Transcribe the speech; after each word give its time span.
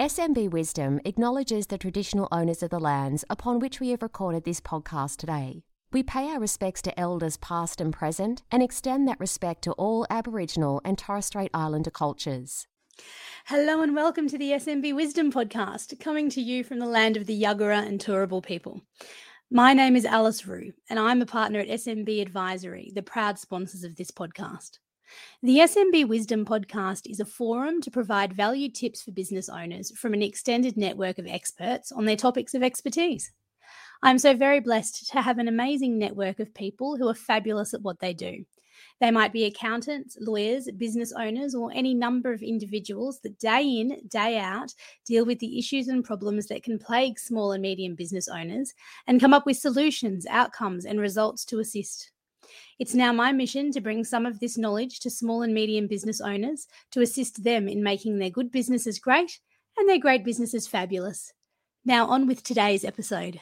SMB 0.00 0.48
Wisdom 0.48 0.98
acknowledges 1.04 1.66
the 1.66 1.76
traditional 1.76 2.26
owners 2.32 2.62
of 2.62 2.70
the 2.70 2.80
lands 2.80 3.22
upon 3.28 3.58
which 3.58 3.80
we 3.80 3.90
have 3.90 4.00
recorded 4.00 4.44
this 4.44 4.58
podcast 4.58 5.18
today. 5.18 5.62
We 5.92 6.02
pay 6.02 6.30
our 6.30 6.40
respects 6.40 6.80
to 6.82 6.98
elders 6.98 7.36
past 7.36 7.82
and 7.82 7.92
present 7.92 8.42
and 8.50 8.62
extend 8.62 9.06
that 9.08 9.20
respect 9.20 9.60
to 9.64 9.72
all 9.72 10.06
Aboriginal 10.08 10.80
and 10.86 10.96
Torres 10.96 11.26
Strait 11.26 11.50
Islander 11.52 11.90
cultures. 11.90 12.66
Hello 13.44 13.82
and 13.82 13.94
welcome 13.94 14.26
to 14.30 14.38
the 14.38 14.52
SMB 14.52 14.96
Wisdom 14.96 15.30
Podcast, 15.30 16.00
coming 16.00 16.30
to 16.30 16.40
you 16.40 16.64
from 16.64 16.78
the 16.78 16.86
land 16.86 17.18
of 17.18 17.26
the 17.26 17.38
Yagara 17.38 17.86
and 17.86 18.00
Turrbal 18.00 18.42
people. 18.42 18.80
My 19.50 19.74
name 19.74 19.96
is 19.96 20.06
Alice 20.06 20.40
Ruhe, 20.44 20.72
and 20.88 20.98
I'm 20.98 21.20
a 21.20 21.26
partner 21.26 21.60
at 21.60 21.68
SMB 21.68 22.22
Advisory, 22.22 22.90
the 22.94 23.02
proud 23.02 23.38
sponsors 23.38 23.84
of 23.84 23.96
this 23.96 24.10
podcast. 24.10 24.78
The 25.42 25.58
SMB 25.58 26.08
Wisdom 26.08 26.44
Podcast 26.44 27.10
is 27.10 27.20
a 27.20 27.24
forum 27.24 27.80
to 27.82 27.90
provide 27.90 28.32
value 28.32 28.70
tips 28.70 29.02
for 29.02 29.10
business 29.12 29.48
owners 29.48 29.90
from 29.96 30.14
an 30.14 30.22
extended 30.22 30.76
network 30.76 31.18
of 31.18 31.26
experts 31.26 31.92
on 31.92 32.04
their 32.04 32.16
topics 32.16 32.54
of 32.54 32.62
expertise. 32.62 33.32
I'm 34.02 34.18
so 34.18 34.34
very 34.34 34.60
blessed 34.60 35.08
to 35.10 35.20
have 35.20 35.38
an 35.38 35.48
amazing 35.48 35.98
network 35.98 36.40
of 36.40 36.54
people 36.54 36.96
who 36.96 37.08
are 37.08 37.14
fabulous 37.14 37.74
at 37.74 37.82
what 37.82 38.00
they 38.00 38.14
do. 38.14 38.44
They 39.00 39.10
might 39.10 39.32
be 39.32 39.44
accountants, 39.44 40.16
lawyers, 40.20 40.68
business 40.76 41.12
owners, 41.12 41.54
or 41.54 41.70
any 41.72 41.94
number 41.94 42.32
of 42.32 42.42
individuals 42.42 43.20
that 43.20 43.38
day 43.38 43.62
in, 43.62 44.00
day 44.08 44.38
out 44.38 44.74
deal 45.06 45.24
with 45.24 45.38
the 45.38 45.58
issues 45.58 45.88
and 45.88 46.04
problems 46.04 46.46
that 46.46 46.62
can 46.62 46.78
plague 46.78 47.18
small 47.18 47.52
and 47.52 47.62
medium 47.62 47.94
business 47.94 48.28
owners 48.28 48.72
and 49.06 49.20
come 49.20 49.34
up 49.34 49.46
with 49.46 49.56
solutions, 49.56 50.26
outcomes, 50.26 50.84
and 50.84 51.00
results 51.00 51.44
to 51.46 51.58
assist. 51.58 52.10
It's 52.78 52.94
now 52.94 53.12
my 53.12 53.32
mission 53.32 53.72
to 53.72 53.80
bring 53.80 54.04
some 54.04 54.26
of 54.26 54.40
this 54.40 54.58
knowledge 54.58 55.00
to 55.00 55.10
small 55.10 55.42
and 55.42 55.54
medium 55.54 55.86
business 55.86 56.20
owners 56.20 56.66
to 56.92 57.00
assist 57.00 57.44
them 57.44 57.68
in 57.68 57.82
making 57.82 58.18
their 58.18 58.30
good 58.30 58.50
businesses 58.50 58.98
great 58.98 59.38
and 59.76 59.88
their 59.88 59.98
great 59.98 60.24
businesses 60.24 60.66
fabulous. 60.66 61.32
Now, 61.84 62.06
on 62.06 62.26
with 62.26 62.42
today's 62.42 62.84
episode. 62.84 63.40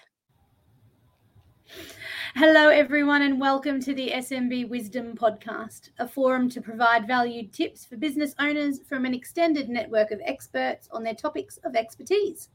Hello, 2.34 2.68
everyone, 2.68 3.22
and 3.22 3.40
welcome 3.40 3.80
to 3.80 3.94
the 3.94 4.10
SMB 4.10 4.68
Wisdom 4.68 5.16
Podcast, 5.16 5.90
a 5.98 6.06
forum 6.06 6.48
to 6.50 6.60
provide 6.60 7.06
valued 7.06 7.52
tips 7.52 7.84
for 7.84 7.96
business 7.96 8.34
owners 8.38 8.80
from 8.88 9.04
an 9.04 9.14
extended 9.14 9.68
network 9.68 10.10
of 10.10 10.20
experts 10.24 10.88
on 10.92 11.02
their 11.02 11.14
topics 11.14 11.58
of 11.64 11.74
expertise. 11.74 12.50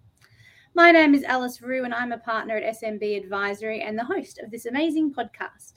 My 0.76 0.92
name 0.92 1.14
is 1.14 1.24
Alice 1.24 1.60
Ruhe, 1.60 1.84
and 1.84 1.94
I'm 1.94 2.14
a 2.14 2.18
partner 2.18 2.56
at 2.56 2.76
SMB 2.76 3.18
Advisory 3.18 3.82
and 3.82 3.98
the 3.98 4.06
host 4.06 4.40
of 4.40 4.52
this 4.52 4.66
amazing 4.66 5.14
podcast. 5.14 5.74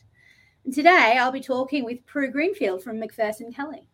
Today 0.73 1.17
I'll 1.17 1.31
be 1.31 1.41
talking 1.41 1.85
with 1.85 2.05
Prue 2.07 2.29
Greenfield 2.29 2.83
from 2.83 2.99
Macpherson 2.99 3.53
Kelley. 3.53 3.87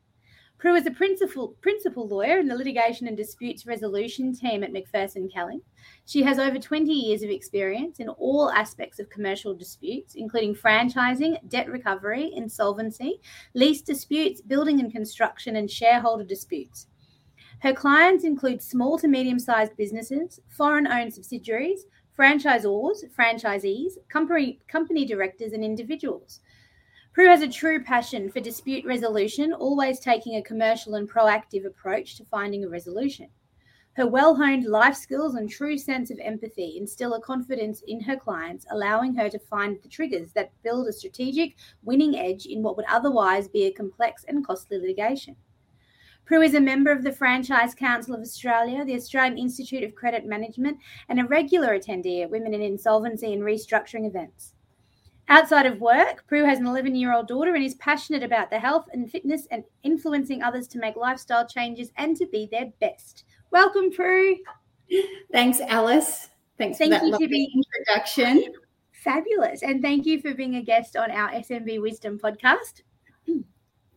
Prue 0.56 0.74
is 0.74 0.86
a 0.86 0.90
principal, 0.90 1.48
principal 1.60 2.08
lawyer 2.08 2.38
in 2.38 2.48
the 2.48 2.56
litigation 2.56 3.06
and 3.06 3.14
disputes 3.14 3.66
resolution 3.66 4.34
team 4.34 4.64
at 4.64 4.72
Macpherson 4.72 5.28
Kelley. 5.28 5.60
She 6.06 6.22
has 6.22 6.38
over 6.38 6.58
20 6.58 6.90
years 6.90 7.22
of 7.22 7.28
experience 7.28 8.00
in 8.00 8.08
all 8.08 8.50
aspects 8.50 8.98
of 8.98 9.10
commercial 9.10 9.52
disputes, 9.52 10.14
including 10.14 10.54
franchising, 10.54 11.46
debt 11.50 11.68
recovery, 11.68 12.32
insolvency, 12.34 13.20
lease 13.52 13.82
disputes, 13.82 14.40
building 14.40 14.80
and 14.80 14.90
construction, 14.90 15.56
and 15.56 15.70
shareholder 15.70 16.24
disputes. 16.24 16.86
Her 17.60 17.74
clients 17.74 18.24
include 18.24 18.62
small 18.62 18.98
to 19.00 19.08
medium 19.08 19.38
sized 19.38 19.76
businesses, 19.76 20.40
foreign 20.48 20.86
owned 20.86 21.12
subsidiaries, 21.12 21.84
franchisors, 22.18 23.04
franchisees, 23.14 23.92
company, 24.08 24.58
company 24.68 25.04
directors, 25.04 25.52
and 25.52 25.62
individuals. 25.62 26.40
Prue 27.12 27.28
has 27.28 27.42
a 27.42 27.48
true 27.48 27.84
passion 27.84 28.30
for 28.30 28.40
dispute 28.40 28.86
resolution, 28.86 29.52
always 29.52 30.00
taking 30.00 30.36
a 30.36 30.42
commercial 30.42 30.94
and 30.94 31.10
proactive 31.10 31.66
approach 31.66 32.16
to 32.16 32.24
finding 32.24 32.64
a 32.64 32.68
resolution. 32.70 33.28
Her 33.96 34.06
well 34.06 34.34
honed 34.34 34.64
life 34.64 34.96
skills 34.96 35.34
and 35.34 35.50
true 35.50 35.76
sense 35.76 36.10
of 36.10 36.18
empathy 36.20 36.78
instill 36.78 37.12
a 37.12 37.20
confidence 37.20 37.82
in 37.86 38.00
her 38.00 38.16
clients, 38.16 38.64
allowing 38.70 39.14
her 39.16 39.28
to 39.28 39.38
find 39.38 39.76
the 39.82 39.90
triggers 39.90 40.32
that 40.32 40.52
build 40.62 40.88
a 40.88 40.92
strategic 40.92 41.56
winning 41.82 42.16
edge 42.16 42.46
in 42.46 42.62
what 42.62 42.78
would 42.78 42.86
otherwise 42.88 43.46
be 43.46 43.64
a 43.64 43.72
complex 43.72 44.24
and 44.26 44.46
costly 44.46 44.78
litigation. 44.78 45.36
Prue 46.24 46.40
is 46.40 46.54
a 46.54 46.60
member 46.62 46.90
of 46.90 47.02
the 47.02 47.12
Franchise 47.12 47.74
Council 47.74 48.14
of 48.14 48.22
Australia, 48.22 48.86
the 48.86 48.94
Australian 48.94 49.36
Institute 49.36 49.84
of 49.84 49.94
Credit 49.94 50.24
Management, 50.24 50.78
and 51.10 51.20
a 51.20 51.26
regular 51.26 51.78
attendee 51.78 52.22
at 52.22 52.30
Women 52.30 52.54
in 52.54 52.62
Insolvency 52.62 53.34
and 53.34 53.42
Restructuring 53.42 54.06
events. 54.06 54.51
Outside 55.32 55.64
of 55.64 55.80
work, 55.80 56.26
Prue 56.28 56.44
has 56.44 56.58
an 56.58 56.66
11 56.66 56.94
year 56.94 57.14
old 57.14 57.26
daughter 57.26 57.54
and 57.54 57.64
is 57.64 57.74
passionate 57.76 58.22
about 58.22 58.50
the 58.50 58.58
health 58.58 58.84
and 58.92 59.10
fitness 59.10 59.46
and 59.50 59.64
influencing 59.82 60.42
others 60.42 60.68
to 60.68 60.78
make 60.78 60.94
lifestyle 60.94 61.48
changes 61.48 61.90
and 61.96 62.14
to 62.18 62.26
be 62.26 62.50
their 62.52 62.66
best. 62.82 63.24
Welcome, 63.50 63.90
Prue. 63.90 64.36
Thanks, 65.32 65.60
Alice. 65.60 66.28
Thanks 66.58 66.76
thank 66.76 66.92
for 66.92 67.00
that 67.00 67.06
lovely 67.06 67.28
be- 67.28 67.50
introduction. 67.54 68.44
Fabulous. 68.92 69.62
And 69.62 69.80
thank 69.80 70.04
you 70.04 70.20
for 70.20 70.34
being 70.34 70.56
a 70.56 70.62
guest 70.62 70.98
on 70.98 71.10
our 71.10 71.30
SMB 71.30 71.80
Wisdom 71.80 72.18
podcast. 72.22 72.82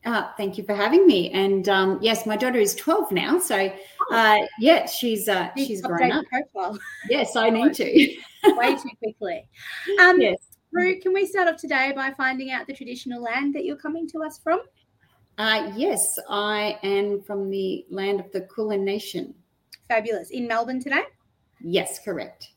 Uh, 0.06 0.31
thank 0.38 0.56
you 0.56 0.63
for 0.63 0.75
having 0.75 1.07
me. 1.07 1.31
And 1.31 1.68
um, 1.68 1.97
yes, 2.00 2.28
my 2.28 2.38
daughter 2.38 2.59
is 2.59 2.75
12 2.75 3.12
now. 3.12 3.40
So, 3.40 3.74
oh. 4.12 4.16
uh, 4.16 4.45
yeah, 4.59 4.85
she's 4.85 5.28
uh, 5.28 5.50
she's 5.57 5.81
grown 5.81 6.12
up. 6.12 6.24
Profile. 6.28 6.78
Yes, 7.09 7.35
I 7.35 7.50
need 7.50 7.74
to. 7.74 7.84
Way 8.56 8.75
too 8.75 8.90
quickly. 9.01 9.50
Um, 10.00 10.22
yes. 10.22 10.55
Prue, 10.75 11.00
can 11.00 11.13
we 11.13 11.25
start 11.25 11.47
off 11.47 11.56
today 11.56 11.94
by 11.96 12.12
finding 12.12 12.52
out 12.52 12.68
the 12.68 12.74
traditional 12.74 13.24
land 13.24 13.56
that 13.56 13.63
you're 13.63 13.78
coming 13.78 14.06
to 14.09 14.22
us 14.22 14.38
from? 14.38 14.59
Uh, 15.38 15.72
yes, 15.74 16.19
I 16.30 16.78
am 16.84 17.22
from 17.22 17.50
the 17.50 17.86
land 17.90 18.19
of 18.19 18.30
the 18.34 18.41
Kulin 18.41 18.84
Nation. 18.84 19.34
Fabulous. 19.88 20.31
In 20.31 20.50
Melbourne 20.50 20.84
today? 20.84 21.03
Yes, 21.62 22.00
correct. 22.03 22.52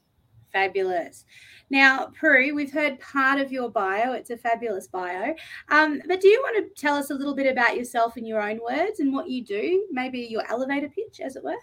Fabulous. 0.53 1.27
Now, 1.71 2.07
Prue, 2.07 2.57
we've 2.57 2.73
heard 2.73 2.99
part 2.99 3.41
of 3.41 3.53
your 3.53 3.71
bio. 3.71 4.15
It's 4.15 4.31
a 4.31 4.37
fabulous 4.37 4.89
bio. 4.89 5.37
Um, 5.69 6.03
but 6.09 6.21
do 6.21 6.27
you 6.27 6.41
want 6.43 6.57
to 6.57 6.81
tell 6.81 6.97
us 6.97 7.11
a 7.11 7.15
little 7.15 7.37
bit 7.37 7.47
about 7.47 7.77
yourself 7.77 8.17
in 8.17 8.27
your 8.27 8.43
own 8.43 8.59
words 8.61 8.99
and 8.99 9.13
what 9.13 9.31
you 9.31 9.45
do? 9.45 9.87
Maybe 9.93 10.23
your 10.23 10.43
elevator 10.51 10.89
pitch, 10.89 11.21
as 11.25 11.37
it 11.37 11.45
were? 11.45 11.55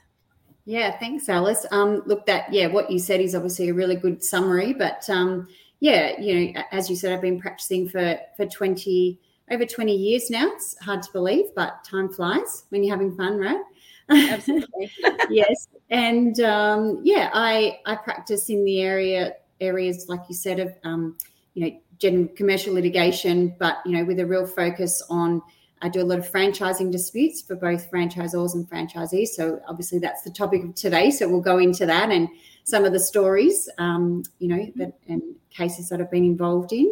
Yeah, 0.63 0.97
thanks, 0.99 1.27
Alice. 1.27 1.65
Um, 1.71 2.01
look, 2.05 2.25
that, 2.27 2.51
yeah, 2.53 2.67
what 2.67 2.89
you 2.89 2.97
said 2.97 3.19
is 3.19 3.35
obviously 3.35 3.67
a 3.69 3.73
really 3.73 3.97
good 3.97 4.23
summary, 4.23 4.73
but 4.73 5.07
um, 5.09 5.49
yeah, 5.79 6.19
you 6.19 6.53
know, 6.53 6.63
as 6.71 6.89
you 6.89 6.95
said, 6.95 7.13
I've 7.13 7.21
been 7.21 7.39
practicing 7.39 7.87
for 7.87 8.17
for 8.35 8.45
twenty 8.45 9.19
over 9.51 9.65
twenty 9.65 9.95
years 9.95 10.29
now. 10.29 10.51
It's 10.53 10.77
hard 10.79 11.03
to 11.03 11.11
believe, 11.11 11.45
but 11.55 11.83
time 11.83 12.09
flies 12.09 12.65
when 12.69 12.83
you're 12.83 12.95
having 12.95 13.15
fun, 13.15 13.37
right? 13.37 13.61
Absolutely. 14.09 14.91
yes, 15.29 15.67
and 15.89 16.39
um, 16.39 17.01
yeah, 17.03 17.29
I 17.33 17.79
I 17.85 17.95
practice 17.95 18.49
in 18.49 18.63
the 18.65 18.81
area 18.81 19.33
areas 19.61 20.07
like 20.09 20.21
you 20.27 20.35
said 20.35 20.59
of 20.59 20.73
um, 20.83 21.17
you 21.53 21.65
know 21.65 21.79
general 21.97 22.27
commercial 22.35 22.73
litigation, 22.73 23.55
but 23.59 23.77
you 23.85 23.97
know 23.97 24.05
with 24.05 24.19
a 24.19 24.25
real 24.25 24.47
focus 24.47 25.01
on. 25.09 25.41
I 25.81 25.89
do 25.89 26.01
a 26.01 26.03
lot 26.03 26.19
of 26.19 26.29
franchising 26.29 26.91
disputes 26.91 27.41
for 27.41 27.55
both 27.55 27.91
franchisors 27.91 28.55
and 28.55 28.69
franchisees. 28.69 29.29
So 29.29 29.61
obviously 29.67 29.99
that's 29.99 30.23
the 30.23 30.31
topic 30.31 30.63
of 30.63 30.75
today. 30.75 31.11
So 31.11 31.27
we'll 31.27 31.41
go 31.41 31.57
into 31.57 31.85
that 31.85 32.11
and 32.11 32.29
some 32.63 32.85
of 32.85 32.93
the 32.93 32.99
stories, 32.99 33.69
um, 33.77 34.23
you 34.39 34.47
know, 34.47 34.71
that 34.75 34.93
and 35.07 35.21
cases 35.51 35.89
that 35.89 36.01
I've 36.01 36.11
been 36.11 36.25
involved 36.25 36.73
in. 36.73 36.91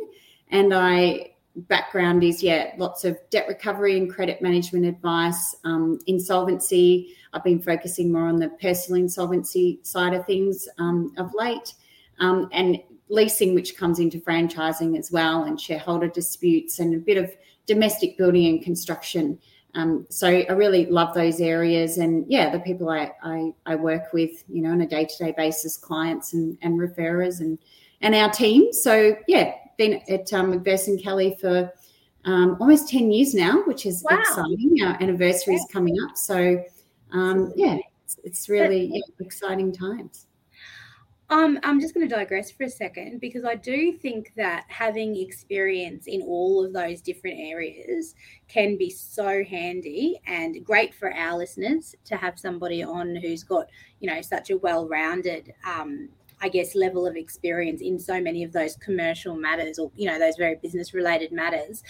And 0.50 0.74
I 0.74 1.32
background 1.56 2.24
is 2.24 2.42
yeah, 2.42 2.74
lots 2.78 3.06
of 3.06 3.18
debt 3.30 3.48
recovery 3.48 3.98
and 3.98 4.12
credit 4.12 4.42
management 4.42 4.86
advice, 4.86 5.56
um, 5.64 6.00
insolvency. 6.08 7.16
I've 7.34 7.44
been 7.44 7.62
focusing 7.62 8.12
more 8.12 8.28
on 8.28 8.38
the 8.38 8.50
personal 8.50 9.02
insolvency 9.02 9.80
side 9.84 10.14
of 10.14 10.26
things 10.26 10.68
um, 10.78 11.14
of 11.18 11.32
late, 11.34 11.74
um, 12.20 12.50
and 12.52 12.80
leasing, 13.10 13.54
which 13.54 13.78
comes 13.78 14.00
into 14.00 14.20
franchising 14.20 14.98
as 14.98 15.12
well, 15.12 15.44
and 15.44 15.60
shareholder 15.60 16.08
disputes, 16.08 16.80
and 16.80 16.96
a 16.96 16.98
bit 16.98 17.18
of 17.18 17.32
domestic 17.66 18.18
building 18.18 18.48
and 18.48 18.64
construction. 18.64 19.40
Um, 19.76 20.06
so 20.10 20.28
I 20.28 20.52
really 20.52 20.86
love 20.86 21.16
those 21.16 21.42
areas, 21.42 21.98
and 21.98 22.26
yeah, 22.30 22.52
the 22.52 22.60
people 22.60 22.90
I, 22.90 23.12
I, 23.24 23.52
I 23.66 23.76
work 23.76 24.14
with, 24.14 24.44
you 24.48 24.62
know, 24.62 24.70
on 24.70 24.82
a 24.82 24.88
day 24.88 25.06
to 25.06 25.18
day 25.18 25.34
basis, 25.36 25.78
clients 25.78 26.34
and, 26.34 26.58
and 26.62 26.80
referrers, 26.80 27.40
and 27.40 27.58
and 28.02 28.14
our 28.14 28.30
team. 28.30 28.72
So 28.72 29.16
yeah, 29.28 29.54
been 29.78 30.02
at 30.10 30.32
um, 30.32 30.52
Macpherson 30.52 31.00
Kelley 31.00 31.38
for 31.42 31.74
um, 32.26 32.56
almost 32.60 32.88
ten 32.88 33.12
years 33.12 33.34
now, 33.34 33.64
which 33.64 33.88
is 33.88 34.06
wow. 34.08 34.20
exciting. 34.20 34.78
Our 34.84 35.02
anniversary 35.02 35.56
is 35.56 35.66
coming 35.72 35.98
up, 36.08 36.18
so 36.18 36.64
um, 37.12 37.52
yeah, 37.56 37.80
it's, 38.06 38.20
it's 38.24 38.50
really 38.50 38.92
yeah, 38.94 39.26
exciting 39.26 39.74
times. 39.74 40.28
Um, 41.34 41.58
I'm 41.64 41.82
just 41.82 41.96
going 41.96 42.08
to 42.08 42.16
digress 42.16 42.52
for 42.52 42.66
a 42.66 42.70
second 42.70 43.20
because 43.20 43.44
I 43.44 43.56
do 43.56 43.92
think 43.92 44.34
that 44.36 44.66
having 44.68 45.18
experience 45.18 46.06
in 46.06 46.22
all 46.22 46.64
of 46.64 46.74
those 46.74 47.02
different 47.02 47.40
areas 47.40 48.14
can 48.48 48.78
be 48.78 48.92
so 48.92 49.44
handy 49.44 50.22
and 50.28 50.64
great 50.64 50.94
for 50.94 51.12
our 51.12 51.36
listeners 51.36 51.96
to 52.06 52.18
have 52.18 52.38
somebody 52.38 52.84
on 52.84 53.16
who's 53.16 53.44
got, 53.44 53.66
you 54.00 54.08
know, 54.08 54.22
such 54.22 54.52
a 54.52 54.58
well 54.58 54.88
rounded 54.88 55.56
um, 55.66 56.10
I 56.40 56.50
guess, 56.50 56.76
level 56.76 57.08
of 57.08 57.16
experience 57.16 57.82
in 57.82 57.98
so 57.98 58.22
many 58.22 58.44
of 58.44 58.52
those 58.52 58.76
commercial 58.76 59.36
matters 59.36 59.80
or, 59.80 59.90
you 59.96 60.06
know, 60.06 60.20
those 60.20 60.36
very 60.36 60.58
business 60.62 60.94
related 60.94 61.32
matters. 61.32 61.82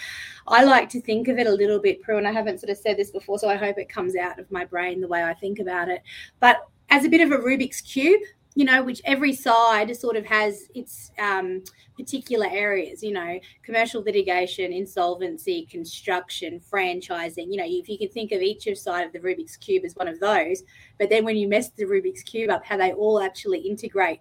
I 0.47 0.63
like 0.63 0.87
to 0.89 1.01
think 1.01 1.27
of 1.27 1.37
it 1.37 1.47
a 1.47 1.51
little 1.51 1.79
bit, 1.79 2.01
Prue, 2.01 2.17
and 2.17 2.27
I 2.27 2.31
haven't 2.31 2.61
sort 2.61 2.69
of 2.69 2.77
said 2.77 2.95
this 2.95 3.11
before, 3.11 3.39
so 3.39 3.49
I 3.49 3.55
hope 3.57 3.77
it 3.77 3.89
comes 3.89 4.15
out 4.15 4.39
of 4.39 4.49
my 4.51 4.63
brain 4.63 5.01
the 5.01 5.07
way 5.07 5.21
I 5.21 5.33
think 5.33 5.59
about 5.59 5.89
it. 5.89 6.01
But 6.39 6.65
as 6.89 7.03
a 7.03 7.09
bit 7.09 7.19
of 7.19 7.31
a 7.31 7.37
Rubik's 7.43 7.81
cube, 7.81 8.21
you 8.55 8.65
know, 8.65 8.83
which 8.83 9.01
every 9.05 9.33
side 9.33 9.95
sort 9.95 10.15
of 10.15 10.25
has 10.25 10.69
its 10.75 11.11
um, 11.17 11.63
particular 11.97 12.47
areas, 12.49 13.01
you 13.01 13.11
know, 13.11 13.39
commercial 13.63 14.03
litigation, 14.03 14.71
insolvency, 14.71 15.65
construction, 15.65 16.59
franchising. 16.71 17.47
You 17.49 17.57
know, 17.57 17.65
if 17.65 17.89
you 17.89 17.97
can 17.97 18.09
think 18.09 18.31
of 18.31 18.41
each 18.41 18.67
side 18.77 19.07
of 19.07 19.13
the 19.13 19.19
Rubik's 19.19 19.57
cube 19.57 19.85
as 19.85 19.95
one 19.95 20.07
of 20.07 20.19
those, 20.19 20.63
but 20.99 21.09
then 21.09 21.25
when 21.25 21.35
you 21.35 21.47
mess 21.47 21.69
the 21.69 21.85
Rubik's 21.85 22.23
cube 22.23 22.49
up, 22.49 22.63
how 22.65 22.77
they 22.77 22.93
all 22.93 23.21
actually 23.21 23.59
integrate 23.59 24.19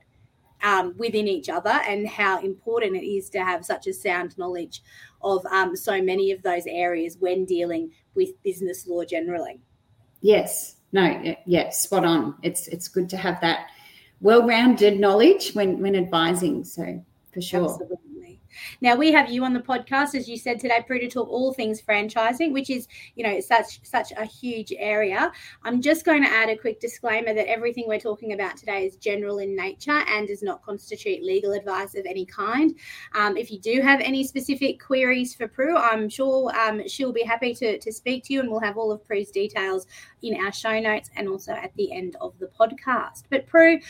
um, 0.63 0.95
within 0.97 1.29
each 1.29 1.49
other 1.49 1.81
and 1.87 2.07
how 2.09 2.41
important 2.41 2.97
it 2.97 3.05
is 3.05 3.29
to 3.31 3.45
have 3.45 3.65
such 3.65 3.87
a 3.87 3.93
sound 3.93 4.39
knowledge 4.39 4.83
of 5.23 5.45
um, 5.47 5.77
so 5.77 6.01
many 6.01 6.33
of 6.33 6.43
those 6.43 6.65
areas 6.67 7.17
when 7.19 7.45
dealing 7.45 7.91
with 8.15 8.41
business 8.43 8.87
law 8.87 9.05
generally. 9.05 9.61
Yes, 10.21 10.77
no, 10.93 11.35
yeah, 11.47 11.71
spot 11.71 12.05
on. 12.05 12.37
It's 12.43 12.69
it's 12.69 12.87
good 12.87 13.09
to 13.11 13.17
have 13.17 13.41
that 13.41 13.67
well-rounded 14.23 14.99
knowledge 14.99 15.53
when 15.53 15.81
when 15.81 15.95
advising. 15.97 16.65
So 16.65 17.05
for 17.33 17.43
sure. 17.43 17.65
Absolutely. 17.65 18.12
Now 18.81 18.97
we 18.97 19.13
have 19.13 19.31
you 19.31 19.45
on 19.45 19.53
the 19.53 19.61
podcast, 19.61 20.15
as 20.15 20.29
you 20.29 20.37
said 20.37 20.61
today, 20.61 20.83
Prue, 20.87 20.99
to 20.99 21.09
talk 21.09 21.29
all 21.29 21.53
things 21.53 21.81
franchising, 21.81 22.53
which 22.53 22.71
is, 22.71 22.89
you 23.15 23.25
know, 23.25 23.41
such 23.41 23.81
such 23.85 24.13
a 24.13 24.25
huge 24.25 24.73
area. 24.79 25.31
I'm 25.63 25.81
just 25.81 26.05
going 26.05 26.23
to 26.23 26.31
add 26.31 26.49
a 26.49 26.57
quick 26.57 26.81
disclaimer 26.81 27.35
that 27.35 27.49
everything 27.49 27.85
we're 27.87 28.01
talking 28.01 28.33
about 28.33 28.57
today 28.57 28.87
is 28.87 28.97
general 28.97 29.39
in 29.39 29.57
nature 29.57 30.03
and 30.09 30.27
does 30.27 30.43
not 30.43 30.63
constitute 30.63 31.23
legal 31.23 31.53
advice 31.53 31.95
of 31.95 32.07
any 32.07 32.27
kind. 32.27 32.75
Um, 33.15 33.37
if 33.37 33.51
you 33.51 33.59
do 33.59 33.81
have 33.81 34.01
any 34.01 34.25
specific 34.25 34.81
queries 34.81 35.35
for 35.35 35.49
Prue, 35.49 35.77
I'm 35.77 36.09
sure 36.09 36.55
um, 36.59 36.87
she'll 36.89 37.13
be 37.13 37.23
happy 37.23 37.55
to, 37.55 37.79
to 37.79 37.93
speak 37.93 38.25
to 38.25 38.35
you, 38.35 38.41
and 38.41 38.51
we'll 38.51 38.61
have 38.61 38.77
all 38.77 38.93
of 38.93 39.05
Prue's 39.05 39.31
details 39.31 39.87
in 40.23 40.37
our 40.45 40.53
show 40.53 40.79
notes 40.79 41.11
and 41.17 41.29
also 41.29 41.53
at 41.53 41.75
the 41.77 41.93
end 41.93 42.17
of 42.21 42.39
the 42.39 42.47
podcast. 42.59 43.25
But 43.31 43.47
Prue, 43.47 43.81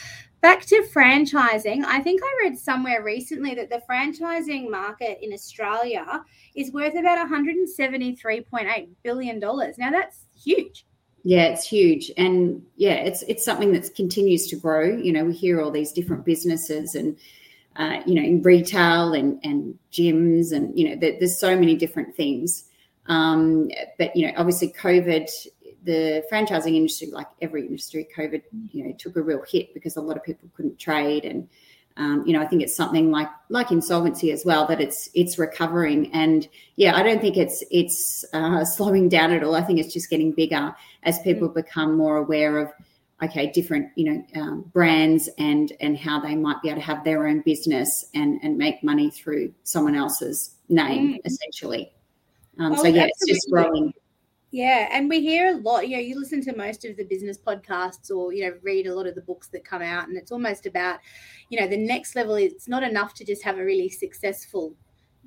Back 0.43 0.67
to 0.67 0.83
franchising, 0.93 1.85
I 1.85 2.01
think 2.01 2.21
I 2.21 2.39
read 2.43 2.59
somewhere 2.59 3.05
recently 3.05 3.55
that 3.55 3.71
the 3.71 3.81
franchising 3.89 4.69
market 4.69 5.25
in 5.25 5.33
Australia 5.33 6.25
is 6.57 6.73
worth 6.73 6.97
about 6.97 7.31
$173.8 7.31 8.89
billion. 9.05 9.39
Now, 9.39 9.91
that's 9.93 10.25
huge. 10.37 10.85
Yeah, 11.23 11.45
it's 11.45 11.65
huge. 11.65 12.11
And 12.17 12.61
yeah, 12.75 12.95
it's 12.95 13.23
it's 13.23 13.45
something 13.45 13.73
that 13.75 13.95
continues 13.95 14.49
to 14.49 14.57
grow. 14.57 14.85
You 14.85 15.13
know, 15.13 15.27
we 15.27 15.33
hear 15.33 15.61
all 15.61 15.71
these 15.71 15.93
different 15.93 16.25
businesses 16.25 16.97
and 16.97 17.17
uh, 17.77 18.01
you 18.05 18.17
know, 18.17 18.23
in 18.23 18.43
retail 18.43 19.13
and 19.13 19.39
and 19.45 19.79
gyms 19.93 20.53
and 20.53 20.77
you 20.77 20.89
know, 20.89 20.97
there, 20.97 21.17
there's 21.21 21.39
so 21.39 21.57
many 21.57 21.77
different 21.77 22.17
things. 22.17 22.65
Um, 23.07 23.71
but 23.99 24.17
you 24.17 24.27
know, 24.27 24.33
obviously 24.37 24.73
COVID 24.73 25.31
the 25.85 26.25
franchising 26.31 26.77
industry, 26.77 27.09
like 27.11 27.29
every 27.41 27.67
industry, 27.67 28.07
COVID, 28.17 28.43
you 28.71 28.85
know, 28.85 28.93
took 28.99 29.17
a 29.17 29.23
real 29.23 29.43
hit 29.49 29.75
because 29.75 29.97
a 29.97 30.01
lot 30.01 30.17
of 30.17 30.23
people 30.23 30.49
couldn't 30.55 30.79
trade, 30.79 31.25
and 31.25 31.49
um, 31.97 32.25
you 32.27 32.33
know, 32.33 32.41
I 32.41 32.47
think 32.47 32.63
it's 32.63 32.75
something 32.75 33.11
like 33.11 33.29
like 33.49 33.71
insolvency 33.71 34.33
as 34.33 34.45
well 34.45 34.67
that 34.67 34.81
it's 34.81 35.11
it's 35.15 35.39
recovering, 35.39 36.13
and 36.13 36.49
yeah, 36.77 36.97
I 36.97 37.03
don't 37.03 37.21
think 37.21 37.37
it's 37.37 37.63
it's 37.71 38.25
uh, 38.33 38.65
slowing 38.65 39.09
down 39.09 39.33
at 39.33 39.43
all. 39.43 39.55
I 39.55 39.63
think 39.63 39.79
it's 39.79 39.93
just 39.93 40.11
getting 40.11 40.33
bigger 40.33 40.75
as 41.03 41.19
people 41.21 41.49
mm. 41.49 41.55
become 41.55 41.97
more 41.97 42.17
aware 42.19 42.59
of 42.59 42.71
okay 43.23 43.53
different 43.53 43.89
you 43.95 44.13
know 44.13 44.41
um, 44.41 44.63
brands 44.73 45.29
and 45.39 45.73
and 45.81 45.97
how 45.97 46.19
they 46.19 46.35
might 46.35 46.61
be 46.61 46.69
able 46.69 46.81
to 46.81 46.87
have 46.87 47.05
their 47.05 47.27
own 47.29 47.41
business 47.43 48.07
and 48.15 48.41
and 48.43 48.57
make 48.57 48.83
money 48.83 49.11
through 49.11 49.53
someone 49.63 49.95
else's 49.95 50.57
name 50.69 51.15
mm. 51.15 51.21
essentially. 51.25 51.93
Um, 52.59 52.73
oh, 52.73 52.83
so 52.83 52.89
yeah, 52.89 53.07
it's 53.07 53.27
just 53.27 53.51
growing. 53.51 53.93
Yeah, 54.53 54.89
and 54.93 55.09
we 55.09 55.21
hear 55.23 55.49
a 55.49 55.57
lot. 55.57 55.89
You 55.89 55.97
know, 55.97 56.03
you 56.03 56.19
listen 56.21 56.43
to 56.43 56.55
most 56.55 56.85
of 56.85 56.97
the 56.99 57.05
business 57.05 57.39
podcasts, 57.39 58.11
or 58.15 58.35
you 58.35 58.45
know, 58.45 58.59
read 58.63 58.87
a 58.87 58.95
lot 58.95 59.07
of 59.07 59.15
the 59.15 59.23
books 59.23 59.49
that 59.49 59.65
come 59.65 59.81
out, 59.81 60.09
and 60.09 60.17
it's 60.17 60.31
almost 60.31 60.67
about, 60.67 61.01
you 61.49 61.59
know, 61.59 61.67
the 61.67 61.77
next 61.77 62.15
level. 62.15 62.35
It's 62.35 62.69
not 62.69 62.83
enough 62.83 63.15
to 63.15 63.25
just 63.25 63.43
have 63.45 63.59
a 63.59 63.65
really 63.65 63.89
successful 63.89 64.77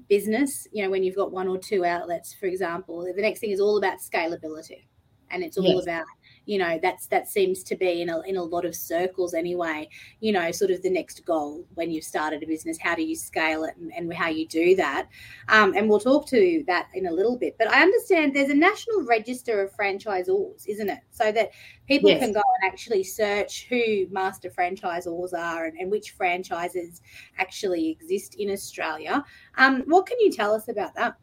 business. 0.09 0.67
You 0.71 0.83
know, 0.83 0.91
when 0.91 1.03
you've 1.03 1.15
got 1.15 1.31
one 1.31 1.47
or 1.47 1.57
two 1.57 1.83
outlets, 1.83 2.35
for 2.35 2.45
example, 2.45 3.03
the 3.03 3.21
next 3.21 3.39
thing 3.39 3.49
is 3.49 3.59
all 3.59 3.77
about 3.77 3.97
scalability, 3.99 4.85
and 5.31 5.43
it's 5.43 5.57
all 5.57 5.75
yes. 5.75 5.83
about 5.83 6.05
you 6.45 6.57
know 6.57 6.79
that's 6.81 7.07
that 7.07 7.27
seems 7.27 7.63
to 7.63 7.75
be 7.75 8.01
in 8.01 8.09
a, 8.09 8.21
in 8.21 8.37
a 8.37 8.43
lot 8.43 8.65
of 8.65 8.75
circles 8.75 9.33
anyway. 9.33 9.87
You 10.19 10.31
know 10.31 10.51
sort 10.51 10.71
of 10.71 10.81
the 10.81 10.89
next 10.89 11.25
goal 11.25 11.65
when 11.73 11.91
you've 11.91 12.03
started 12.03 12.43
a 12.43 12.47
business 12.47 12.77
how 12.79 12.95
do 12.95 13.03
you 13.03 13.15
scale 13.15 13.63
it 13.63 13.75
and, 13.77 13.91
and 13.95 14.13
how 14.13 14.29
you 14.29 14.47
do 14.47 14.75
that? 14.75 15.07
Um, 15.49 15.73
and 15.75 15.89
we'll 15.89 15.99
talk 15.99 16.27
to 16.29 16.63
that 16.67 16.87
in 16.93 17.07
a 17.07 17.11
little 17.11 17.37
bit 17.37 17.55
but 17.57 17.67
i 17.69 17.81
understand 17.81 18.35
there's 18.35 18.49
a 18.49 18.55
national 18.55 19.03
register 19.03 19.61
of 19.61 19.75
franchisors 19.75 20.67
isn't 20.67 20.89
it? 20.89 20.99
So 21.11 21.31
that 21.31 21.51
people 21.87 22.09
yes. 22.09 22.19
can 22.19 22.33
go 22.33 22.41
and 22.61 22.71
actually 22.71 23.03
search 23.03 23.67
who 23.69 24.07
master 24.09 24.49
franchisors 24.49 25.33
are 25.33 25.65
and, 25.65 25.77
and 25.77 25.91
which 25.91 26.11
franchises 26.11 27.01
actually 27.37 27.89
exist 27.89 28.35
in 28.35 28.51
australia. 28.51 29.23
Um, 29.57 29.83
what 29.87 30.05
can 30.05 30.19
you 30.19 30.31
tell 30.31 30.53
us 30.53 30.67
about 30.67 30.95
that 30.95 31.17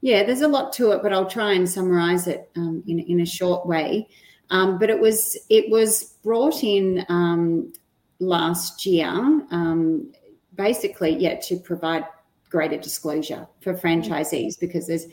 yeah, 0.00 0.22
there's 0.22 0.42
a 0.42 0.48
lot 0.48 0.72
to 0.74 0.92
it, 0.92 1.02
but 1.02 1.12
I'll 1.12 1.28
try 1.28 1.52
and 1.52 1.68
summarize 1.68 2.26
it 2.26 2.50
um, 2.56 2.82
in, 2.86 3.00
in 3.00 3.20
a 3.20 3.26
short 3.26 3.66
way. 3.66 4.08
Um, 4.50 4.78
but 4.78 4.90
it 4.90 5.00
was 5.00 5.36
it 5.50 5.70
was 5.70 6.14
brought 6.22 6.62
in 6.62 7.04
um, 7.08 7.72
last 8.20 8.86
year, 8.86 9.08
um, 9.08 10.12
basically, 10.54 11.16
yeah, 11.16 11.40
to 11.40 11.56
provide 11.56 12.04
greater 12.48 12.76
disclosure 12.76 13.46
for 13.60 13.74
franchisees 13.74 14.58
because 14.58 14.86
there's 14.86 15.06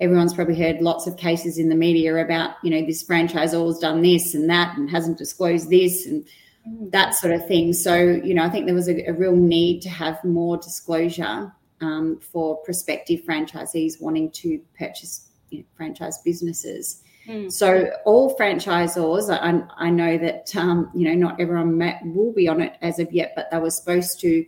everyone's 0.00 0.32
probably 0.32 0.58
heard 0.58 0.80
lots 0.80 1.06
of 1.06 1.16
cases 1.16 1.58
in 1.58 1.68
the 1.68 1.74
media 1.74 2.16
about 2.16 2.54
you 2.62 2.70
know 2.70 2.84
this 2.86 3.04
franchisor's 3.04 3.78
done 3.78 4.00
this 4.00 4.34
and 4.34 4.48
that 4.48 4.76
and 4.78 4.88
hasn't 4.88 5.18
disclosed 5.18 5.68
this 5.68 6.06
and 6.06 6.24
mm. 6.66 6.90
that 6.90 7.14
sort 7.14 7.34
of 7.34 7.46
thing. 7.46 7.74
So 7.74 7.94
you 7.96 8.32
know, 8.32 8.44
I 8.44 8.48
think 8.48 8.64
there 8.64 8.74
was 8.74 8.88
a, 8.88 9.04
a 9.06 9.12
real 9.12 9.36
need 9.36 9.82
to 9.82 9.90
have 9.90 10.22
more 10.24 10.56
disclosure 10.56 11.52
um, 11.80 12.18
for 12.20 12.56
prospective 12.58 13.20
franchisees 13.24 14.00
wanting 14.00 14.30
to 14.32 14.60
purchase 14.78 15.28
you 15.50 15.58
know, 15.58 15.64
franchise 15.76 16.18
businesses. 16.24 17.02
Mm. 17.26 17.52
So 17.52 17.90
all 18.06 18.36
franchisors, 18.36 19.30
I, 19.30 19.62
I 19.76 19.90
know 19.90 20.16
that 20.18 20.54
um, 20.56 20.90
you 20.94 21.08
know 21.08 21.14
not 21.14 21.40
everyone 21.40 21.78
will 22.04 22.32
be 22.32 22.48
on 22.48 22.62
it 22.62 22.76
as 22.80 22.98
of 22.98 23.12
yet, 23.12 23.32
but 23.36 23.50
they 23.50 23.58
were 23.58 23.70
supposed 23.70 24.18
to 24.20 24.46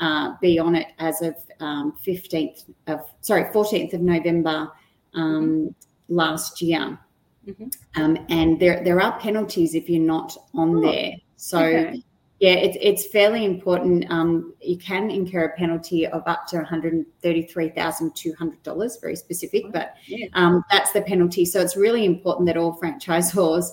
uh, 0.00 0.34
be 0.40 0.58
on 0.58 0.74
it 0.74 0.88
as 0.98 1.22
of 1.22 1.34
um, 1.60 1.94
fifteenth 2.02 2.64
of 2.86 3.00
sorry 3.22 3.50
fourteenth 3.52 3.94
of 3.94 4.02
November 4.02 4.70
um, 5.14 5.24
mm-hmm. 5.24 6.14
last 6.14 6.60
year, 6.60 6.98
mm-hmm. 7.46 7.68
Um, 8.00 8.18
and 8.28 8.60
there 8.60 8.84
there 8.84 9.00
are 9.00 9.18
penalties 9.18 9.74
if 9.74 9.88
you're 9.88 10.02
not 10.02 10.36
on 10.54 10.76
oh, 10.76 10.80
there. 10.82 11.12
So 11.36 11.64
okay. 11.64 12.02
Yeah, 12.40 12.52
it's 12.52 12.78
it's 12.80 13.06
fairly 13.06 13.44
important. 13.44 14.08
Um, 14.10 14.54
you 14.60 14.78
can 14.78 15.10
incur 15.10 15.46
a 15.46 15.56
penalty 15.56 16.06
of 16.06 16.22
up 16.26 16.46
to 16.48 16.56
one 16.58 16.64
hundred 16.64 17.04
thirty-three 17.20 17.70
thousand 17.70 18.14
two 18.14 18.32
hundred 18.38 18.62
dollars, 18.62 18.96
very 19.00 19.16
specific, 19.16 19.72
but 19.72 19.94
um, 20.34 20.62
that's 20.70 20.92
the 20.92 21.02
penalty. 21.02 21.44
So 21.44 21.60
it's 21.60 21.76
really 21.76 22.04
important 22.04 22.46
that 22.46 22.56
all 22.56 22.78
franchisors 22.78 23.70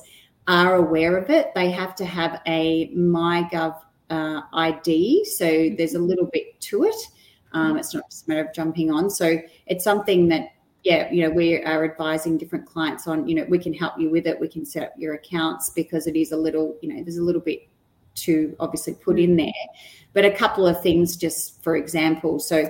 are 0.48 0.76
aware 0.76 1.16
of 1.16 1.30
it. 1.30 1.52
They 1.54 1.70
have 1.72 1.96
to 1.96 2.06
have 2.06 2.42
a 2.48 2.90
MyGov 2.96 3.80
uh, 4.10 4.42
ID, 4.54 5.26
so 5.26 5.70
there's 5.78 5.94
a 5.94 6.00
little 6.00 6.30
bit 6.34 6.60
to 6.62 6.86
it. 6.86 6.96
Um, 7.54 7.78
it's 7.78 7.94
not 7.94 8.10
just 8.10 8.28
a 8.28 8.30
matter 8.30 8.48
of 8.48 8.54
jumping 8.54 8.92
on. 8.92 9.10
So 9.12 9.40
it's 9.68 9.84
something 9.84 10.28
that 10.30 10.50
yeah, 10.84 11.12
you 11.12 11.24
know, 11.24 11.32
we 11.32 11.64
are 11.64 11.84
advising 11.84 12.38
different 12.38 12.68
clients 12.68 13.08
on, 13.08 13.28
you 13.28 13.34
know, 13.34 13.46
we 13.50 13.58
can 13.58 13.74
help 13.74 14.00
you 14.00 14.12
with 14.12 14.28
it. 14.28 14.40
We 14.40 14.48
can 14.48 14.64
set 14.66 14.84
up 14.84 14.94
your 14.98 15.16
accounts 15.16 15.72
because 15.72 16.06
it 16.06 16.16
is 16.16 16.32
a 16.32 16.38
little, 16.38 16.78
you 16.82 16.94
know, 16.94 17.04
there's 17.04 17.18
a 17.18 17.24
little 17.24 17.42
bit 17.42 17.68
to 18.16 18.56
obviously 18.60 18.94
put 18.94 19.20
in 19.20 19.36
there. 19.36 19.52
But 20.14 20.26
a 20.26 20.32
couple 20.32 20.66
of 20.66 20.82
things, 20.82 21.16
just 21.16 21.62
for 21.64 21.76
example, 21.76 22.40
so 22.40 22.70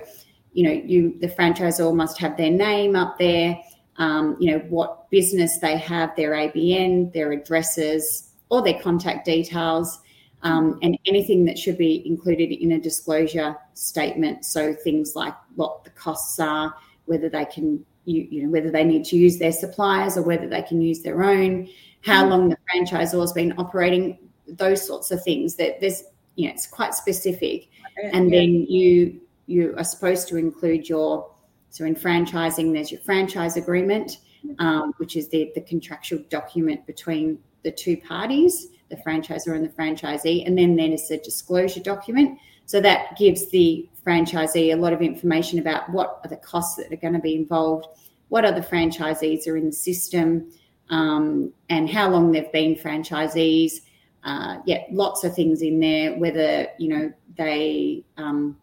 you 0.53 0.63
know, 0.63 0.71
you 0.71 1.17
the 1.19 1.27
franchisor 1.27 1.93
must 1.93 2.17
have 2.19 2.37
their 2.37 2.49
name 2.49 2.95
up 2.95 3.19
there. 3.19 3.59
Um, 3.97 4.35
you 4.39 4.51
know 4.51 4.59
what 4.69 5.09
business 5.09 5.59
they 5.59 5.77
have, 5.77 6.15
their 6.15 6.31
ABN, 6.31 7.13
their 7.13 7.31
addresses, 7.31 8.31
or 8.49 8.61
their 8.61 8.79
contact 8.79 9.25
details, 9.25 9.99
um, 10.43 10.79
and 10.81 10.97
anything 11.05 11.45
that 11.45 11.57
should 11.57 11.77
be 11.77 12.05
included 12.07 12.51
in 12.51 12.73
a 12.73 12.79
disclosure 12.79 13.55
statement. 13.73 14.45
So 14.45 14.73
things 14.73 15.15
like 15.15 15.33
what 15.55 15.83
the 15.83 15.89
costs 15.91 16.39
are, 16.39 16.73
whether 17.05 17.29
they 17.29 17.45
can, 17.45 17.85
you, 18.05 18.27
you 18.29 18.43
know, 18.43 18.49
whether 18.49 18.71
they 18.71 18.83
need 18.83 19.05
to 19.05 19.17
use 19.17 19.39
their 19.39 19.51
suppliers 19.51 20.17
or 20.17 20.23
whether 20.23 20.47
they 20.47 20.61
can 20.61 20.81
use 20.81 21.01
their 21.01 21.23
own, 21.23 21.67
how 22.01 22.21
mm-hmm. 22.21 22.31
long 22.31 22.49
the 22.49 22.57
franchisor 22.71 23.19
has 23.19 23.33
been 23.33 23.53
operating, 23.57 24.19
those 24.47 24.85
sorts 24.85 25.11
of 25.11 25.23
things 25.23 25.55
that 25.55 25.79
there's 25.79 26.03
you 26.35 26.47
know 26.47 26.53
it's 26.53 26.67
quite 26.67 26.93
specific. 26.93 27.69
And 28.11 28.31
yeah. 28.31 28.39
then 28.39 28.65
you 28.67 29.21
you 29.47 29.75
are 29.77 29.83
supposed 29.83 30.27
to 30.29 30.37
include 30.37 30.89
your 30.89 31.29
so 31.69 31.85
in 31.85 31.95
franchising 31.95 32.73
there's 32.73 32.91
your 32.91 33.01
franchise 33.01 33.57
agreement 33.57 34.19
um, 34.59 34.93
which 34.97 35.15
is 35.15 35.27
the, 35.29 35.51
the 35.55 35.61
contractual 35.61 36.19
document 36.29 36.85
between 36.85 37.39
the 37.63 37.71
two 37.71 37.97
parties 37.97 38.69
the 38.89 38.97
franchisor 38.97 39.55
and 39.55 39.65
the 39.65 39.69
franchisee. 39.69 40.45
And 40.45 40.57
then 40.57 40.75
then 40.75 40.91
is 40.91 41.09
a 41.11 41.17
disclosure 41.17 41.79
document. 41.79 42.39
So 42.65 42.81
that 42.81 43.17
gives 43.17 43.49
the 43.49 43.87
franchisee 44.05 44.73
a 44.73 44.75
lot 44.75 44.93
of 44.93 45.01
information 45.01 45.59
about 45.59 45.89
what 45.91 46.19
are 46.23 46.29
the 46.29 46.37
costs 46.37 46.75
that 46.75 46.91
are 46.91 46.97
going 46.97 47.13
to 47.13 47.19
be 47.19 47.35
involved 47.35 47.87
what 48.29 48.43
other 48.43 48.61
franchisees 48.61 49.47
are 49.47 49.55
in 49.55 49.67
the 49.67 49.71
system 49.71 50.51
um, 50.89 51.53
and 51.69 51.89
how 51.89 52.09
long 52.09 52.31
they've 52.31 52.51
been 52.51 52.75
franchisees 52.75 53.81
uh, 54.25 54.57
yeah, 54.65 54.83
lots 54.91 55.23
of 55.23 55.33
things 55.35 55.61
in 55.61 55.79
there. 55.79 56.17
Whether 56.17 56.67
you 56.77 56.89
know 56.89 57.13
they 57.37 58.03
um, 58.17 58.57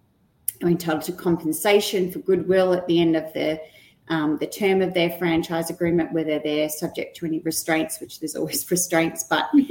are 0.63 0.69
entitled 0.69 1.03
to 1.05 1.13
compensation 1.13 2.11
for 2.11 2.19
goodwill 2.19 2.75
at 2.75 2.87
the 2.87 3.01
end 3.01 3.17
of 3.17 3.33
the 3.33 3.61
um, 4.09 4.37
the 4.39 4.47
term 4.47 4.83
of 4.83 4.93
their 4.93 5.11
franchise 5.11 5.71
agreement, 5.71 6.13
whether 6.13 6.39
they're 6.39 6.69
subject 6.69 7.17
to 7.17 7.27
any 7.27 7.39
restraints, 7.41 8.01
which 8.01 8.21
there's 8.21 8.37
always 8.37 8.71
restraints, 8.71 9.25
but 9.25 9.49
um, 9.55 9.67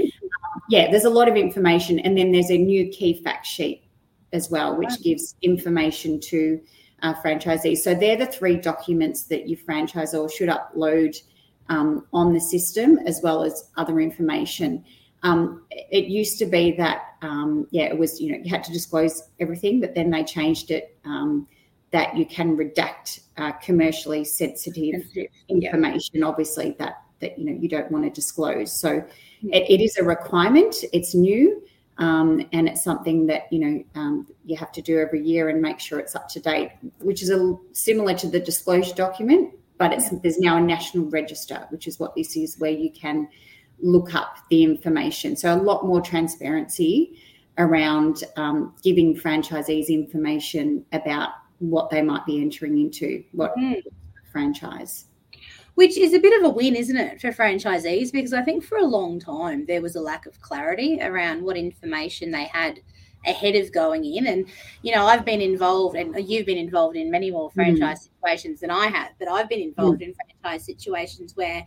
yeah, 0.70 0.90
there's 0.90 1.06
a 1.06 1.10
lot 1.10 1.28
of 1.28 1.36
information. 1.36 2.00
And 2.00 2.18
then 2.18 2.32
there's 2.32 2.50
a 2.50 2.58
new 2.58 2.88
key 2.90 3.22
fact 3.22 3.46
sheet 3.46 3.84
as 4.34 4.50
well, 4.50 4.78
which 4.78 5.02
gives 5.04 5.36
information 5.42 6.20
to 6.22 6.62
uh, 7.02 7.14
franchisees. 7.16 7.80
So 7.80 7.94
they're 7.94 8.16
the 8.16 8.26
three 8.26 8.56
documents 8.56 9.24
that 9.24 9.50
your 9.50 9.60
franchisor 9.60 10.32
should 10.32 10.50
upload 10.50 11.18
um, 11.68 12.08
on 12.14 12.34
the 12.34 12.40
system, 12.40 12.98
as 13.06 13.20
well 13.22 13.44
as 13.44 13.70
other 13.76 14.00
information. 14.00 14.86
Um, 15.24 15.64
it 15.70 16.06
used 16.06 16.40
to 16.40 16.46
be 16.46 16.72
that, 16.74 17.16
um, 17.22 17.68
yeah, 17.72 17.84
it 17.84 17.98
was, 17.98 18.20
you 18.20 18.32
know, 18.32 18.40
you 18.44 18.50
had 18.50 18.64
to 18.64 18.72
disclose 18.72 19.24
everything, 19.40 19.80
but 19.80 19.94
then 19.94 20.10
they 20.10 20.24
changed 20.24 20.72
it 20.72 20.98
um, 21.06 21.48
that 21.92 22.18
you 22.18 22.26
can 22.26 22.58
redact 22.58 23.22
uh, 23.38 23.52
commercially 23.54 24.24
sensitive 24.24 25.04
information, 25.48 26.24
obviously, 26.24 26.76
that, 26.80 27.04
that, 27.20 27.38
you 27.38 27.46
know, 27.46 27.52
you 27.52 27.70
don't 27.70 27.92
want 27.92 28.04
to 28.04 28.10
disclose. 28.10 28.72
So 28.72 29.04
yeah. 29.42 29.58
it, 29.58 29.80
it 29.80 29.84
is 29.84 29.98
a 29.98 30.04
requirement. 30.04 30.76
It's 30.92 31.14
new. 31.14 31.62
Um, 31.98 32.48
and 32.52 32.68
it's 32.68 32.84
something 32.84 33.28
that 33.28 33.44
you 33.52 33.60
know 33.60 33.84
um, 33.94 34.26
you 34.44 34.56
have 34.58 34.72
to 34.72 34.82
do 34.82 34.98
every 34.98 35.22
year 35.24 35.50
and 35.50 35.62
make 35.62 35.80
sure 35.80 36.00
it's 36.00 36.16
up 36.16 36.28
to 36.30 36.40
date, 36.40 36.72
which 37.00 37.22
is 37.22 37.30
a, 37.30 37.56
similar 37.74 38.16
to 38.16 38.28
the 38.28 38.40
disclosure 38.40 38.96
document, 38.96 39.54
but 39.78 39.94
it's, 39.94 40.12
yeah. 40.12 40.18
there's 40.24 40.40
now 40.40 40.58
a 40.58 40.62
national 40.62 41.06
register, 41.12 41.68
which 41.70 41.86
is 41.88 42.00
what 42.00 42.16
this 42.16 42.36
is, 42.36 42.58
where 42.58 42.72
you 42.72 42.90
can 42.92 43.28
look 43.82 44.16
up 44.16 44.38
the 44.50 44.64
information. 44.64 45.36
So 45.36 45.54
a 45.54 45.60
lot 45.62 45.86
more 45.86 46.02
transparency 46.02 47.18
around 47.58 48.24
um, 48.38 48.74
giving 48.84 49.16
franchisees 49.16 49.88
information 49.88 50.86
about 50.94 51.30
what 51.60 51.90
they 51.90 52.02
might 52.02 52.26
be 52.26 52.42
entering 52.42 52.78
into, 52.78 53.24
what 53.34 53.56
mm. 53.56 53.82
franchise. 54.32 55.06
Which 55.76 55.98
is 55.98 56.14
a 56.14 56.20
bit 56.20 56.38
of 56.40 56.50
a 56.50 56.54
win, 56.54 56.76
isn't 56.76 56.98
it, 56.98 57.22
for 57.22 57.32
franchisees? 57.32 58.12
Because 58.12 58.34
I 58.34 58.42
think 58.42 58.64
for 58.64 58.78
a 58.78 58.86
long 58.86 59.20
time 59.20 59.66
there 59.66 59.82
was 59.82 59.96
a 59.96 60.02
lack 60.02 60.26
of 60.26 60.40
clarity 60.42 61.00
around 61.02 61.44
what 61.44 61.56
information 61.56 62.32
they 62.32 62.46
had 62.46 62.80
ahead 63.26 63.56
of 63.56 63.72
going 63.72 64.04
in. 64.04 64.28
And, 64.28 64.48
you 64.82 64.94
know, 64.94 65.06
I've 65.06 65.24
been 65.24 65.42
involved, 65.42 65.96
and 65.96 66.28
you've 66.28 66.46
been 66.46 66.58
involved 66.58 66.98
in 66.98 67.12
many 67.12 67.32
more 67.32 67.50
mm. 67.50 67.54
franchise 67.54 68.00
mm. 68.00 68.10
situations 68.16 68.60
than 68.60 68.72
I 68.72 68.88
have, 68.88 69.10
but 69.20 69.28
I've 69.28 69.48
been 69.48 69.62
involved 69.62 70.02
mm. 70.02 70.08
in 70.08 70.16
franchise 70.42 70.66
situations 70.66 71.36
where 71.36 71.66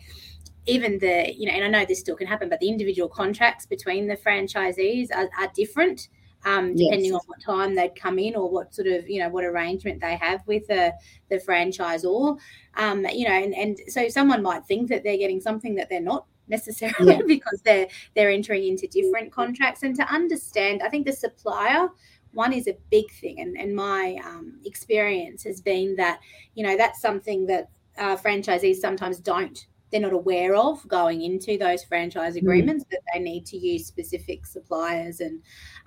even 0.66 0.98
the 0.98 1.32
you 1.36 1.46
know 1.46 1.52
and 1.52 1.64
i 1.64 1.68
know 1.68 1.86
this 1.86 2.00
still 2.00 2.16
can 2.16 2.26
happen 2.26 2.48
but 2.48 2.60
the 2.60 2.68
individual 2.68 3.08
contracts 3.08 3.66
between 3.66 4.06
the 4.06 4.16
franchisees 4.16 5.08
are, 5.14 5.28
are 5.38 5.50
different 5.54 6.08
um, 6.46 6.76
depending 6.76 7.12
yes. 7.12 7.14
on 7.14 7.20
what 7.26 7.40
time 7.40 7.74
they'd 7.74 7.96
come 7.96 8.18
in 8.18 8.36
or 8.36 8.50
what 8.50 8.74
sort 8.74 8.86
of 8.86 9.08
you 9.08 9.18
know 9.18 9.28
what 9.28 9.44
arrangement 9.44 10.00
they 10.00 10.16
have 10.16 10.46
with 10.46 10.66
the 10.66 10.92
the 11.30 11.36
franchisor 11.36 12.38
um, 12.76 13.06
you 13.12 13.26
know 13.26 13.34
and, 13.34 13.54
and 13.54 13.80
so 13.88 14.08
someone 14.08 14.42
might 14.42 14.64
think 14.66 14.88
that 14.88 15.02
they're 15.02 15.16
getting 15.16 15.40
something 15.40 15.74
that 15.74 15.88
they're 15.88 16.00
not 16.00 16.26
necessarily 16.48 17.14
yeah. 17.14 17.22
because 17.26 17.60
they're 17.64 17.88
they're 18.14 18.30
entering 18.30 18.66
into 18.66 18.86
different 18.86 19.32
contracts 19.32 19.82
and 19.82 19.96
to 19.96 20.06
understand 20.12 20.82
i 20.82 20.88
think 20.88 21.06
the 21.06 21.12
supplier 21.12 21.88
one 22.32 22.52
is 22.52 22.66
a 22.66 22.76
big 22.90 23.10
thing 23.12 23.40
and, 23.40 23.56
and 23.56 23.74
my 23.74 24.18
um, 24.24 24.58
experience 24.64 25.44
has 25.44 25.60
been 25.60 25.96
that 25.96 26.20
you 26.54 26.62
know 26.62 26.76
that's 26.76 27.00
something 27.00 27.46
that 27.46 27.70
uh, 27.96 28.16
franchisees 28.16 28.76
sometimes 28.76 29.18
don't 29.18 29.66
they're 29.94 30.00
not 30.00 30.12
aware 30.12 30.56
of 30.56 30.86
going 30.88 31.22
into 31.22 31.56
those 31.56 31.84
franchise 31.84 32.32
hmm. 32.32 32.40
agreements 32.40 32.84
mm. 32.84 32.90
that 32.90 33.00
they 33.12 33.20
need 33.20 33.46
to 33.46 33.56
use 33.56 33.86
specific 33.86 34.44
suppliers 34.44 35.20
and 35.20 35.40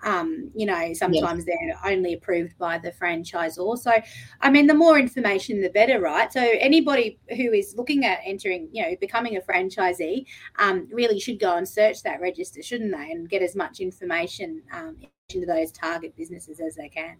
um, 0.03 0.49
you 0.55 0.65
know 0.65 0.93
sometimes 0.93 1.43
yes. 1.45 1.57
they're 1.83 1.91
only 1.91 2.13
approved 2.13 2.57
by 2.57 2.77
the 2.77 2.91
franchisor 2.91 3.77
so 3.77 3.91
i 4.39 4.49
mean 4.49 4.65
the 4.65 4.73
more 4.73 4.97
information 4.97 5.61
the 5.61 5.69
better 5.69 5.99
right 5.99 6.31
so 6.31 6.41
anybody 6.41 7.19
who 7.35 7.51
is 7.51 7.75
looking 7.75 8.05
at 8.05 8.19
entering 8.23 8.69
you 8.71 8.81
know 8.81 8.95
becoming 9.01 9.35
a 9.35 9.41
franchisee 9.41 10.25
um, 10.57 10.87
really 10.89 11.19
should 11.19 11.39
go 11.39 11.57
and 11.57 11.67
search 11.67 12.01
that 12.03 12.21
register 12.21 12.63
shouldn't 12.63 12.95
they 12.95 13.11
and 13.11 13.29
get 13.29 13.41
as 13.41 13.57
much 13.57 13.81
information 13.81 14.61
um, 14.71 14.95
into 15.29 15.45
those 15.45 15.69
target 15.73 16.15
businesses 16.15 16.61
as 16.61 16.75
they 16.75 16.87
can 16.87 17.17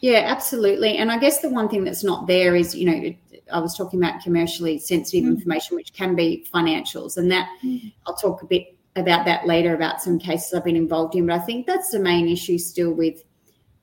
yeah, 0.00 0.24
absolutely. 0.26 0.98
And 0.98 1.10
I 1.10 1.18
guess 1.18 1.40
the 1.40 1.48
one 1.48 1.68
thing 1.68 1.84
that's 1.84 2.04
not 2.04 2.26
there 2.26 2.54
is, 2.54 2.74
you 2.74 2.84
know, 2.86 3.14
I 3.52 3.60
was 3.60 3.76
talking 3.76 4.02
about 4.02 4.22
commercially 4.22 4.78
sensitive 4.78 5.24
mm. 5.24 5.36
information, 5.36 5.76
which 5.76 5.92
can 5.92 6.14
be 6.14 6.46
financials. 6.52 7.16
And 7.16 7.30
that 7.30 7.48
mm. 7.64 7.92
I'll 8.06 8.16
talk 8.16 8.42
a 8.42 8.46
bit 8.46 8.76
about 8.96 9.24
that 9.26 9.46
later 9.46 9.74
about 9.74 10.02
some 10.02 10.18
cases 10.18 10.54
I've 10.54 10.64
been 10.64 10.76
involved 10.76 11.14
in. 11.14 11.26
But 11.26 11.36
I 11.36 11.38
think 11.40 11.66
that's 11.66 11.90
the 11.90 11.98
main 11.98 12.28
issue 12.28 12.58
still 12.58 12.92
with 12.92 13.22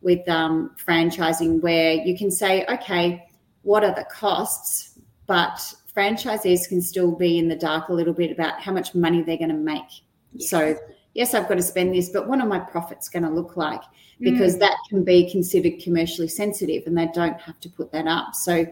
with 0.02 0.28
um, 0.28 0.76
franchising, 0.86 1.62
where 1.62 1.94
you 1.94 2.18
can 2.18 2.30
say, 2.30 2.66
okay, 2.66 3.26
what 3.62 3.86
are 3.86 3.96
the 3.96 4.06
costs? 4.12 5.00
But 5.28 5.74
franchisees 5.96 6.68
can 6.68 6.82
still 6.82 7.16
be 7.16 7.38
in 7.38 7.48
the 7.48 7.56
dark 7.56 7.88
a 7.88 7.94
little 7.94 8.14
bit 8.14 8.32
about 8.32 8.60
how 8.60 8.74
much 8.74 8.94
money 8.94 9.22
they're 9.22 9.38
going 9.38 9.50
to 9.50 9.56
make. 9.56 9.82
Yes. 10.34 10.50
So 10.50 10.78
yes, 11.14 11.34
I've 11.34 11.48
got 11.48 11.56
to 11.56 11.64
spend 11.64 11.94
this, 11.94 12.10
but 12.10 12.28
what 12.28 12.40
are 12.40 12.48
my 12.48 12.60
profits 12.60 13.10
going 13.10 13.24
to 13.24 13.30
look 13.30 13.56
like? 13.56 13.82
Because 14.20 14.56
mm. 14.56 14.60
that 14.60 14.78
can 14.90 15.04
be 15.04 15.30
considered 15.30 15.80
commercially 15.82 16.28
sensitive 16.28 16.84
and 16.86 16.98
they 16.98 17.08
don't 17.14 17.40
have 17.40 17.60
to 17.62 17.70
put 17.70 17.92
that 17.92 18.08
up. 18.08 18.36
So, 18.36 18.66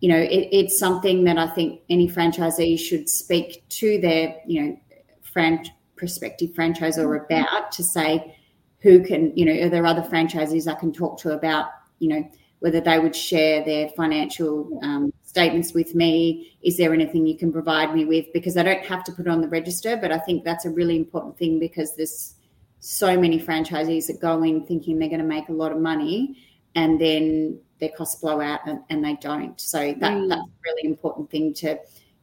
you 0.00 0.08
know, 0.08 0.18
it, 0.18 0.48
it's 0.50 0.78
something 0.78 1.24
that 1.24 1.38
I 1.38 1.46
think 1.48 1.82
any 1.88 2.08
franchisee 2.08 2.78
should 2.78 3.08
speak 3.08 3.62
to 3.68 4.00
their, 4.00 4.36
you 4.46 4.62
know, 4.62 4.80
fran- 5.22 5.64
prospective 5.96 6.50
franchisor 6.50 7.04
mm. 7.04 7.24
about 7.24 7.70
to 7.72 7.84
say 7.84 8.36
who 8.80 9.04
can, 9.04 9.36
you 9.36 9.44
know, 9.44 9.66
are 9.66 9.68
there 9.68 9.86
other 9.86 10.02
franchisees 10.02 10.66
I 10.66 10.78
can 10.78 10.92
talk 10.92 11.18
to 11.20 11.32
about, 11.32 11.66
you 11.98 12.08
know, 12.08 12.30
whether 12.60 12.80
they 12.80 12.98
would 12.98 13.14
share 13.14 13.64
their 13.64 13.88
financial 13.90 14.80
um, 14.82 15.12
statements 15.22 15.72
with 15.74 15.94
me. 15.94 16.56
Is 16.62 16.76
there 16.76 16.92
anything 16.92 17.26
you 17.26 17.36
can 17.36 17.52
provide 17.52 17.94
me 17.94 18.04
with? 18.04 18.26
Because 18.32 18.56
I 18.56 18.62
don't 18.62 18.84
have 18.84 19.04
to 19.04 19.12
put 19.12 19.26
it 19.26 19.30
on 19.30 19.40
the 19.40 19.48
register, 19.48 19.96
but 19.96 20.12
I 20.12 20.18
think 20.18 20.44
that's 20.44 20.64
a 20.64 20.70
really 20.70 20.96
important 20.96 21.38
thing 21.38 21.58
because 21.58 21.94
there's 21.96 22.34
so 22.80 23.18
many 23.18 23.38
franchisees 23.38 24.06
that 24.06 24.20
go 24.20 24.42
in 24.42 24.64
thinking 24.64 24.98
they're 24.98 25.08
going 25.08 25.20
to 25.20 25.26
make 25.26 25.48
a 25.50 25.52
lot 25.52 25.72
of 25.72 25.78
money 25.78 26.36
and 26.74 27.00
then 27.00 27.60
their 27.80 27.90
costs 27.90 28.20
blow 28.20 28.40
out 28.40 28.60
and, 28.66 28.80
and 28.90 29.04
they 29.04 29.16
don't. 29.16 29.60
So 29.60 29.94
that, 29.98 30.12
mm. 30.12 30.28
that's 30.28 30.42
a 30.42 30.62
really 30.64 30.88
important 30.88 31.30
thing 31.30 31.54
to, 31.54 31.78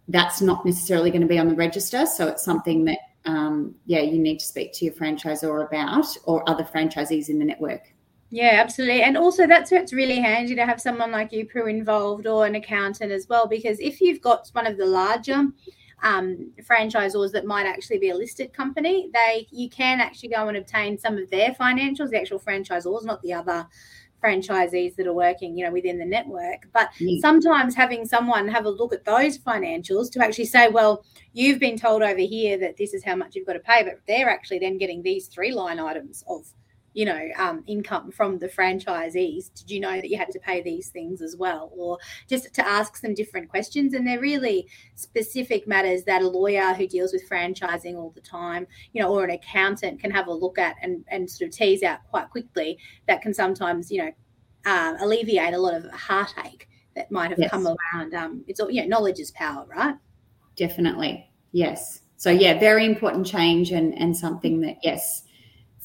that's 0.08 0.42
not 0.42 0.66
necessarily 0.66 1.10
going 1.10 1.22
to 1.22 1.28
be 1.28 1.40
on 1.40 1.50
the 1.50 1.56
register. 1.56 2.06
So 2.06 2.28
it's 2.28 2.44
something 2.44 2.86
that, 2.86 3.00
um, 3.26 3.76
yeah, 3.86 4.00
you 4.00 4.20
need 4.20 4.40
to 4.40 4.46
speak 4.46 4.72
to 4.74 4.86
your 4.86 4.94
franchisor 4.94 5.68
about 5.68 6.06
or 6.24 6.48
other 6.50 6.64
franchisees 6.64 7.30
in 7.30 7.40
the 7.40 7.46
network. 7.46 7.82
Yeah, 8.30 8.60
absolutely. 8.62 9.04
And 9.04 9.18
also 9.18 9.48
that's 9.48 9.72
where 9.72 9.82
it's 9.82 9.94
really 9.94 10.20
handy 10.20 10.54
to 10.56 10.66
have 10.66 10.82
someone 10.82 11.12
like 11.12 11.32
you, 11.32 11.46
Prue, 11.46 11.68
involved 11.68 12.28
or 12.28 12.46
an 12.46 12.56
accountant 12.56 13.12
as 13.12 13.28
well. 13.28 13.48
Because 13.48 13.80
if 13.80 14.02
you've 14.02 14.22
got 14.22 14.50
one 14.52 14.68
of 14.68 14.78
the 14.78 14.86
larger 14.86 15.46
um, 16.04 16.52
franchisors 16.62 17.32
that 17.32 17.46
might 17.46 17.66
actually 17.66 18.00
be 18.00 18.10
a 18.10 18.16
listed 18.16 18.54
company, 18.54 19.10
they 19.14 19.48
you 19.52 19.70
can 19.70 20.00
actually 20.02 20.30
go 20.30 20.48
and 20.48 20.58
obtain 20.58 20.98
some 20.98 21.18
of 21.18 21.30
their 21.30 21.52
financials, 21.52 22.10
the 22.10 22.20
actual 22.20 22.40
franchisors, 22.40 23.06
not 23.06 23.22
the 23.22 23.34
other 23.34 23.66
franchisees 24.28 24.96
that 24.96 25.08
are 25.08 25.14
working, 25.14 25.58
you 25.58 25.66
know, 25.66 25.72
within 25.72 25.98
the 25.98 26.06
network. 26.06 26.68
But 26.74 26.90
yeah. 27.00 27.20
sometimes 27.22 27.76
having 27.76 28.06
someone 28.06 28.48
have 28.48 28.66
a 28.66 28.70
look 28.70 28.94
at 28.94 29.06
those 29.06 29.38
financials 29.38 30.12
to 30.12 30.24
actually 30.24 30.46
say, 30.46 30.70
well, 30.70 31.04
you've 31.34 31.60
been 31.60 31.78
told 31.78 32.02
over 32.02 32.20
here 32.20 32.58
that 32.58 32.78
this 32.78 32.94
is 32.94 33.04
how 33.04 33.16
much 33.16 33.36
you've 33.36 33.48
got 33.48 33.54
to 33.54 33.60
pay, 33.60 33.84
but 33.84 34.00
they're 34.08 34.30
actually 34.30 34.60
then 34.60 34.78
getting 34.78 35.02
these 35.02 35.28
three 35.28 35.52
line 35.52 35.80
items 35.80 36.24
of 36.28 36.46
you 36.98 37.06
know, 37.06 37.30
um, 37.38 37.64
income 37.68 38.10
from 38.10 38.40
the 38.40 38.48
franchisees. 38.48 39.54
Did 39.54 39.70
you 39.70 39.80
know 39.80 39.92
that 39.92 40.10
you 40.10 40.18
had 40.18 40.32
to 40.32 40.40
pay 40.40 40.64
these 40.64 40.90
things 40.90 41.22
as 41.22 41.36
well? 41.38 41.72
Or 41.78 42.00
just 42.28 42.52
to 42.56 42.68
ask 42.68 42.98
some 42.98 43.14
different 43.14 43.50
questions. 43.50 43.94
And 43.94 44.08
they're 44.08 44.20
really 44.20 44.68
specific 44.96 45.68
matters 45.68 46.06
that 46.06 46.24
a 46.24 46.28
lawyer 46.28 46.74
who 46.74 46.88
deals 46.88 47.14
with 47.14 47.30
franchising 47.30 47.98
all 47.98 48.10
the 48.16 48.22
time, 48.22 48.66
you 48.94 49.02
know, 49.04 49.14
or 49.14 49.26
an 49.26 49.30
accountant 49.30 50.00
can 50.00 50.10
have 50.10 50.26
a 50.26 50.34
look 50.34 50.58
at 50.58 50.76
and, 50.82 51.06
and 51.10 51.30
sort 51.30 51.50
of 51.50 51.56
tease 51.56 51.84
out 51.84 52.00
quite 52.10 52.32
quickly 52.32 52.80
that 53.08 53.22
can 53.22 53.32
sometimes, 53.32 53.92
you 53.92 54.04
know, 54.04 54.12
uh, 54.66 54.96
alleviate 55.00 55.54
a 55.54 55.60
lot 55.60 55.76
of 55.76 55.86
heartache 55.92 56.68
that 56.96 57.12
might 57.12 57.30
have 57.30 57.38
yes. 57.38 57.52
come 57.52 57.68
around. 57.68 58.16
Um, 58.16 58.44
it's 58.48 58.60
all, 58.60 58.72
you 58.72 58.82
know, 58.82 58.88
knowledge 58.88 59.20
is 59.20 59.30
power, 59.30 59.68
right? 59.70 59.94
Definitely. 60.56 61.32
Yes. 61.52 62.02
So 62.16 62.32
yeah, 62.32 62.60
very 62.60 62.86
important 62.86 63.28
change 63.28 63.72
and, 63.72 63.94
and 64.00 64.18
something 64.18 64.62
that, 64.62 64.78
yes, 64.82 65.22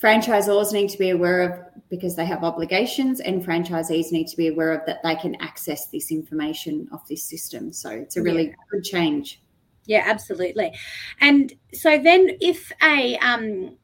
franchisors 0.03 0.73
need 0.73 0.89
to 0.89 0.99
be 0.99 1.11
aware 1.11 1.43
of 1.43 1.61
because 1.89 2.17
they 2.17 2.27
have 2.27 2.43
obligations 2.43 3.21
and 3.21 3.45
franchisees 3.45 4.11
need 4.11 4.27
to 4.27 4.37
be 4.37 4.49
aware 4.49 4.73
of 4.73 4.85
that 4.87 5.03
they 5.03 5.15
can 5.15 5.37
access 5.37 5.87
this 5.87 6.11
information 6.11 6.89
off 6.93 7.07
this 7.07 7.29
system. 7.29 7.73
So 7.73 7.91
it's 7.91 8.17
a 8.17 8.23
really 8.23 8.49
yeah. 8.49 8.55
good 8.71 8.83
change. 8.83 9.41
Yeah 9.87 10.03
absolutely. 10.05 10.73
And 11.21 11.53
so 11.73 11.99
then 11.99 12.31
if 12.41 12.73
a 12.83 13.17
um 13.19 13.77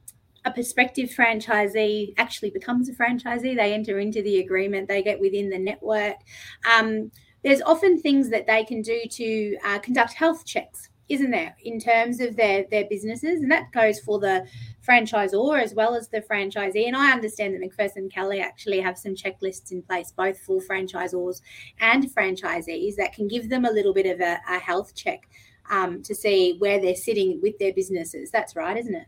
a 0.45 0.51
prospective 0.51 1.11
franchisee 1.11 2.15
actually 2.17 2.51
becomes 2.51 2.89
a 2.89 2.95
franchisee 2.95 3.57
they 3.57 3.75
enter 3.75 3.99
into 3.99 4.23
the 4.23 4.39
agreement 4.39 4.89
they 4.89 5.03
get 5.03 5.21
within 5.21 5.51
the 5.51 5.59
network 5.59 6.17
um, 6.73 7.11
there's 7.43 7.61
often 7.63 8.01
things 8.01 8.31
that 8.31 8.47
they 8.47 8.65
can 8.65 8.81
do 8.81 9.03
to 9.11 9.59
uh, 9.65 9.79
conduct 9.81 10.15
health 10.15 10.47
checks 10.47 10.89
isn't 11.09 11.31
there 11.31 11.55
in 11.65 11.81
terms 11.81 12.21
of 12.21 12.37
their 12.37 12.65
their 12.71 12.85
businesses? 12.89 13.41
And 13.41 13.51
that 13.51 13.73
goes 13.73 13.99
for 14.01 14.19
the 14.19 14.47
franchisor 14.89 15.63
as 15.63 15.75
well 15.75 15.95
as 15.95 16.09
the 16.09 16.21
franchisee. 16.23 16.87
And 16.87 16.97
I 16.97 17.13
understand 17.13 17.55
that 17.55 17.61
Macpherson 17.61 18.09
Kelley 18.09 18.41
actually 18.41 18.81
have 18.81 18.97
some 18.97 19.15
checklists 19.15 19.71
in 19.73 19.83
place, 19.83 20.13
both 20.13 20.39
for 20.39 20.61
franchisors 20.61 21.41
and 21.81 22.05
franchisees, 22.15 22.97
that 22.97 23.13
can 23.13 23.29
give 23.29 23.49
them 23.49 23.65
a 23.65 23.71
little 23.71 23.93
bit 23.93 24.07
of 24.07 24.21
a, 24.21 24.39
a 24.49 24.59
health 24.59 24.95
check 24.95 25.29
um, 25.71 26.03
to 26.03 26.15
see 26.15 26.57
where 26.59 26.81
they're 26.81 26.95
sitting 26.95 27.41
with 27.43 27.59
their 27.59 27.73
businesses. 27.73 28.31
That's 28.31 28.57
right, 28.57 28.77
isn't 28.77 28.95
it? 28.95 29.07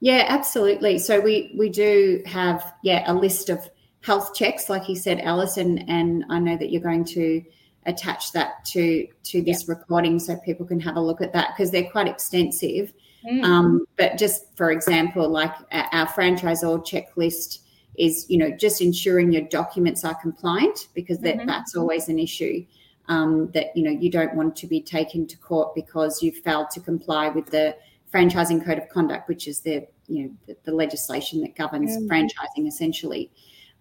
Yeah, 0.00 0.26
absolutely. 0.28 0.98
So 0.98 1.20
we 1.20 1.52
we 1.58 1.68
do 1.68 2.22
have 2.26 2.74
yeah 2.82 3.02
a 3.10 3.14
list 3.14 3.48
of 3.48 3.68
health 4.00 4.34
checks, 4.34 4.68
like 4.68 4.88
you 4.88 4.96
said, 4.96 5.20
Alice, 5.20 5.56
and 5.56 5.84
and 5.88 6.24
I 6.30 6.38
know 6.38 6.56
that 6.56 6.70
you're 6.70 6.82
going 6.82 7.04
to 7.06 7.42
attach 7.86 8.32
that 8.32 8.64
to 8.66 9.06
to 9.24 9.42
this 9.42 9.62
yep. 9.62 9.78
recording 9.78 10.18
so 10.18 10.36
people 10.36 10.66
can 10.66 10.78
have 10.80 10.96
a 10.96 11.00
look 11.00 11.20
at 11.20 11.32
that 11.32 11.54
because 11.56 11.70
they're 11.70 11.90
quite 11.90 12.06
extensive. 12.06 12.92
Mm. 13.28 13.44
Um, 13.44 13.86
but 13.96 14.16
just 14.16 14.56
for 14.56 14.70
example, 14.70 15.28
like 15.28 15.52
our 15.72 16.06
franchisor 16.06 16.78
checklist 16.86 17.60
is, 17.98 18.26
you 18.28 18.38
know, 18.38 18.50
just 18.50 18.80
ensuring 18.80 19.32
your 19.32 19.42
documents 19.42 20.04
are 20.04 20.14
compliant 20.14 20.88
because 20.94 21.18
that, 21.20 21.36
mm-hmm. 21.36 21.46
that's 21.46 21.74
always 21.74 22.08
an 22.08 22.18
issue. 22.18 22.64
Um, 23.10 23.50
that 23.52 23.74
you 23.74 23.84
know 23.84 23.90
you 23.90 24.10
don't 24.10 24.34
want 24.34 24.54
to 24.56 24.66
be 24.66 24.82
taken 24.82 25.26
to 25.28 25.36
court 25.38 25.74
because 25.74 26.22
you 26.22 26.30
failed 26.30 26.68
to 26.72 26.80
comply 26.80 27.30
with 27.30 27.46
the 27.46 27.74
franchising 28.12 28.62
code 28.62 28.76
of 28.76 28.88
conduct, 28.90 29.28
which 29.28 29.48
is 29.48 29.60
the 29.60 29.86
you 30.08 30.24
know 30.24 30.30
the, 30.46 30.56
the 30.64 30.72
legislation 30.72 31.40
that 31.40 31.56
governs 31.56 31.96
mm. 31.96 32.06
franchising 32.06 32.66
essentially. 32.66 33.30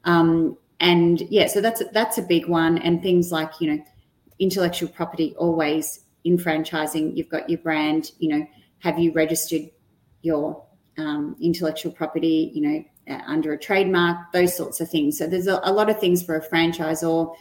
Um, 0.05 0.57
and 0.79 1.21
yeah, 1.29 1.47
so 1.47 1.59
that's 1.59 1.81
a, 1.81 1.85
that's 1.91 2.17
a 2.17 2.21
big 2.21 2.47
one. 2.47 2.77
And 2.77 3.01
things 3.01 3.31
like 3.31 3.51
you 3.59 3.75
know 3.75 3.83
intellectual 4.39 4.89
property 4.89 5.35
always 5.37 6.05
in 6.23 6.37
franchising. 6.37 7.15
You've 7.15 7.29
got 7.29 7.49
your 7.49 7.59
brand. 7.59 8.11
You 8.19 8.29
know, 8.29 8.47
have 8.79 8.99
you 8.99 9.11
registered 9.11 9.69
your 10.21 10.65
um, 10.97 11.35
intellectual 11.41 11.91
property? 11.91 12.51
You 12.53 12.61
know, 12.61 13.15
uh, 13.15 13.21
under 13.27 13.53
a 13.53 13.57
trademark, 13.57 14.31
those 14.33 14.55
sorts 14.55 14.81
of 14.81 14.89
things. 14.89 15.17
So 15.17 15.27
there's 15.27 15.47
a, 15.47 15.59
a 15.63 15.71
lot 15.71 15.89
of 15.89 15.99
things 15.99 16.23
for 16.23 16.35
a 16.35 16.47
franchisor 16.47 17.35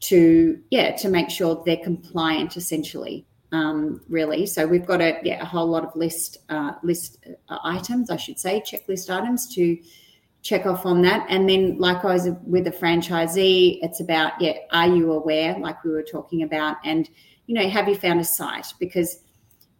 to 0.00 0.60
yeah 0.70 0.96
to 0.96 1.08
make 1.08 1.30
sure 1.30 1.62
they're 1.64 1.76
compliant 1.76 2.56
essentially. 2.56 3.26
Um, 3.52 4.00
really. 4.08 4.46
So 4.46 4.66
we've 4.66 4.86
got 4.86 5.02
a 5.02 5.20
yeah 5.22 5.42
a 5.42 5.44
whole 5.44 5.66
lot 5.66 5.84
of 5.84 5.94
list 5.94 6.38
uh, 6.48 6.72
list 6.82 7.18
uh, 7.48 7.58
items, 7.62 8.10
I 8.10 8.16
should 8.16 8.38
say, 8.38 8.62
checklist 8.62 9.10
items 9.10 9.54
to 9.54 9.78
check 10.42 10.66
off 10.66 10.84
on 10.84 11.02
that. 11.02 11.24
And 11.28 11.48
then 11.48 11.78
likewise 11.78 12.28
with 12.44 12.66
a 12.66 12.72
franchisee, 12.72 13.78
it's 13.80 14.00
about, 14.00 14.32
yeah, 14.40 14.54
are 14.72 14.88
you 14.88 15.12
aware, 15.12 15.56
like 15.58 15.82
we 15.84 15.92
were 15.92 16.02
talking 16.02 16.42
about, 16.42 16.76
and 16.84 17.08
you 17.46 17.54
know, 17.54 17.68
have 17.68 17.88
you 17.88 17.94
found 17.94 18.20
a 18.20 18.24
site? 18.24 18.66
Because 18.78 19.21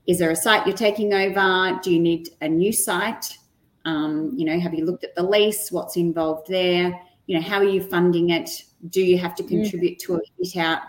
is 0.07 0.19
there 0.19 0.31
a 0.31 0.37
site 0.37 0.67
you're 0.67 0.77
taking 0.77 1.15
over? 1.15 1.79
Do 1.83 1.93
you 1.93 2.01
need 2.01 2.31
a 2.41 2.49
new 2.49 2.73
site? 2.73 3.37
Um, 3.85 4.33
you 4.37 4.45
know, 4.45 4.59
have 4.59 4.75
you 4.75 4.85
looked 4.85 5.05
at 5.05 5.15
the 5.15 5.23
lease? 5.23 5.71
What's 5.71 5.97
involved 5.97 6.49
there? 6.49 7.01
You 7.27 7.37
know, 7.37 7.43
how 7.43 7.59
are 7.59 7.65
you 7.65 7.83
funding 7.83 8.31
it? 8.31 8.51
Do 8.91 9.01
you 9.01 9.19
have 9.19 9.35
to 9.37 9.43
mm. 9.43 9.49
contribute 9.49 9.99
mm. 9.99 10.03
to 10.07 10.15
a 10.17 10.21
fit 10.45 10.57
out? 10.57 10.83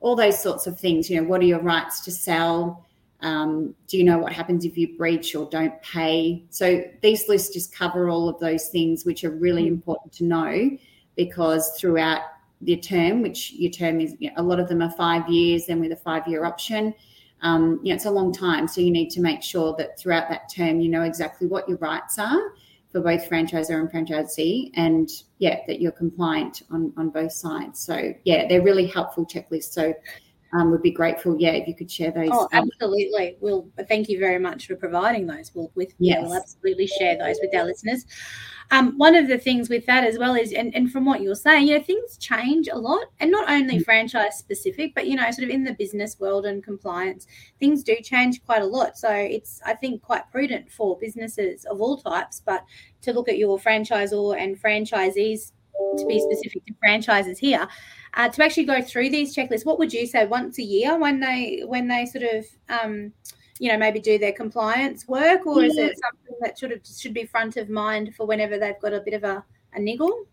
All 0.00 0.16
those 0.16 0.40
sorts 0.40 0.66
of 0.66 0.78
things. 0.78 1.10
You 1.10 1.20
know, 1.20 1.28
what 1.28 1.40
are 1.40 1.46
your 1.46 1.60
rights 1.60 2.04
to 2.04 2.10
sell? 2.10 2.86
Um, 3.22 3.74
do 3.86 3.98
you 3.98 4.04
know 4.04 4.18
what 4.18 4.32
happens 4.32 4.64
if 4.64 4.78
you 4.78 4.96
breach 4.96 5.34
or 5.34 5.48
don't 5.50 5.80
pay? 5.82 6.44
So 6.50 6.82
these 7.02 7.28
lists 7.28 7.52
just 7.52 7.74
cover 7.74 8.08
all 8.08 8.28
of 8.28 8.38
those 8.40 8.68
things, 8.68 9.04
which 9.04 9.24
are 9.24 9.30
really 9.30 9.64
mm-hmm. 9.64 9.74
important 9.74 10.12
to 10.14 10.24
know 10.24 10.70
because 11.16 11.76
throughout 11.78 12.22
your 12.62 12.78
term, 12.78 13.22
which 13.22 13.52
your 13.52 13.70
term 13.70 14.00
is, 14.00 14.14
you 14.18 14.28
know, 14.28 14.34
a 14.38 14.42
lot 14.42 14.60
of 14.60 14.68
them 14.68 14.82
are 14.82 14.90
five 14.92 15.28
years, 15.28 15.68
and 15.68 15.80
with 15.80 15.92
a 15.92 15.96
five-year 15.96 16.44
option, 16.44 16.94
um, 17.42 17.80
you 17.82 17.90
know, 17.90 17.96
it's 17.96 18.06
a 18.06 18.10
long 18.10 18.32
time. 18.32 18.68
So 18.68 18.80
you 18.80 18.90
need 18.90 19.10
to 19.10 19.20
make 19.20 19.42
sure 19.42 19.74
that 19.78 19.98
throughout 19.98 20.28
that 20.28 20.50
term, 20.54 20.80
you 20.80 20.88
know 20.88 21.02
exactly 21.02 21.46
what 21.46 21.68
your 21.68 21.78
rights 21.78 22.18
are 22.18 22.52
for 22.92 23.00
both 23.00 23.28
franchisor 23.28 23.78
and 23.78 23.90
franchisee, 23.90 24.70
and 24.74 25.08
yeah, 25.38 25.60
that 25.66 25.80
you're 25.80 25.92
compliant 25.92 26.62
on 26.70 26.92
on 26.96 27.10
both 27.10 27.32
sides. 27.32 27.78
So 27.78 28.12
yeah, 28.24 28.48
they're 28.48 28.62
really 28.62 28.86
helpful 28.86 29.24
checklists. 29.26 29.72
So 29.72 29.94
um, 30.52 30.70
would 30.70 30.82
be 30.82 30.90
grateful, 30.90 31.36
yeah, 31.38 31.50
if 31.50 31.68
you 31.68 31.74
could 31.74 31.90
share 31.90 32.10
those. 32.10 32.28
Oh, 32.32 32.48
um, 32.52 32.68
absolutely. 32.70 33.36
We'll 33.40 33.68
thank 33.88 34.08
you 34.08 34.18
very 34.18 34.38
much 34.38 34.66
for 34.66 34.76
providing 34.76 35.26
those. 35.26 35.52
We'll 35.54 35.70
with 35.74 35.94
yes. 35.98 36.18
yeah, 36.18 36.22
we'll 36.22 36.36
absolutely 36.36 36.86
share 36.86 37.16
those 37.16 37.38
with 37.40 37.54
our 37.54 37.64
listeners. 37.64 38.04
Um, 38.72 38.96
one 38.98 39.16
of 39.16 39.26
the 39.26 39.38
things 39.38 39.68
with 39.68 39.84
that 39.86 40.04
as 40.04 40.16
well 40.16 40.36
is, 40.36 40.52
and, 40.52 40.72
and 40.76 40.92
from 40.92 41.04
what 41.04 41.20
you're 41.20 41.34
saying, 41.34 41.66
you 41.66 41.76
know, 41.76 41.82
things 41.82 42.16
change 42.16 42.68
a 42.68 42.78
lot, 42.78 43.06
and 43.18 43.30
not 43.30 43.50
only 43.50 43.76
mm-hmm. 43.76 43.82
franchise 43.82 44.38
specific, 44.38 44.94
but 44.94 45.06
you 45.06 45.16
know, 45.16 45.28
sort 45.30 45.44
of 45.44 45.50
in 45.50 45.64
the 45.64 45.74
business 45.74 46.18
world 46.20 46.46
and 46.46 46.62
compliance, 46.62 47.26
things 47.58 47.82
do 47.82 47.96
change 48.02 48.44
quite 48.44 48.62
a 48.62 48.66
lot. 48.66 48.96
So 48.96 49.10
it's, 49.10 49.60
I 49.66 49.74
think, 49.74 50.02
quite 50.02 50.30
prudent 50.30 50.70
for 50.70 50.98
businesses 50.98 51.64
of 51.64 51.80
all 51.80 51.96
types, 51.96 52.42
but 52.44 52.64
to 53.02 53.12
look 53.12 53.28
at 53.28 53.38
your 53.38 53.58
franchisor 53.58 54.40
and 54.40 54.60
franchisees 54.60 55.52
to 55.98 56.06
be 56.06 56.20
specific 56.20 56.64
to 56.66 56.74
franchises 56.80 57.38
here, 57.38 57.66
uh, 58.14 58.28
to 58.28 58.44
actually 58.44 58.64
go 58.64 58.82
through 58.82 59.10
these 59.10 59.34
checklists. 59.34 59.64
What 59.64 59.78
would 59.78 59.92
you 59.92 60.06
say 60.06 60.26
once 60.26 60.58
a 60.58 60.62
year 60.62 60.98
when 60.98 61.20
they 61.20 61.62
when 61.66 61.88
they 61.88 62.06
sort 62.06 62.24
of 62.24 62.46
um, 62.68 63.12
you 63.58 63.70
know 63.70 63.78
maybe 63.78 64.00
do 64.00 64.18
their 64.18 64.32
compliance 64.32 65.06
work, 65.06 65.46
or 65.46 65.62
yeah. 65.62 65.68
is 65.68 65.76
it 65.76 65.98
something 66.00 66.36
that 66.40 66.58
should 66.58 66.70
have 66.70 66.80
should 66.84 67.14
be 67.14 67.24
front 67.24 67.56
of 67.56 67.68
mind 67.68 68.14
for 68.16 68.26
whenever 68.26 68.58
they've 68.58 68.80
got 68.80 68.92
a 68.92 69.00
bit 69.00 69.14
of 69.14 69.24
a, 69.24 69.44
a 69.74 69.80
niggle? 69.80 70.26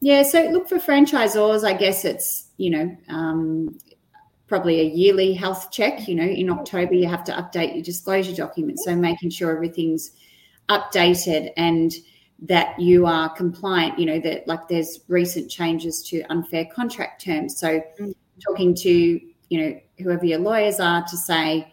Yeah, 0.00 0.24
so 0.24 0.42
look 0.50 0.68
for 0.68 0.78
franchisors. 0.78 1.64
I 1.64 1.74
guess 1.74 2.04
it's 2.04 2.48
you 2.56 2.70
know 2.70 2.96
um, 3.08 3.78
probably 4.48 4.80
a 4.80 4.84
yearly 4.84 5.32
health 5.32 5.70
check. 5.70 6.08
You 6.08 6.16
know, 6.16 6.24
in 6.24 6.50
October 6.50 6.94
you 6.94 7.08
have 7.08 7.24
to 7.24 7.32
update 7.32 7.74
your 7.74 7.84
disclosure 7.84 8.34
documents, 8.34 8.84
so 8.84 8.96
making 8.96 9.30
sure 9.30 9.52
everything's 9.52 10.10
updated 10.68 11.50
and 11.56 11.92
that 12.42 12.78
you 12.78 13.06
are 13.06 13.28
compliant, 13.30 13.98
you 13.98 14.06
know, 14.06 14.20
that 14.20 14.46
like 14.46 14.68
there's 14.68 15.00
recent 15.08 15.50
changes 15.50 16.02
to 16.02 16.22
unfair 16.22 16.66
contract 16.66 17.24
terms. 17.24 17.56
So 17.56 17.80
mm. 18.00 18.14
talking 18.44 18.74
to, 18.76 18.90
you 18.90 19.60
know, 19.60 19.80
whoever 19.98 20.26
your 20.26 20.40
lawyers 20.40 20.80
are 20.80 21.02
to 21.06 21.16
say, 21.16 21.72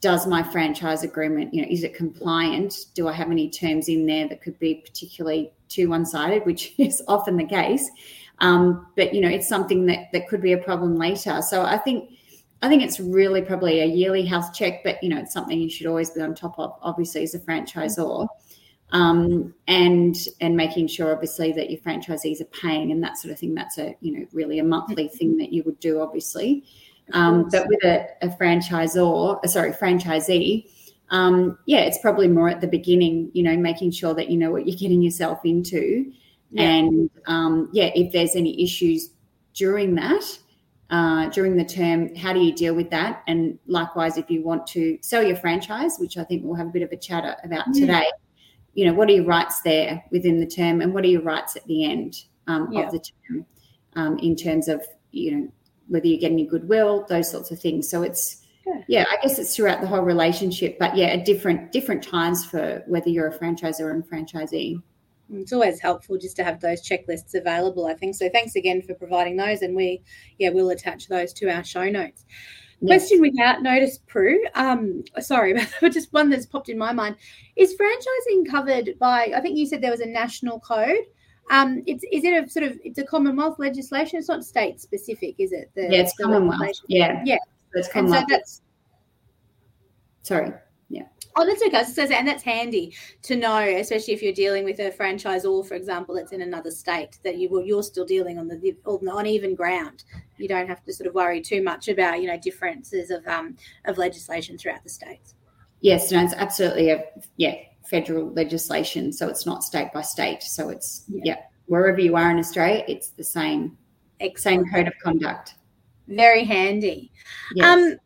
does 0.00 0.26
my 0.26 0.42
franchise 0.42 1.02
agreement, 1.02 1.52
you 1.52 1.62
know, 1.62 1.68
is 1.70 1.84
it 1.84 1.94
compliant? 1.94 2.86
Do 2.94 3.08
I 3.08 3.12
have 3.12 3.30
any 3.30 3.50
terms 3.50 3.88
in 3.88 4.06
there 4.06 4.28
that 4.28 4.42
could 4.42 4.58
be 4.58 4.76
particularly 4.76 5.52
too 5.70 5.88
one-sided, 5.88 6.44
which 6.44 6.74
is 6.78 7.02
often 7.08 7.36
the 7.36 7.46
case. 7.46 7.90
Um, 8.40 8.86
but 8.96 9.14
you 9.14 9.20
know, 9.20 9.28
it's 9.28 9.48
something 9.48 9.86
that 9.86 10.12
that 10.12 10.28
could 10.28 10.42
be 10.42 10.52
a 10.52 10.58
problem 10.58 10.96
later. 10.96 11.40
So 11.42 11.62
I 11.62 11.78
think 11.78 12.10
I 12.62 12.68
think 12.68 12.82
it's 12.82 13.00
really 13.00 13.40
probably 13.40 13.80
a 13.80 13.86
yearly 13.86 14.24
health 14.24 14.52
check, 14.52 14.82
but 14.84 15.02
you 15.02 15.08
know, 15.08 15.18
it's 15.18 15.32
something 15.32 15.58
you 15.58 15.70
should 15.70 15.86
always 15.86 16.10
be 16.10 16.20
on 16.20 16.34
top 16.34 16.58
of, 16.58 16.74
obviously, 16.82 17.22
as 17.22 17.34
a 17.34 17.38
franchisor. 17.38 18.28
Um, 18.92 19.54
and 19.68 20.16
and 20.40 20.56
making 20.56 20.88
sure 20.88 21.12
obviously 21.12 21.52
that 21.52 21.70
your 21.70 21.80
franchisees 21.80 22.40
are 22.40 22.46
paying 22.46 22.90
and 22.90 23.02
that 23.04 23.18
sort 23.18 23.32
of 23.32 23.38
thing. 23.38 23.54
That's 23.54 23.78
a 23.78 23.94
you 24.00 24.18
know 24.18 24.26
really 24.32 24.58
a 24.58 24.64
monthly 24.64 25.04
mm-hmm. 25.04 25.16
thing 25.16 25.36
that 25.36 25.52
you 25.52 25.62
would 25.64 25.78
do 25.80 26.00
obviously. 26.00 26.64
Um, 27.12 27.48
but 27.50 27.66
with 27.68 27.82
a, 27.84 28.06
a 28.22 28.28
franchisor, 28.28 29.44
uh, 29.44 29.48
sorry, 29.48 29.72
franchisee, 29.72 30.70
um, 31.10 31.58
yeah, 31.66 31.80
it's 31.80 31.98
probably 31.98 32.28
more 32.28 32.48
at 32.48 32.60
the 32.60 32.68
beginning. 32.68 33.30
You 33.32 33.42
know, 33.42 33.56
making 33.56 33.90
sure 33.92 34.14
that 34.14 34.30
you 34.30 34.38
know 34.38 34.50
what 34.50 34.66
you're 34.66 34.76
getting 34.76 35.02
yourself 35.02 35.40
into, 35.44 36.12
yeah. 36.50 36.62
and 36.62 37.10
um, 37.26 37.68
yeah, 37.72 37.90
if 37.94 38.12
there's 38.12 38.36
any 38.36 38.62
issues 38.62 39.10
during 39.54 39.94
that. 39.96 40.24
Uh, 40.92 41.28
during 41.28 41.56
the 41.56 41.64
term, 41.64 42.12
how 42.16 42.32
do 42.32 42.40
you 42.40 42.52
deal 42.52 42.74
with 42.74 42.90
that? 42.90 43.22
And 43.28 43.56
likewise, 43.68 44.18
if 44.18 44.28
you 44.28 44.42
want 44.42 44.66
to 44.66 44.98
sell 45.02 45.22
your 45.22 45.36
franchise, 45.36 45.98
which 46.00 46.16
I 46.16 46.24
think 46.24 46.42
we'll 46.44 46.56
have 46.56 46.66
a 46.66 46.70
bit 46.70 46.82
of 46.82 46.90
a 46.90 46.96
chat 46.96 47.38
about 47.44 47.66
yeah. 47.72 47.80
today, 47.80 48.10
you 48.74 48.84
know, 48.84 48.92
what 48.92 49.08
are 49.08 49.12
your 49.12 49.24
rights 49.24 49.62
there 49.62 50.02
within 50.10 50.38
the 50.38 50.46
term 50.46 50.80
and 50.80 50.94
what 50.94 51.04
are 51.04 51.08
your 51.08 51.22
rights 51.22 51.56
at 51.56 51.64
the 51.66 51.84
end 51.84 52.24
um, 52.46 52.72
yeah. 52.72 52.82
of 52.82 52.92
the 52.92 53.00
term 53.00 53.46
um, 53.94 54.18
in 54.18 54.36
terms 54.36 54.68
of, 54.68 54.86
you 55.10 55.32
know, 55.32 55.52
whether 55.88 56.06
you 56.06 56.18
get 56.18 56.30
any 56.30 56.46
goodwill, 56.46 57.04
those 57.08 57.30
sorts 57.30 57.50
of 57.50 57.60
things. 57.60 57.88
So 57.88 58.02
it's, 58.02 58.46
yeah. 58.66 58.82
yeah, 58.86 59.04
I 59.10 59.16
guess 59.22 59.38
it's 59.38 59.56
throughout 59.56 59.80
the 59.80 59.88
whole 59.88 60.02
relationship, 60.02 60.78
but 60.78 60.96
yeah, 60.96 61.06
at 61.06 61.24
different 61.24 61.72
different 61.72 62.02
times 62.02 62.44
for 62.44 62.84
whether 62.86 63.08
you're 63.08 63.26
a 63.26 63.36
franchisor 63.36 63.80
or 63.80 63.98
a 63.98 64.02
franchisee. 64.02 64.80
It's 65.32 65.52
always 65.52 65.80
helpful 65.80 66.18
just 66.18 66.36
to 66.36 66.44
have 66.44 66.60
those 66.60 66.86
checklists 66.86 67.34
available, 67.34 67.86
I 67.86 67.94
think. 67.94 68.16
So 68.16 68.28
thanks 68.28 68.56
again 68.56 68.82
for 68.82 68.94
providing 68.94 69.36
those, 69.36 69.62
and 69.62 69.76
we, 69.76 70.02
yeah, 70.38 70.50
we'll 70.50 70.70
attach 70.70 71.08
those 71.08 71.32
to 71.34 71.48
our 71.48 71.64
show 71.64 71.88
notes. 71.88 72.24
Question 72.86 73.20
without 73.20 73.62
notice, 73.62 73.98
Prue. 74.06 74.42
Um, 74.54 75.04
sorry, 75.20 75.54
but 75.80 75.92
just 75.92 76.12
one 76.12 76.30
that's 76.30 76.46
popped 76.46 76.70
in 76.70 76.78
my 76.78 76.92
mind. 76.92 77.16
Is 77.56 77.76
franchising 77.76 78.50
covered 78.50 78.98
by? 78.98 79.32
I 79.36 79.40
think 79.40 79.58
you 79.58 79.66
said 79.66 79.82
there 79.82 79.90
was 79.90 80.00
a 80.00 80.06
national 80.06 80.60
code. 80.60 81.04
Um, 81.50 81.82
it's 81.86 82.04
is 82.10 82.24
it 82.24 82.44
a 82.44 82.48
sort 82.48 82.64
of 82.64 82.78
it's 82.82 82.98
a 82.98 83.04
Commonwealth 83.04 83.58
legislation? 83.58 84.18
It's 84.18 84.28
not 84.28 84.44
state 84.44 84.80
specific, 84.80 85.34
is 85.38 85.52
it? 85.52 85.70
The, 85.74 85.82
yeah, 85.82 86.00
it's 86.00 86.16
Commonwealth. 86.16 86.80
Yeah, 86.86 87.22
yeah. 87.24 87.36
So 87.72 87.80
it's 87.80 87.88
Commonwealth. 87.88 88.24
So 88.28 88.36
that's 88.36 88.62
sorry. 90.22 90.52
Oh, 91.36 91.46
that's 91.46 91.62
okay. 91.62 91.84
So, 91.84 92.02
and 92.02 92.26
that's 92.26 92.42
handy 92.42 92.94
to 93.22 93.36
know, 93.36 93.58
especially 93.58 94.14
if 94.14 94.22
you're 94.22 94.32
dealing 94.32 94.64
with 94.64 94.80
a 94.80 94.90
franchise, 94.90 95.44
franchisor, 95.44 95.66
for 95.66 95.74
example, 95.74 96.14
that's 96.14 96.32
in 96.32 96.42
another 96.42 96.70
state, 96.70 97.18
that 97.22 97.38
you 97.38 97.48
will 97.48 97.64
you're 97.64 97.82
still 97.82 98.04
dealing 98.04 98.38
on 98.38 98.48
the 98.48 98.76
on 98.84 99.26
even 99.26 99.54
ground. 99.54 100.04
You 100.38 100.48
don't 100.48 100.66
have 100.66 100.84
to 100.84 100.92
sort 100.92 101.06
of 101.06 101.14
worry 101.14 101.40
too 101.40 101.62
much 101.62 101.88
about 101.88 102.20
you 102.20 102.26
know 102.26 102.38
differences 102.38 103.10
of 103.10 103.26
um 103.26 103.56
of 103.84 103.96
legislation 103.96 104.58
throughout 104.58 104.82
the 104.82 104.90
states. 104.90 105.34
Yes, 105.80 106.10
no, 106.10 106.22
it's 106.22 106.34
absolutely 106.34 106.90
a 106.90 107.04
yeah 107.36 107.54
federal 107.86 108.32
legislation, 108.32 109.12
so 109.12 109.28
it's 109.28 109.46
not 109.46 109.62
state 109.62 109.92
by 109.94 110.02
state. 110.02 110.42
So 110.42 110.68
it's 110.68 111.04
yeah, 111.08 111.22
yeah 111.24 111.36
wherever 111.66 112.00
you 112.00 112.16
are 112.16 112.30
in 112.30 112.38
Australia, 112.38 112.84
it's 112.88 113.10
the 113.10 113.24
same 113.24 113.78
Excellent. 114.18 114.66
same 114.66 114.74
code 114.74 114.88
of 114.88 114.94
conduct. 115.02 115.54
Very 116.08 116.44
handy. 116.44 117.12
Yes. 117.54 117.66
Um, 117.66 117.96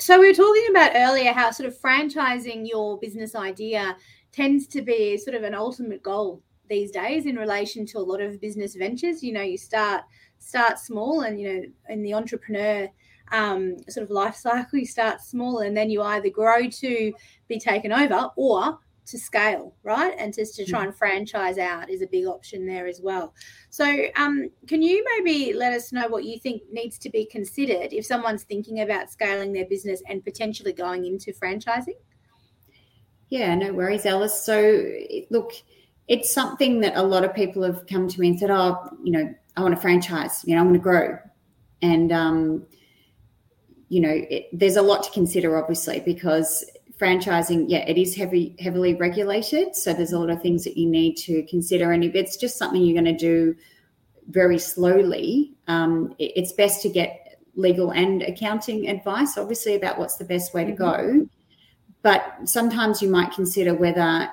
so 0.00 0.18
we 0.18 0.28
were 0.28 0.34
talking 0.34 0.66
about 0.70 0.92
earlier 0.94 1.32
how 1.32 1.50
sort 1.50 1.68
of 1.68 1.78
franchising 1.78 2.68
your 2.68 2.98
business 2.98 3.34
idea 3.34 3.96
tends 4.32 4.66
to 4.68 4.82
be 4.82 5.16
sort 5.16 5.36
of 5.36 5.42
an 5.42 5.54
ultimate 5.54 6.02
goal 6.02 6.42
these 6.68 6.90
days 6.90 7.26
in 7.26 7.36
relation 7.36 7.84
to 7.84 7.98
a 7.98 8.00
lot 8.00 8.20
of 8.20 8.40
business 8.40 8.74
ventures. 8.76 9.22
You 9.22 9.32
know, 9.32 9.42
you 9.42 9.58
start 9.58 10.04
start 10.38 10.78
small, 10.78 11.22
and 11.22 11.38
you 11.38 11.52
know, 11.52 11.62
in 11.90 12.02
the 12.02 12.14
entrepreneur 12.14 12.88
um, 13.32 13.76
sort 13.88 14.04
of 14.04 14.10
life 14.10 14.36
cycle, 14.36 14.78
you 14.78 14.86
start 14.86 15.20
small, 15.20 15.58
and 15.58 15.76
then 15.76 15.90
you 15.90 16.02
either 16.02 16.30
grow 16.30 16.68
to 16.68 17.12
be 17.48 17.58
taken 17.58 17.92
over 17.92 18.30
or 18.36 18.78
to 19.10 19.18
scale, 19.18 19.74
right? 19.82 20.14
And 20.18 20.34
just 20.34 20.54
to 20.56 20.64
try 20.64 20.82
mm. 20.82 20.88
and 20.88 20.96
franchise 20.96 21.58
out 21.58 21.90
is 21.90 22.02
a 22.02 22.06
big 22.06 22.26
option 22.26 22.66
there 22.66 22.86
as 22.86 23.00
well. 23.02 23.34
So, 23.70 23.84
um, 24.16 24.50
can 24.66 24.82
you 24.82 25.04
maybe 25.16 25.52
let 25.52 25.72
us 25.72 25.92
know 25.92 26.08
what 26.08 26.24
you 26.24 26.38
think 26.38 26.62
needs 26.70 26.98
to 26.98 27.10
be 27.10 27.26
considered 27.26 27.92
if 27.92 28.06
someone's 28.06 28.44
thinking 28.44 28.80
about 28.80 29.10
scaling 29.10 29.52
their 29.52 29.66
business 29.66 30.02
and 30.08 30.24
potentially 30.24 30.72
going 30.72 31.04
into 31.04 31.32
franchising? 31.32 31.98
Yeah, 33.28 33.54
no 33.54 33.72
worries, 33.72 34.06
Alice. 34.06 34.44
So, 34.44 34.90
look, 35.30 35.52
it's 36.08 36.32
something 36.32 36.80
that 36.80 36.96
a 36.96 37.02
lot 37.02 37.24
of 37.24 37.34
people 37.34 37.62
have 37.62 37.86
come 37.86 38.08
to 38.08 38.20
me 38.20 38.28
and 38.28 38.38
said, 38.38 38.50
"Oh, 38.50 38.76
you 39.04 39.12
know, 39.12 39.32
I 39.56 39.62
want 39.62 39.74
to 39.74 39.80
franchise. 39.80 40.42
You 40.44 40.56
know, 40.56 40.62
I 40.62 40.64
want 40.64 40.74
to 40.74 40.80
grow," 40.80 41.16
and 41.80 42.10
um, 42.10 42.66
you 43.88 44.00
know, 44.00 44.10
it, 44.30 44.48
there's 44.52 44.76
a 44.76 44.82
lot 44.82 45.04
to 45.04 45.10
consider, 45.10 45.56
obviously, 45.56 46.00
because 46.00 46.64
franchising, 47.00 47.64
yeah, 47.68 47.78
it 47.78 47.96
is 47.96 48.14
heavy, 48.14 48.54
heavily 48.60 48.94
regulated. 48.94 49.74
So 49.74 49.92
there's 49.94 50.12
a 50.12 50.18
lot 50.18 50.30
of 50.30 50.42
things 50.42 50.64
that 50.64 50.76
you 50.76 50.86
need 50.86 51.16
to 51.18 51.42
consider. 51.44 51.92
And 51.92 52.04
if 52.04 52.14
it's 52.14 52.36
just 52.36 52.58
something 52.58 52.82
you're 52.82 53.00
going 53.00 53.16
to 53.16 53.18
do 53.18 53.56
very 54.28 54.58
slowly, 54.58 55.54
um, 55.66 56.14
it, 56.18 56.32
it's 56.36 56.52
best 56.52 56.82
to 56.82 56.88
get 56.88 57.38
legal 57.56 57.90
and 57.90 58.22
accounting 58.22 58.88
advice, 58.88 59.38
obviously, 59.38 59.74
about 59.74 59.98
what's 59.98 60.16
the 60.16 60.24
best 60.24 60.52
way 60.52 60.64
to 60.64 60.72
go. 60.72 60.92
Mm-hmm. 60.92 61.22
But 62.02 62.24
sometimes 62.44 63.02
you 63.02 63.10
might 63.10 63.32
consider 63.32 63.74
whether 63.74 64.30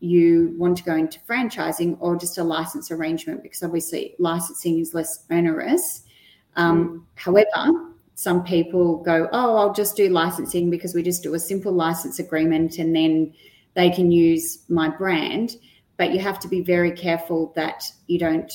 you 0.00 0.54
want 0.56 0.78
to 0.78 0.82
go 0.82 0.94
into 0.94 1.20
franchising 1.20 1.96
or 2.00 2.16
just 2.16 2.38
a 2.38 2.42
license 2.42 2.90
arrangement 2.90 3.42
because 3.42 3.62
obviously 3.62 4.14
licensing 4.18 4.78
is 4.78 4.94
less 4.94 5.24
onerous. 5.30 6.04
Um, 6.56 6.88
mm. 6.88 7.02
However, 7.14 7.89
some 8.20 8.44
people 8.44 8.98
go, 8.98 9.30
oh, 9.32 9.56
I'll 9.56 9.72
just 9.72 9.96
do 9.96 10.10
licensing 10.10 10.68
because 10.68 10.94
we 10.94 11.02
just 11.02 11.22
do 11.22 11.32
a 11.32 11.38
simple 11.38 11.72
license 11.72 12.18
agreement 12.18 12.76
and 12.76 12.94
then 12.94 13.32
they 13.72 13.88
can 13.88 14.10
use 14.12 14.58
my 14.68 14.90
brand. 14.90 15.56
But 15.96 16.12
you 16.12 16.18
have 16.18 16.38
to 16.40 16.48
be 16.48 16.60
very 16.60 16.92
careful 16.92 17.50
that 17.56 17.82
you 18.08 18.18
don't, 18.18 18.52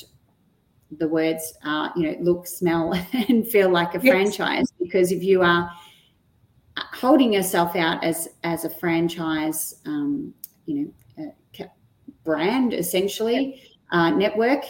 the 0.99 1.07
words 1.07 1.51
are, 1.63 1.91
you 1.95 2.03
know, 2.03 2.15
look, 2.21 2.45
smell, 2.45 2.93
and 3.27 3.47
feel 3.47 3.71
like 3.71 3.95
a 3.95 3.99
yes. 4.03 4.13
franchise 4.13 4.71
because 4.79 5.11
if 5.11 5.23
you 5.23 5.41
are 5.41 5.71
holding 6.77 7.33
yourself 7.33 7.75
out 7.75 8.03
as 8.03 8.27
as 8.43 8.65
a 8.65 8.69
franchise, 8.69 9.81
um, 9.87 10.31
you 10.67 10.93
know, 11.17 11.33
brand 12.23 12.71
essentially, 12.71 13.63
uh, 13.89 14.11
network, 14.11 14.63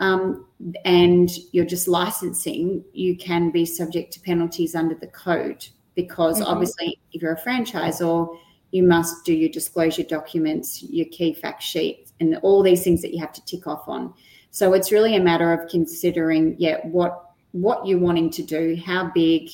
um, 0.00 0.44
and 0.84 1.30
you're 1.52 1.64
just 1.64 1.88
licensing, 1.88 2.84
you 2.92 3.16
can 3.16 3.50
be 3.50 3.64
subject 3.64 4.12
to 4.12 4.20
penalties 4.20 4.74
under 4.74 4.94
the 4.94 5.06
code 5.06 5.66
because 5.94 6.40
mm-hmm. 6.40 6.50
obviously, 6.50 6.98
if 7.12 7.22
you're 7.22 7.32
a 7.32 7.40
franchisor, 7.40 8.36
you 8.70 8.82
must 8.82 9.24
do 9.24 9.34
your 9.34 9.48
disclosure 9.48 10.02
documents, 10.02 10.82
your 10.82 11.06
key 11.06 11.34
fact 11.34 11.62
sheet, 11.62 12.10
and 12.20 12.36
all 12.42 12.62
these 12.62 12.84
things 12.84 13.02
that 13.02 13.12
you 13.12 13.20
have 13.20 13.32
to 13.32 13.44
tick 13.44 13.66
off 13.66 13.88
on. 13.88 14.14
So 14.50 14.72
it's 14.74 14.92
really 14.92 15.16
a 15.16 15.20
matter 15.20 15.52
of 15.52 15.68
considering, 15.68 16.56
yeah, 16.58 16.78
what 16.86 17.26
what 17.52 17.84
you're 17.84 17.98
wanting 17.98 18.30
to 18.30 18.42
do, 18.42 18.80
how 18.84 19.10
big, 19.12 19.50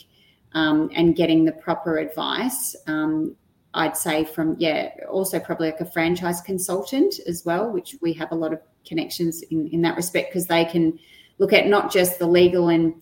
um, 0.53 0.91
and 0.95 1.17
getting 1.17 1.45
the 1.45 1.53
proper 1.53 1.99
advice. 1.99 2.77
Um, 2.87 3.37
I'd 3.75 3.97
say 3.97 4.25
from 4.25 4.57
yeah, 4.59 4.91
also 5.09 5.39
probably 5.39 5.71
like 5.71 5.81
a 5.81 5.87
franchise 5.87 6.41
consultant 6.41 7.21
as 7.27 7.45
well, 7.45 7.71
which 7.71 7.97
we 8.01 8.13
have 8.15 8.33
a 8.33 8.35
lot 8.35 8.53
of 8.53 8.61
connections 8.87 9.43
in, 9.51 9.69
in 9.69 9.83
that 9.83 9.97
respect 9.97 10.31
because 10.31 10.47
they 10.47 10.65
can 10.65 10.99
look 11.39 11.53
at 11.53 11.67
not 11.67 11.93
just 11.93 12.19
the 12.19 12.27
legal 12.27 12.69
and 12.69 12.95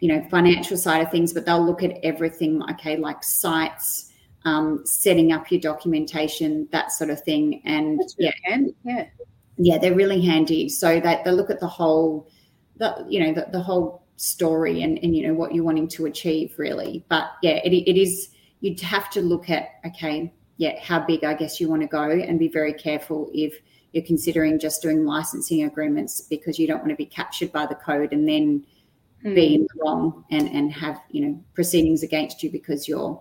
you 0.00 0.08
know 0.08 0.26
financial 0.30 0.76
side 0.76 1.02
of 1.02 1.10
things, 1.10 1.32
but 1.32 1.44
they'll 1.44 1.64
look 1.64 1.82
at 1.82 1.98
everything. 2.02 2.62
Okay, 2.72 2.96
like 2.96 3.22
sites, 3.22 4.12
um, 4.44 4.82
setting 4.84 5.32
up 5.32 5.50
your 5.50 5.60
documentation, 5.60 6.68
that 6.72 6.92
sort 6.92 7.10
of 7.10 7.20
thing, 7.22 7.62
and 7.64 7.98
really 7.98 8.14
yeah, 8.18 8.32
handy. 8.44 8.74
yeah, 8.84 9.06
yeah, 9.58 9.78
they're 9.78 9.94
really 9.94 10.20
handy. 10.20 10.68
So 10.68 11.00
that 11.00 11.24
they 11.24 11.30
look 11.30 11.50
at 11.50 11.60
the 11.60 11.68
whole, 11.68 12.28
the 12.76 13.06
you 13.08 13.20
know 13.20 13.32
the, 13.32 13.48
the 13.52 13.60
whole 13.60 14.02
story 14.16 14.82
and 14.82 14.98
and 15.02 15.16
you 15.16 15.26
know 15.26 15.34
what 15.34 15.54
you're 15.54 15.64
wanting 15.64 15.88
to 15.88 16.06
achieve 16.06 16.54
really. 16.56 17.04
But 17.08 17.30
yeah, 17.42 17.60
it, 17.64 17.72
it 17.72 18.00
is 18.00 18.30
you'd 18.60 18.80
have 18.80 19.10
to 19.10 19.20
look 19.20 19.50
at 19.50 19.68
okay, 19.86 20.32
yeah, 20.56 20.78
how 20.80 21.00
big 21.00 21.24
I 21.24 21.34
guess 21.34 21.60
you 21.60 21.68
want 21.68 21.82
to 21.82 21.88
go 21.88 22.02
and 22.10 22.38
be 22.38 22.48
very 22.48 22.72
careful 22.72 23.30
if 23.34 23.54
you're 23.92 24.04
considering 24.04 24.58
just 24.58 24.82
doing 24.82 25.04
licensing 25.04 25.64
agreements 25.64 26.20
because 26.20 26.58
you 26.58 26.66
don't 26.66 26.78
want 26.78 26.90
to 26.90 26.96
be 26.96 27.06
captured 27.06 27.52
by 27.52 27.66
the 27.66 27.74
code 27.74 28.12
and 28.12 28.28
then 28.28 28.64
mm. 29.24 29.34
be 29.34 29.54
in 29.54 29.62
the 29.62 29.84
wrong 29.84 30.24
and 30.30 30.48
and 30.48 30.72
have 30.72 31.00
you 31.10 31.26
know 31.26 31.44
proceedings 31.54 32.02
against 32.02 32.42
you 32.42 32.50
because 32.50 32.88
you're 32.88 33.20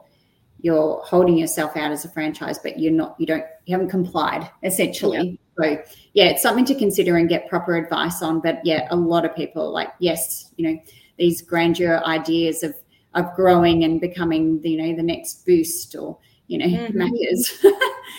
you're 0.62 1.01
holding 1.05 1.38
yourself 1.38 1.75
out 1.77 1.91
as 1.91 2.05
a 2.05 2.10
franchise 2.10 2.60
but 2.60 2.79
you're 2.79 2.91
not 2.91 3.15
you 3.19 3.25
don't 3.25 3.45
you 3.65 3.73
haven't 3.73 3.89
complied 3.89 4.49
essentially 4.63 5.39
yeah. 5.60 5.63
so 5.63 5.84
yeah 6.13 6.25
it's 6.25 6.41
something 6.41 6.65
to 6.65 6.75
consider 6.75 7.17
and 7.17 7.29
get 7.29 7.47
proper 7.49 7.75
advice 7.77 8.21
on 8.21 8.39
but 8.39 8.60
yeah 8.65 8.88
a 8.91 8.95
lot 8.95 9.25
of 9.25 9.36
people 9.36 9.71
like 9.71 9.89
yes 9.99 10.51
you 10.58 10.67
know 10.67 10.82
these 11.17 11.41
grandeur 11.41 12.01
ideas 12.05 12.63
of 12.63 12.75
of 13.15 13.34
growing 13.36 13.84
and 13.84 13.99
becoming 13.99 14.62
the, 14.62 14.69
you 14.71 14.77
know 14.77 14.95
the 14.95 15.03
next 15.03 15.45
boost 15.45 15.95
or 15.95 16.17
you 16.47 16.58
know 16.58 16.65
mm-hmm. 16.65 17.63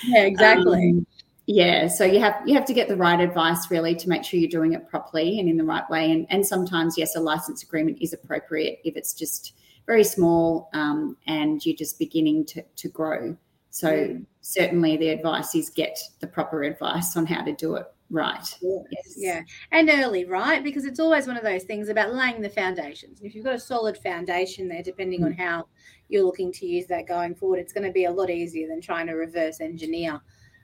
yeah 0.05 0.23
exactly 0.25 0.91
um, 0.91 1.07
yeah 1.51 1.89
so 1.89 2.05
you 2.05 2.21
have 2.21 2.37
you 2.47 2.55
have 2.55 2.65
to 2.65 2.73
get 2.73 2.87
the 2.87 2.97
right 2.97 3.21
advice 3.21 3.71
really 3.71 3.95
to 3.97 4.09
make 4.09 4.25
sure 4.25 4.39
you're 4.39 4.49
doing 4.49 4.73
it 4.73 4.89
properly 4.89 5.41
and 5.41 5.49
in 5.49 5.57
the 5.57 5.65
right 5.65 5.89
way. 5.91 6.13
And 6.13 6.27
and 6.31 6.47
sometimes 6.47 6.97
yes 6.97 7.17
a 7.17 7.21
license 7.21 7.63
agreement 7.63 7.99
is 8.01 8.13
appropriate 8.13 8.81
if 8.85 8.97
it's 8.97 9.13
just 9.13 9.55
very 9.87 10.05
small 10.05 10.69
um, 10.73 11.17
and 11.27 11.65
you're 11.67 11.77
just 11.77 11.99
beginning 11.99 12.47
to, 12.47 12.63
to 12.77 12.89
grow. 12.89 13.37
So 13.71 13.91
mm. 13.91 14.25
certainly 14.41 14.97
the 14.97 15.09
advice 15.09 15.55
is 15.57 15.71
get 15.71 15.99
the 16.21 16.29
proper 16.29 16.63
advice 16.63 17.17
on 17.17 17.27
how 17.27 17.43
to 17.43 17.53
do 17.53 17.75
it 17.75 17.87
right. 18.11 18.59
Yes. 18.63 19.15
yeah. 19.17 19.43
And 19.73 19.89
early 19.89 20.27
right? 20.27 20.63
Because 20.63 20.85
it's 20.85 21.01
always 21.01 21.27
one 21.27 21.37
of 21.37 21.43
those 21.43 21.65
things 21.65 21.89
about 21.89 22.15
laying 22.15 22.41
the 22.41 22.49
foundations. 22.49 23.21
If 23.21 23.35
you've 23.35 23.45
got 23.45 23.55
a 23.55 23.61
solid 23.61 23.97
foundation 23.99 24.69
there 24.69 24.83
depending 24.83 25.23
mm. 25.23 25.27
on 25.27 25.33
how 25.33 25.67
you're 26.09 26.25
looking 26.25 26.53
to 26.53 26.67
use 26.67 26.87
that 26.89 27.07
going 27.07 27.35
forward 27.35 27.61
it's 27.61 27.73
going 27.73 27.87
to 27.87 27.93
be 27.93 28.05
a 28.05 28.11
lot 28.11 28.31
easier 28.31 28.69
than 28.69 28.81
trying 28.81 29.07
to 29.07 29.15
reverse 29.15 29.61
engineer 29.61 30.21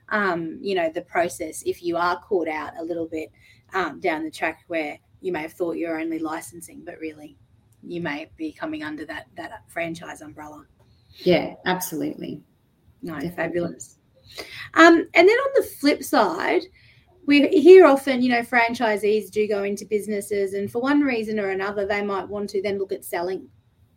um, 0.09 0.57
you 0.61 0.75
know, 0.75 0.89
the 0.89 1.01
process 1.01 1.63
if 1.65 1.83
you 1.83 1.97
are 1.97 2.19
caught 2.21 2.47
out 2.47 2.73
a 2.79 2.83
little 2.83 3.07
bit 3.07 3.31
um, 3.73 3.99
down 3.99 4.23
the 4.23 4.31
track 4.31 4.63
where 4.67 4.97
you 5.21 5.31
may 5.31 5.41
have 5.41 5.53
thought 5.53 5.77
you're 5.77 5.99
only 5.99 6.19
licensing, 6.19 6.83
but 6.85 6.99
really 6.99 7.37
you 7.83 8.01
may 8.01 8.29
be 8.37 8.51
coming 8.51 8.83
under 8.83 9.05
that 9.05 9.27
that 9.35 9.63
franchise 9.67 10.21
umbrella. 10.21 10.65
Yeah, 11.19 11.55
absolutely. 11.65 12.41
No, 13.01 13.13
Definitely. 13.13 13.35
fabulous. 13.35 13.97
Um, 14.73 15.07
and 15.13 15.27
then 15.27 15.37
on 15.37 15.51
the 15.55 15.63
flip 15.63 16.03
side, 16.03 16.63
we 17.25 17.47
hear 17.47 17.85
often, 17.85 18.21
you 18.21 18.29
know, 18.29 18.41
franchisees 18.41 19.29
do 19.29 19.47
go 19.47 19.63
into 19.63 19.85
businesses, 19.85 20.53
and 20.53 20.71
for 20.71 20.81
one 20.81 21.01
reason 21.01 21.39
or 21.39 21.49
another, 21.49 21.85
they 21.85 22.03
might 22.03 22.27
want 22.27 22.49
to 22.51 22.61
then 22.61 22.77
look 22.79 22.91
at 22.91 23.03
selling 23.03 23.47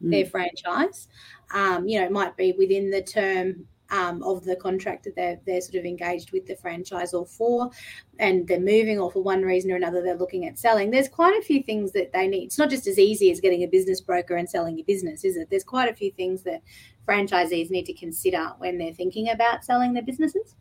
mm. 0.02 0.10
their 0.10 0.26
franchise. 0.26 1.08
Um, 1.52 1.86
you 1.86 2.00
know, 2.00 2.06
it 2.06 2.12
might 2.12 2.36
be 2.36 2.52
within 2.52 2.90
the 2.90 3.02
term 3.02 3.66
um, 3.90 4.22
of 4.22 4.44
the 4.44 4.56
contract 4.56 5.04
that 5.04 5.16
they're, 5.16 5.38
they're 5.46 5.60
sort 5.60 5.76
of 5.76 5.84
engaged 5.84 6.32
with 6.32 6.46
the 6.46 6.54
franchisor 6.54 7.28
for, 7.28 7.70
and 8.18 8.46
they're 8.46 8.60
moving, 8.60 8.98
or 8.98 9.10
for 9.10 9.22
one 9.22 9.42
reason 9.42 9.70
or 9.70 9.76
another, 9.76 10.02
they're 10.02 10.16
looking 10.16 10.46
at 10.46 10.58
selling. 10.58 10.90
There's 10.90 11.08
quite 11.08 11.38
a 11.38 11.42
few 11.42 11.62
things 11.62 11.92
that 11.92 12.12
they 12.12 12.28
need. 12.28 12.44
It's 12.44 12.58
not 12.58 12.70
just 12.70 12.86
as 12.86 12.98
easy 12.98 13.30
as 13.30 13.40
getting 13.40 13.62
a 13.62 13.66
business 13.66 14.00
broker 14.00 14.36
and 14.36 14.48
selling 14.48 14.76
your 14.76 14.86
business, 14.86 15.24
is 15.24 15.36
it? 15.36 15.48
There's 15.50 15.64
quite 15.64 15.90
a 15.90 15.94
few 15.94 16.10
things 16.12 16.42
that 16.42 16.62
franchisees 17.06 17.70
need 17.70 17.86
to 17.86 17.94
consider 17.94 18.52
when 18.58 18.78
they're 18.78 18.94
thinking 18.94 19.30
about 19.30 19.64
selling 19.64 19.92
their 19.92 20.02
businesses. 20.02 20.54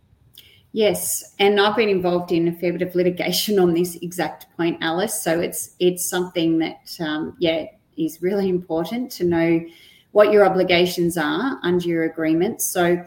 Yes, 0.71 1.33
and 1.39 1.59
I've 1.59 1.75
been 1.75 1.89
involved 1.89 2.31
in 2.31 2.47
a 2.47 2.53
fair 2.53 2.71
bit 2.71 2.83
of 2.83 2.93
litigation 2.93 3.57
on 3.57 3.73
this 3.73 3.95
exact 3.95 4.45
point, 4.55 4.77
Alice. 4.81 5.23
So 5.23 5.39
it's 5.39 5.75
it's 5.79 6.07
something 6.07 6.59
that 6.59 6.95
um, 6.99 7.35
yeah 7.39 7.65
is 7.97 8.21
really 8.21 8.49
important 8.49 9.11
to 9.11 9.23
know 9.23 9.65
what 10.11 10.31
your 10.31 10.45
obligations 10.45 11.17
are 11.17 11.59
under 11.63 11.87
your 11.87 12.03
agreement. 12.03 12.61
So 12.61 13.03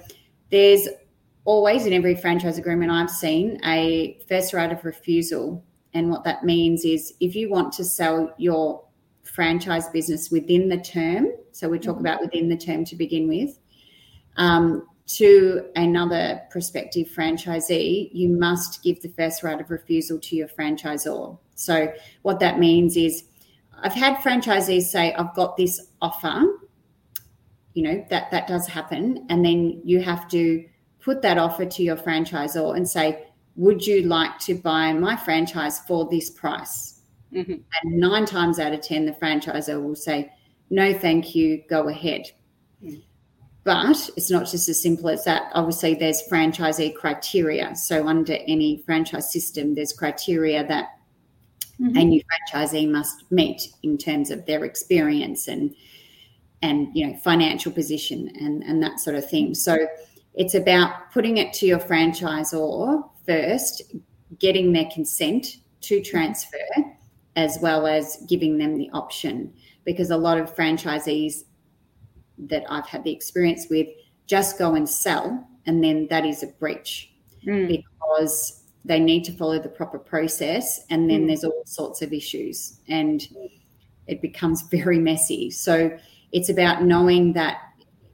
there's 0.51 0.89
always 1.45 1.87
in 1.87 1.93
every 1.93 2.15
franchise 2.15 2.59
agreement 2.59 2.91
I've 2.91 3.11
seen 3.11 3.61
a 3.65 4.19
first 4.29 4.53
right 4.53 4.71
of 4.71 4.85
refusal. 4.85 5.65
And 5.95 6.11
what 6.11 6.25
that 6.25 6.45
means 6.45 6.85
is 6.85 7.15
if 7.21 7.35
you 7.35 7.51
want 7.51 7.73
to 7.75 7.85
sell 7.85 8.33
your 8.39 8.85
franchise 9.25 9.89
business 9.89 10.31
within 10.31 10.69
the 10.69 10.79
term, 10.79 11.29
so 11.53 11.69
we 11.69 11.79
talk 11.79 11.97
mm-hmm. 11.97 12.07
about 12.07 12.21
within 12.21 12.49
the 12.49 12.57
term 12.57 12.85
to 12.87 12.97
begin 12.97 13.29
with, 13.29 13.59
um, 14.37 14.87
to 15.07 15.67
another 15.77 16.41
prospective 16.51 17.09
franchisee, 17.09 18.09
you 18.13 18.29
must 18.29 18.83
give 18.83 19.03
the 19.03 19.09
first 19.09 19.43
right 19.43 19.61
of 19.61 19.71
refusal 19.71 20.19
to 20.21 20.37
your 20.37 20.49
franchisor. 20.49 21.39
So, 21.55 21.93
what 22.23 22.41
that 22.41 22.59
means 22.59 22.97
is, 22.97 23.25
I've 23.83 23.93
had 23.93 24.17
franchisees 24.19 24.83
say, 24.83 25.13
I've 25.15 25.35
got 25.35 25.57
this 25.57 25.89
offer. 26.01 26.45
You 27.75 27.83
know, 27.85 28.07
that, 28.11 28.31
that 28.31 28.47
does 28.47 28.67
happen. 28.67 29.27
And 29.31 29.45
then 29.45 29.81
you 29.85 30.03
have 30.03 30.29
to 30.29 30.65
put 31.01 31.23
that 31.23 31.39
offer 31.39 31.65
to 31.65 31.83
your 31.83 31.97
franchisor 31.97 32.77
and 32.77 32.89
say, 32.89 33.27
Would 33.57 33.87
you 33.87 34.03
like 34.03 34.39
to 34.41 34.55
buy 34.55 34.93
my 34.93 35.17
franchise 35.17 35.81
for 35.81 36.09
this 36.11 36.31
price? 36.31 37.01
Mm-hmm. 37.33 37.53
And 37.53 37.99
nine 37.99 38.27
times 38.27 38.59
out 38.59 38.73
of 38.73 38.83
10, 38.83 39.07
the 39.07 39.13
franchisor 39.13 39.83
will 39.83 39.97
say, 39.97 40.33
No, 40.71 40.93
thank 40.93 41.35
you, 41.35 41.63
go 41.69 41.89
ahead. 41.89 42.27
Mm. 42.83 43.03
But 43.65 44.11
it's 44.17 44.31
not 44.31 44.47
just 44.51 44.69
as 44.69 44.83
simple 44.83 45.09
as 45.09 45.25
that. 45.25 45.51
Obviously, 45.55 45.95
there's 45.95 46.23
franchisee 46.29 46.95
criteria. 46.95 47.77
So, 47.77 48.09
under 48.09 48.37
any 48.49 48.83
franchise 48.85 49.33
system, 49.33 49.75
there's 49.75 49.93
criteria 49.93 50.67
that 50.67 50.89
mm-hmm. 51.81 51.97
a 51.97 52.05
new 52.05 52.23
franchisee 52.53 52.91
must 52.91 53.31
meet 53.31 53.69
in 53.85 53.99
terms 53.99 54.31
of 54.31 54.47
their 54.47 54.65
experience 54.65 55.47
and 55.47 55.75
and 56.63 56.89
you 56.95 57.07
know 57.07 57.17
financial 57.19 57.73
position 57.73 58.31
and 58.41 58.63
and 58.63 58.83
that 58.83 59.01
sort 59.01 59.17
of 59.17 59.29
thing. 59.29 59.55
So, 59.55 59.87
it's 60.35 60.55
about 60.55 61.11
putting 61.13 61.37
it 61.37 61.53
to 61.55 61.67
your 61.67 61.79
franchisor 61.79 63.09
first, 63.27 63.83
getting 64.39 64.73
their 64.73 64.89
consent 64.93 65.59
to 65.83 66.01
transfer, 66.01 66.59
as 67.37 67.59
well 67.61 67.87
as 67.87 68.25
giving 68.29 68.59
them 68.59 68.79
the 68.79 68.89
option. 68.93 69.53
Because 69.85 70.11
a 70.11 70.17
lot 70.17 70.39
of 70.39 70.55
franchisees 70.55 71.43
that 72.39 72.65
I've 72.69 72.87
had 72.87 73.05
the 73.05 73.13
experience 73.13 73.67
with 73.69 73.89
just 74.27 74.59
go 74.59 74.75
and 74.75 74.89
sell, 74.89 75.47
and 75.67 75.83
then 75.83 76.07
that 76.09 76.25
is 76.25 76.43
a 76.43 76.47
breach 76.47 77.13
mm. 77.47 77.69
because 77.69 78.63
they 78.85 78.99
need 78.99 79.25
to 79.25 79.33
follow 79.33 79.59
the 79.59 79.69
proper 79.69 79.99
process, 79.99 80.85
and 80.91 81.11
then 81.11 81.25
mm. 81.25 81.27
there's 81.29 81.45
all 81.45 81.63
sorts 81.67 82.03
of 82.03 82.13
issues, 82.13 82.79
and 82.89 83.29
it 84.07 84.21
becomes 84.23 84.63
very 84.63 84.99
messy. 84.99 85.51
So 85.51 85.97
it's 86.33 86.49
about 86.49 86.83
knowing 86.83 87.35
that 87.35 87.59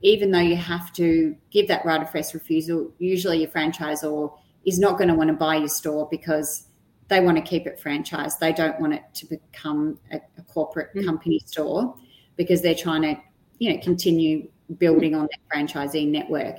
even 0.02 0.30
though 0.30 0.38
you 0.38 0.56
have 0.56 0.92
to 0.92 1.34
give 1.50 1.68
that 1.68 1.84
right 1.84 2.02
of 2.02 2.10
first 2.10 2.34
refusal, 2.34 2.92
usually 2.98 3.40
your 3.40 3.50
franchisor 3.50 4.32
is 4.64 4.78
not 4.78 4.98
going 4.98 5.08
to 5.08 5.14
want 5.14 5.28
to 5.28 5.34
buy 5.34 5.56
your 5.56 5.68
store 5.68 6.08
because 6.10 6.68
they 7.08 7.20
want 7.20 7.36
to 7.36 7.42
keep 7.42 7.66
it 7.66 7.80
franchised. 7.82 8.38
They 8.38 8.52
don't 8.52 8.78
want 8.80 8.94
it 8.94 9.02
to 9.14 9.26
become 9.26 9.98
a, 10.12 10.20
a 10.36 10.42
corporate 10.42 10.94
mm. 10.94 11.04
company 11.04 11.40
store 11.46 11.96
because 12.36 12.62
they're 12.62 12.74
trying 12.74 13.02
to 13.02 13.16
you 13.58 13.72
know 13.72 13.80
continue 13.82 14.48
building 14.78 15.14
on 15.14 15.28
that 15.30 15.40
franchisee 15.52 16.06
network. 16.06 16.56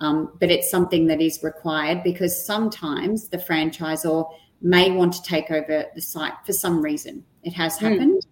Um, 0.00 0.32
but 0.38 0.50
it's 0.50 0.70
something 0.70 1.06
that 1.08 1.20
is 1.20 1.42
required 1.42 2.04
because 2.04 2.44
sometimes 2.46 3.28
the 3.28 3.38
franchisor 3.38 4.30
may 4.60 4.90
want 4.90 5.12
to 5.14 5.22
take 5.22 5.50
over 5.50 5.86
the 5.94 6.00
site 6.00 6.34
for 6.46 6.52
some 6.52 6.80
reason. 6.80 7.24
It 7.42 7.52
has 7.54 7.78
hmm. 7.78 7.86
happened. 7.86 8.26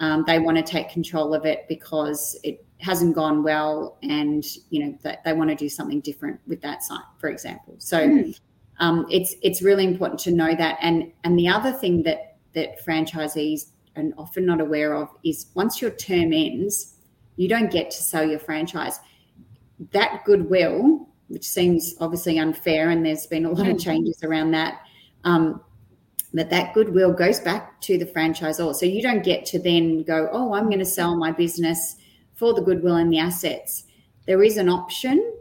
Mm. 0.00 0.04
Um, 0.04 0.24
they 0.26 0.38
want 0.38 0.56
to 0.56 0.62
take 0.62 0.90
control 0.90 1.34
of 1.34 1.44
it 1.44 1.66
because 1.68 2.38
it 2.42 2.64
hasn't 2.78 3.14
gone 3.14 3.42
well, 3.42 3.98
and 4.02 4.44
you 4.70 4.84
know 4.84 4.98
they, 5.02 5.16
they 5.24 5.32
want 5.32 5.50
to 5.50 5.56
do 5.56 5.68
something 5.68 6.00
different 6.00 6.40
with 6.46 6.60
that 6.62 6.82
site, 6.82 7.00
for 7.18 7.28
example. 7.28 7.74
So 7.78 8.06
mm. 8.06 8.40
um, 8.78 9.06
it's 9.10 9.34
it's 9.42 9.62
really 9.62 9.84
important 9.84 10.20
to 10.20 10.30
know 10.30 10.54
that. 10.54 10.78
And 10.80 11.12
and 11.24 11.38
the 11.38 11.48
other 11.48 11.72
thing 11.72 12.02
that 12.04 12.36
that 12.54 12.84
franchisees 12.84 13.70
are 13.96 14.04
often 14.18 14.44
not 14.46 14.60
aware 14.60 14.94
of 14.94 15.08
is 15.24 15.46
once 15.54 15.80
your 15.80 15.90
term 15.90 16.32
ends, 16.32 16.96
you 17.36 17.48
don't 17.48 17.70
get 17.70 17.90
to 17.90 18.02
sell 18.02 18.26
your 18.26 18.38
franchise. 18.38 18.98
That 19.92 20.22
goodwill, 20.24 21.08
which 21.28 21.48
seems 21.48 21.94
obviously 22.00 22.38
unfair, 22.38 22.90
and 22.90 23.04
there's 23.04 23.26
been 23.26 23.44
a 23.44 23.50
lot 23.50 23.68
of 23.68 23.76
mm. 23.76 23.82
changes 23.82 24.22
around 24.22 24.50
that, 24.52 24.80
um, 25.24 25.60
but 26.36 26.50
that 26.50 26.74
goodwill 26.74 27.12
goes 27.12 27.40
back 27.40 27.80
to 27.82 27.98
the 27.98 28.06
franchisor. 28.06 28.74
So 28.74 28.86
you 28.86 29.02
don't 29.02 29.24
get 29.24 29.46
to 29.46 29.58
then 29.58 30.02
go, 30.02 30.28
oh, 30.30 30.54
I'm 30.54 30.66
going 30.66 30.78
to 30.78 30.84
sell 30.84 31.16
my 31.16 31.32
business 31.32 31.96
for 32.34 32.52
the 32.52 32.60
goodwill 32.60 32.96
and 32.96 33.12
the 33.12 33.18
assets. 33.18 33.84
There 34.26 34.42
is 34.42 34.56
an 34.58 34.68
option 34.68 35.34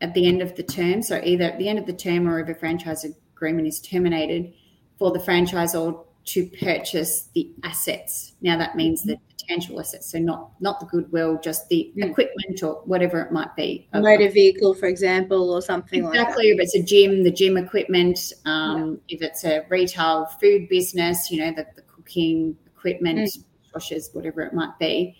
at 0.00 0.14
the 0.14 0.26
end 0.26 0.42
of 0.42 0.56
the 0.56 0.62
term. 0.62 1.02
So 1.02 1.20
either 1.22 1.44
at 1.44 1.58
the 1.58 1.68
end 1.68 1.78
of 1.78 1.86
the 1.86 1.92
term 1.92 2.28
or 2.28 2.40
if 2.40 2.48
a 2.48 2.58
franchise 2.58 3.06
agreement 3.36 3.68
is 3.68 3.80
terminated, 3.80 4.52
for 4.98 5.10
the 5.10 5.18
franchisor 5.18 6.04
to 6.24 6.46
purchase 6.60 7.28
the 7.34 7.50
assets. 7.64 8.34
Now 8.40 8.56
that 8.58 8.76
means 8.76 9.02
the 9.02 9.18
tangible 9.48 9.80
assets, 9.80 10.10
so 10.10 10.18
not 10.18 10.50
not 10.60 10.80
the 10.80 10.86
goodwill, 10.86 11.38
just 11.42 11.68
the 11.68 11.92
mm. 11.96 12.10
equipment 12.10 12.62
or 12.62 12.82
whatever 12.84 13.20
it 13.20 13.32
might 13.32 13.54
be. 13.56 13.88
A 13.92 14.00
motor 14.00 14.30
vehicle, 14.30 14.74
for 14.74 14.86
example, 14.86 15.50
or 15.52 15.62
something 15.62 16.04
like 16.04 16.12
that. 16.14 16.20
exactly. 16.20 16.52
Like 16.52 16.60
if 16.60 16.64
it's 16.64 16.74
a 16.74 16.82
gym, 16.82 17.22
the 17.22 17.30
gym 17.30 17.56
equipment. 17.56 18.32
Um, 18.44 19.00
yeah. 19.08 19.16
If 19.16 19.22
it's 19.22 19.44
a 19.44 19.64
retail 19.68 20.26
food 20.40 20.68
business, 20.68 21.30
you 21.30 21.44
know 21.44 21.52
the, 21.52 21.66
the 21.76 21.82
cooking 21.82 22.56
equipment, 22.66 23.18
mm. 23.18 23.44
washers, 23.74 24.10
whatever 24.12 24.42
it 24.42 24.54
might 24.54 24.78
be. 24.78 25.16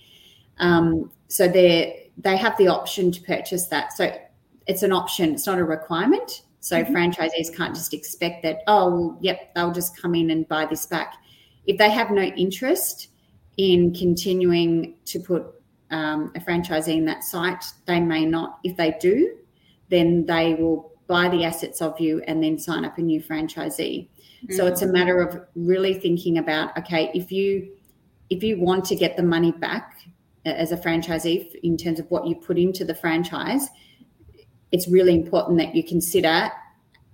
Um, 0.59 1.11
so 1.29 1.49
they 1.49 2.11
they 2.19 2.37
have 2.37 2.57
the 2.59 2.69
option 2.69 3.11
to 3.13 3.21
purchase 3.23 3.67
that. 3.69 3.93
So 3.93 4.13
it's 4.67 4.83
an 4.83 4.93
option. 4.93 5.33
It's 5.35 5.47
not 5.47 5.59
a 5.59 5.65
requirement. 5.65 6.43
So 6.63 6.83
mm-hmm. 6.83 6.95
franchisees 6.95 7.55
can't 7.55 7.75
just 7.75 7.93
expect 7.93 8.45
that, 8.45 8.61
oh, 8.69 8.91
well, 8.91 9.19
yep, 9.21 9.53
they'll 9.55 9.73
just 9.73 10.01
come 10.01 10.15
in 10.15 10.31
and 10.31 10.47
buy 10.47 10.65
this 10.65 10.87
back. 10.87 11.15
If 11.67 11.77
they 11.77 11.91
have 11.91 12.13
no 12.13 12.23
interest 12.23 13.09
in 13.57 13.95
continuing 13.95 14.97
to 15.07 15.21
put 15.21 15.47
um, 15.91 16.33
a 16.35 16.41
franchisee 16.41 16.97
in 16.97 17.05
that 17.05 17.23
site, 17.23 17.65
they 17.87 18.01
may 18.01 18.25
not. 18.25 18.59
If 18.65 18.77
they 18.77 18.97
do, 19.01 19.37
then 19.91 20.25
they 20.27 20.55
will 20.55 20.93
buy 21.07 21.29
the 21.29 21.45
assets 21.45 21.83
of 21.83 22.01
you 22.01 22.23
and 22.27 22.43
then 22.43 22.59
sign 22.59 22.85
up 22.85 22.97
a 22.99 23.03
new 23.03 23.23
franchisee. 23.23 24.09
Mm-hmm. 24.09 24.55
So 24.55 24.67
it's 24.67 24.83
a 24.83 24.87
matter 24.87 25.21
of 25.21 25.45
really 25.55 25.95
thinking 25.95 26.39
about 26.39 26.77
okay, 26.79 27.11
if 27.15 27.31
you 27.31 27.71
if 28.31 28.43
you 28.43 28.59
want 28.59 28.85
to 28.87 28.97
get 28.97 29.17
the 29.17 29.23
money 29.23 29.53
back 29.53 29.99
as 30.47 30.73
a 30.73 30.77
franchisee 30.77 31.55
in 31.63 31.77
terms 31.77 32.01
of 32.01 32.11
what 32.11 32.27
you 32.27 32.35
put 32.35 32.59
into 32.59 32.85
the 32.85 32.95
franchise, 32.95 33.69
it's 34.73 34.89
really 34.89 35.15
important 35.15 35.59
that 35.59 35.75
you 35.75 35.85
consider 35.85 36.51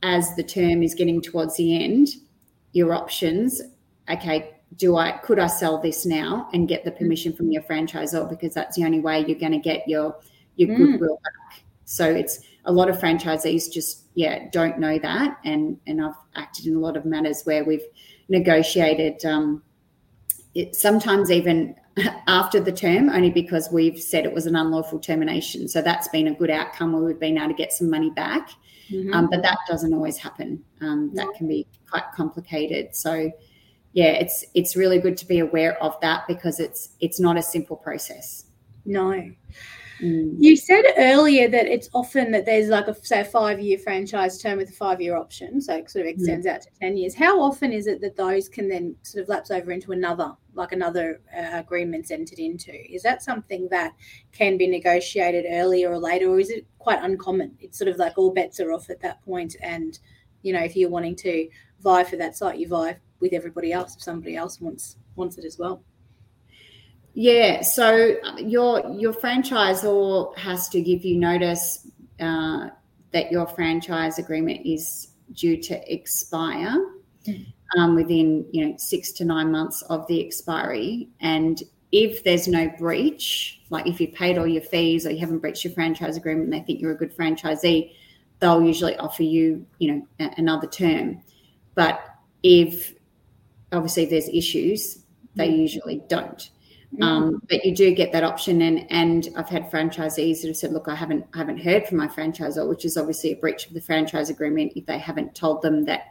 as 0.03 0.35
the 0.37 0.43
term 0.43 0.83
is 0.83 0.95
getting 0.95 1.21
towards 1.21 1.57
the 1.57 1.83
end 1.83 2.09
your 2.73 2.95
options 2.95 3.61
okay 4.09 4.55
do 4.77 4.97
i 4.97 5.13
could 5.13 5.39
i 5.39 5.47
sell 5.47 5.79
this 5.81 6.05
now 6.05 6.49
and 6.53 6.69
get 6.69 6.85
the 6.85 6.91
permission 6.91 7.33
from 7.33 7.51
your 7.51 7.63
franchisor 7.63 8.29
because 8.29 8.55
that's 8.55 8.77
the 8.77 8.85
only 8.85 9.01
way 9.01 9.25
you're 9.27 9.39
going 9.39 9.53
to 9.53 9.59
get 9.59 9.87
your 9.89 10.17
your 10.57 10.69
mm. 10.69 10.77
goodwill 10.77 11.19
back 11.25 11.63
so 11.85 12.05
it's 12.05 12.41
a 12.67 12.73
lot 12.73 12.89
of 12.91 12.97
franchisees 12.99 13.73
just 13.73 14.05
yeah 14.15 14.49
don't 14.53 14.79
know 14.79 14.99
that 14.99 15.39
and 15.45 15.79
and 15.87 16.05
i've 16.05 16.15
acted 16.37 16.67
in 16.67 16.77
a 16.77 16.79
lot 16.79 16.97
of 16.97 17.05
matters 17.05 17.43
where 17.45 17.65
we've 17.65 17.87
negotiated 18.29 19.25
um, 19.25 19.63
it 20.55 20.75
sometimes 20.75 21.31
even 21.31 21.75
after 22.27 22.61
the 22.61 22.73
term, 22.73 23.09
only 23.09 23.31
because 23.31 23.71
we've 23.71 24.01
said 24.01 24.25
it 24.25 24.33
was 24.33 24.47
an 24.47 24.57
unlawful 24.57 24.99
termination. 24.99 25.69
So 25.69 25.83
that's 25.83 26.09
been 26.09 26.29
a 26.29 26.35
good 26.35 26.51
outcome 26.51 26.93
where 26.93 27.03
we've 27.03 27.19
been 27.19 27.39
able 27.39 27.49
to 27.49 27.55
get 27.55 27.73
some 27.73 27.91
money 27.91 28.11
back. 28.11 28.51
Mm-hmm. 28.91 29.13
Um, 29.13 29.29
but 29.31 29.43
that 29.43 29.59
doesn't 29.69 29.93
always 29.93 30.17
happen. 30.17 30.65
Um, 30.81 31.11
that 31.15 31.29
can 31.37 31.47
be 31.47 31.67
quite 31.91 32.05
complicated. 32.15 32.97
So 32.97 33.31
yeah, 33.93 34.13
it's 34.13 34.45
it's 34.55 34.77
really 34.77 34.99
good 34.99 35.17
to 35.19 35.27
be 35.27 35.39
aware 35.39 35.83
of 35.83 35.99
that 36.01 36.27
because 36.29 36.61
it's 36.61 36.91
it's 37.01 37.21
not 37.21 37.37
a 37.37 37.43
simple 37.43 37.77
process. 37.77 38.45
No. 38.85 39.31
Mm. 40.01 40.37
You 40.39 40.57
said 40.57 40.85
earlier 40.97 41.49
that 41.49 41.67
it's 41.67 41.89
often 41.93 42.31
that 42.31 42.47
there's 42.47 42.69
like 42.69 42.87
a 42.87 42.95
say 42.95 43.21
a 43.21 43.25
five 43.25 43.59
year 43.59 43.79
franchise 43.79 44.41
term 44.41 44.59
with 44.59 44.69
a 44.69 44.73
five 44.73 45.01
year 45.01 45.17
option, 45.17 45.61
so 45.61 45.75
it 45.75 45.91
sort 45.91 46.07
of 46.07 46.11
extends 46.11 46.47
mm. 46.47 46.51
out 46.51 46.63
to 46.63 46.69
ten 46.81 46.97
years. 46.97 47.15
How 47.15 47.41
often 47.41 47.73
is 47.73 47.87
it 47.87 48.01
that 48.03 48.17
those 48.17 48.49
can 48.49 48.69
then 48.69 48.95
sort 49.03 49.23
of 49.23 49.29
lapse 49.29 49.51
over 49.51 49.73
into 49.73 49.93
another, 49.93 50.33
like 50.55 50.73
another 50.73 51.21
uh, 51.37 51.59
agreement's 51.59 52.13
entered 52.13 52.39
into? 52.39 52.73
Is 52.73 53.03
that 53.03 53.23
something 53.25 53.69
that 53.71 53.93
can 54.31 54.57
be 54.57 54.69
negotiated 54.69 55.47
earlier 55.51 55.91
or 55.91 55.99
later, 55.99 56.29
or 56.29 56.39
is 56.39 56.51
it 56.51 56.65
quite 56.79 57.03
uncommon? 57.03 57.57
It's 57.59 57.77
sort 57.77 57.89
of 57.89 57.97
like 57.97 58.17
all 58.17 58.33
bets 58.33 58.61
are 58.61 58.73
off 58.73 58.91
at 58.91 59.01
that 59.01 59.21
point, 59.25 59.57
and 59.61 59.99
you 60.43 60.53
know 60.53 60.63
if 60.63 60.77
you're 60.77 60.91
wanting 60.91 61.17
to 61.17 61.49
vie 61.81 62.05
for 62.05 62.17
that 62.17 62.37
site, 62.37 62.59
you 62.59 62.69
vie 62.69 62.99
with 63.21 63.33
everybody 63.33 63.73
else 63.73 63.97
if 63.97 64.03
somebody 64.03 64.37
else 64.37 64.61
wants 64.61 64.97
wants 65.17 65.39
it 65.39 65.45
as 65.45 65.59
well. 65.59 65.83
Yeah, 67.15 67.63
so 67.63 68.15
uh, 68.25 68.37
your 68.37 68.89
your 68.97 69.13
franchisor 69.13 70.37
has 70.39 70.69
to 70.69 70.81
give 70.81 71.05
you 71.05 71.19
notice 71.19 71.89
uh, 72.21 72.69
that 73.13 73.33
your 73.33 73.47
franchise 73.47 74.19
agreement 74.19 74.65
is 74.65 75.09
due 75.33 75.61
to 75.63 75.93
expire 75.93 76.77
mm. 77.27 77.47
um, 77.77 77.97
within 77.97 78.47
you 78.53 78.67
know 78.67 78.75
six 78.77 79.11
to 79.13 79.25
nine 79.25 79.51
months 79.51 79.83
of 79.83 80.07
the 80.07 80.25
expiry, 80.25 81.09
and 81.21 81.63
if 81.91 82.23
there's 82.23 82.47
no 82.47 82.71
breach, 82.79 83.63
like 83.71 83.87
if 83.87 84.01
you 84.01 84.09
paid 84.09 84.39
all 84.39 84.47
your 84.47 84.63
fees 84.63 85.07
or 85.07 85.11
you 85.11 85.19
haven't 85.19 85.39
breached 85.39 85.65
your 85.65 85.73
franchise 85.73 86.17
agreement, 86.17 86.45
and 86.45 86.53
they 86.53 86.61
think 86.61 86.81
you're 86.81 86.93
a 86.93 86.97
good 86.97 87.17
franchisee, 87.17 87.93
they'll 88.39 88.63
usually 88.63 88.97
offer 88.99 89.25
you 89.25 89.67
you 89.79 89.93
know 89.93 90.07
a- 90.21 90.35
another 90.37 90.69
term. 90.69 91.21
But 91.75 92.01
if 92.43 92.95
obviously 93.73 94.07
there's 94.07 94.29
issues, 94.29 95.05
they 95.35 95.49
mm. 95.49 95.59
usually 95.59 96.03
don't. 96.09 96.51
Mm. 96.97 97.05
Um, 97.05 97.43
but 97.49 97.65
you 97.65 97.75
do 97.75 97.95
get 97.95 98.13
that 98.13 98.25
option, 98.25 98.63
and 98.63 98.87
and 98.91 99.29
I've 99.37 99.49
had 99.49 99.71
franchisees 99.71 100.41
that 100.41 100.49
have 100.49 100.57
said, 100.57 100.73
"Look, 100.73 100.89
I 100.89 100.95
haven't 100.95 101.27
I 101.35 101.39
haven't 101.39 101.59
heard 101.59 101.87
from 101.87 101.99
my 101.99 102.09
franchisor," 102.09 102.67
which 102.69 102.85
is 102.85 102.97
obviously 102.97 103.33
a 103.33 103.37
breach 103.37 103.67
of 103.67 103.75
the 103.75 103.81
franchise 103.81 104.31
agreement 104.31 104.73
if 104.75 104.87
they 104.87 104.99
haven't 104.99 105.35
told 105.35 105.61
them 105.61 105.85
that, 105.85 106.07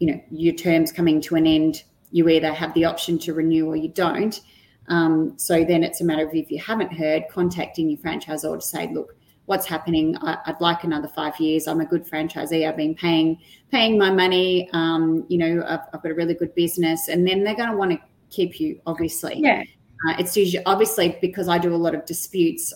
you 0.00 0.08
know, 0.08 0.20
your 0.30 0.54
terms 0.54 0.90
coming 0.90 1.20
to 1.22 1.36
an 1.36 1.46
end. 1.46 1.84
You 2.10 2.28
either 2.28 2.52
have 2.52 2.74
the 2.74 2.84
option 2.84 3.18
to 3.20 3.32
renew 3.32 3.66
or 3.66 3.76
you 3.76 3.88
don't. 3.88 4.40
Um, 4.88 5.34
so 5.38 5.64
then 5.64 5.84
it's 5.84 6.00
a 6.00 6.04
matter 6.04 6.26
of 6.26 6.34
if 6.34 6.50
you 6.50 6.58
haven't 6.58 6.92
heard, 6.92 7.24
contacting 7.30 7.88
your 7.88 7.98
franchisor 7.98 8.58
to 8.58 8.66
say, 8.66 8.92
"Look, 8.92 9.14
what's 9.46 9.66
happening? 9.66 10.16
I, 10.18 10.38
would 10.46 10.60
like 10.60 10.84
another 10.84 11.08
five 11.08 11.38
years. 11.40 11.66
I'm 11.66 11.80
a 11.80 11.84
good 11.84 12.08
franchisee. 12.08 12.68
I've 12.68 12.76
been 12.76 12.94
paying 12.94 13.38
paying 13.70 13.98
my 13.98 14.10
money. 14.10 14.68
Um, 14.72 15.24
you 15.28 15.38
know, 15.38 15.64
I've, 15.66 15.80
I've 15.92 16.02
got 16.02 16.12
a 16.12 16.14
really 16.14 16.34
good 16.34 16.54
business, 16.54 17.08
and 17.08 17.26
then 17.26 17.44
they're 17.44 17.56
going 17.56 17.70
to 17.70 17.76
want 17.76 17.92
to 17.92 17.98
keep 18.30 18.60
you, 18.60 18.80
obviously. 18.86 19.40
Yeah. 19.40 19.62
Uh, 20.08 20.14
it's 20.18 20.36
usually 20.36 20.64
obviously 20.64 21.16
because 21.20 21.48
I 21.48 21.58
do 21.58 21.74
a 21.74 21.76
lot 21.76 21.94
of 21.94 22.04
disputes. 22.06 22.72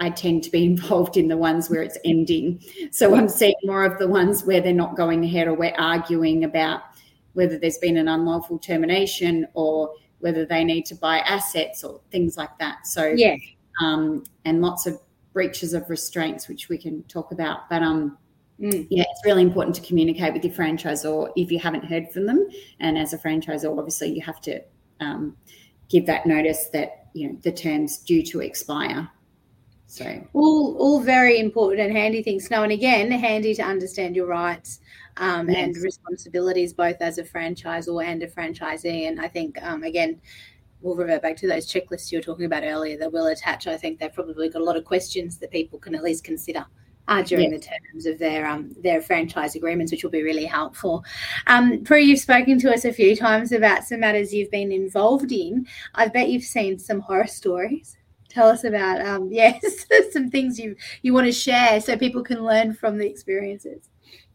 I 0.00 0.10
tend 0.10 0.44
to 0.44 0.50
be 0.50 0.64
involved 0.72 1.16
in 1.16 1.28
the 1.28 1.36
ones 1.36 1.70
where 1.70 1.82
it's 1.82 1.98
ending. 2.04 2.62
So 2.90 3.14
I'm 3.14 3.28
seeing 3.28 3.54
more 3.64 3.84
of 3.84 3.98
the 3.98 4.08
ones 4.08 4.44
where 4.44 4.60
they're 4.60 4.72
not 4.72 4.96
going 4.96 5.24
ahead 5.24 5.48
or 5.48 5.54
we're 5.54 5.74
arguing 5.78 6.44
about 6.44 6.82
whether 7.32 7.58
there's 7.58 7.78
been 7.78 7.96
an 7.96 8.08
unlawful 8.08 8.58
termination 8.58 9.46
or 9.54 9.92
whether 10.18 10.44
they 10.44 10.64
need 10.64 10.84
to 10.86 10.94
buy 10.96 11.20
assets 11.20 11.84
or 11.84 12.00
things 12.10 12.36
like 12.36 12.56
that. 12.58 12.86
So 12.86 13.06
yeah, 13.06 13.36
um, 13.80 14.24
and 14.44 14.60
lots 14.60 14.86
of 14.86 15.00
breaches 15.38 15.72
of 15.72 15.88
restraints, 15.88 16.48
which 16.48 16.68
we 16.68 16.76
can 16.76 17.00
talk 17.04 17.30
about. 17.30 17.70
But 17.70 17.80
um, 17.80 18.18
mm. 18.60 18.84
yeah, 18.90 19.04
it's 19.08 19.24
really 19.24 19.42
important 19.42 19.76
to 19.76 19.82
communicate 19.82 20.32
with 20.32 20.42
your 20.44 20.52
franchisor 20.52 21.30
if 21.36 21.52
you 21.52 21.60
haven't 21.60 21.84
heard 21.84 22.10
from 22.10 22.26
them. 22.26 22.48
And 22.80 22.98
as 22.98 23.12
a 23.12 23.18
franchisor, 23.18 23.78
obviously, 23.78 24.12
you 24.12 24.20
have 24.22 24.40
to 24.40 24.60
um, 24.98 25.36
give 25.88 26.06
that 26.06 26.26
notice 26.26 26.70
that 26.72 27.06
you 27.14 27.28
know 27.28 27.38
the 27.42 27.52
terms 27.52 27.98
due 27.98 28.24
to 28.24 28.40
expire. 28.40 29.08
So 29.86 30.26
all 30.32 30.76
all 30.76 30.98
very 30.98 31.38
important 31.38 31.82
and 31.86 31.96
handy 31.96 32.20
things. 32.20 32.50
Now 32.50 32.64
and 32.64 32.72
again, 32.72 33.08
handy 33.12 33.54
to 33.54 33.62
understand 33.62 34.16
your 34.16 34.26
rights 34.26 34.80
um, 35.18 35.48
yes. 35.48 35.58
and 35.58 35.76
responsibilities 35.76 36.72
both 36.72 37.00
as 37.00 37.18
a 37.18 37.22
franchisor 37.22 38.04
and 38.04 38.24
a 38.24 38.26
franchisee. 38.26 39.06
And 39.06 39.20
I 39.20 39.28
think 39.28 39.56
um, 39.62 39.84
again, 39.84 40.20
we'll 40.80 40.96
revert 40.96 41.22
back 41.22 41.36
to 41.36 41.48
those 41.48 41.66
checklists 41.66 42.10
you 42.10 42.18
were 42.18 42.22
talking 42.22 42.46
about 42.46 42.62
earlier 42.64 42.96
that 42.98 43.12
we'll 43.12 43.26
attach. 43.26 43.66
I 43.66 43.76
think 43.76 43.98
they've 43.98 44.12
probably 44.12 44.48
got 44.48 44.62
a 44.62 44.64
lot 44.64 44.76
of 44.76 44.84
questions 44.84 45.38
that 45.38 45.50
people 45.50 45.78
can 45.78 45.94
at 45.94 46.02
least 46.02 46.24
consider 46.24 46.64
uh, 47.08 47.22
during 47.22 47.50
the 47.50 47.58
terms 47.58 48.06
of 48.06 48.18
their 48.18 48.46
um, 48.46 48.70
their 48.82 49.00
franchise 49.00 49.56
agreements, 49.56 49.90
which 49.90 50.04
will 50.04 50.10
be 50.10 50.22
really 50.22 50.44
helpful. 50.44 51.04
Um, 51.46 51.82
Prue, 51.82 51.98
you've 51.98 52.20
spoken 52.20 52.58
to 52.60 52.72
us 52.72 52.84
a 52.84 52.92
few 52.92 53.16
times 53.16 53.52
about 53.52 53.84
some 53.84 54.00
matters 54.00 54.32
you've 54.32 54.50
been 54.50 54.70
involved 54.70 55.32
in. 55.32 55.66
I 55.94 56.08
bet 56.08 56.28
you've 56.28 56.44
seen 56.44 56.78
some 56.78 57.00
horror 57.00 57.26
stories. 57.26 57.96
Tell 58.28 58.48
us 58.48 58.64
about 58.64 59.04
um, 59.04 59.28
yes, 59.32 59.86
some 60.12 60.30
things 60.30 60.58
you 60.58 60.76
you 61.02 61.14
want 61.14 61.26
to 61.26 61.32
share 61.32 61.80
so 61.80 61.96
people 61.96 62.22
can 62.22 62.44
learn 62.44 62.74
from 62.74 62.98
the 62.98 63.06
experiences. 63.06 63.88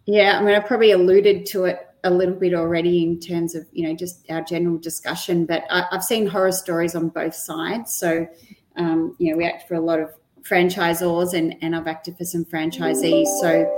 Yeah, 0.05 0.37
I 0.37 0.43
mean, 0.43 0.55
I 0.55 0.59
probably 0.59 0.91
alluded 0.91 1.45
to 1.47 1.65
it 1.65 1.87
a 2.03 2.11
little 2.11 2.35
bit 2.35 2.53
already 2.53 3.03
in 3.03 3.19
terms 3.19 3.55
of 3.55 3.65
you 3.71 3.87
know 3.87 3.95
just 3.95 4.29
our 4.29 4.41
general 4.41 4.77
discussion, 4.77 5.45
but 5.45 5.63
I, 5.69 5.85
have 5.91 6.03
seen 6.03 6.27
horror 6.27 6.51
stories 6.51 6.95
on 6.95 7.09
both 7.09 7.35
sides. 7.35 7.93
So, 7.93 8.27
um, 8.75 9.15
you 9.19 9.31
know, 9.31 9.37
we 9.37 9.45
act 9.45 9.67
for 9.67 9.75
a 9.75 9.79
lot 9.79 9.99
of 9.99 10.13
franchisors 10.41 11.33
and, 11.33 11.55
and 11.61 11.75
I've 11.75 11.87
acted 11.87 12.17
for 12.17 12.25
some 12.25 12.43
franchisees. 12.43 13.27
So 13.39 13.69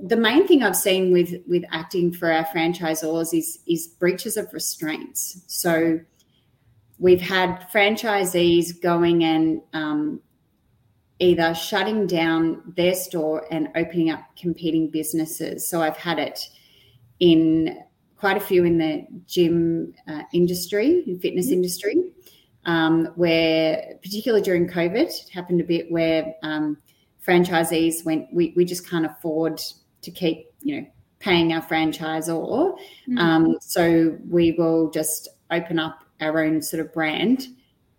the 0.00 0.16
main 0.16 0.46
thing 0.46 0.62
I've 0.62 0.76
seen 0.76 1.12
with 1.12 1.34
with 1.46 1.64
acting 1.70 2.12
for 2.12 2.30
our 2.32 2.44
franchisors 2.46 3.36
is 3.36 3.60
is 3.66 3.86
breaches 3.86 4.36
of 4.36 4.52
restraints. 4.52 5.42
So 5.46 6.00
we've 6.98 7.20
had 7.20 7.68
franchisees 7.72 8.80
going 8.80 9.24
and 9.24 9.62
um, 9.72 10.20
either 11.20 11.54
shutting 11.54 12.06
down 12.06 12.62
their 12.76 12.94
store 12.94 13.46
and 13.50 13.68
opening 13.76 14.10
up 14.10 14.24
competing 14.36 14.90
businesses. 14.90 15.68
So 15.68 15.82
I've 15.82 15.96
had 15.96 16.18
it 16.18 16.48
in 17.20 17.78
quite 18.16 18.36
a 18.36 18.40
few 18.40 18.64
in 18.64 18.78
the 18.78 19.06
gym 19.26 19.94
uh, 20.08 20.22
industry, 20.32 21.04
in 21.06 21.18
fitness 21.18 21.46
mm-hmm. 21.46 21.54
industry 21.54 22.12
um, 22.68 23.06
where, 23.16 23.94
particularly 24.02 24.42
during 24.42 24.68
COVID, 24.68 24.96
it 24.96 25.28
happened 25.32 25.60
a 25.60 25.64
bit 25.64 25.90
where 25.90 26.34
um, 26.42 26.76
franchisees 27.26 28.04
went, 28.04 28.26
we, 28.32 28.52
we 28.56 28.64
just 28.64 28.88
can't 28.88 29.06
afford 29.06 29.60
to 30.02 30.10
keep, 30.10 30.52
you 30.60 30.80
know, 30.80 30.86
paying 31.18 31.52
our 31.54 31.62
franchisor. 31.62 32.28
Mm-hmm. 32.28 33.18
Um, 33.18 33.56
so 33.62 34.16
we 34.28 34.52
will 34.52 34.90
just 34.90 35.28
open 35.50 35.78
up 35.78 36.04
our 36.20 36.44
own 36.44 36.60
sort 36.60 36.84
of 36.84 36.92
brand 36.92 37.48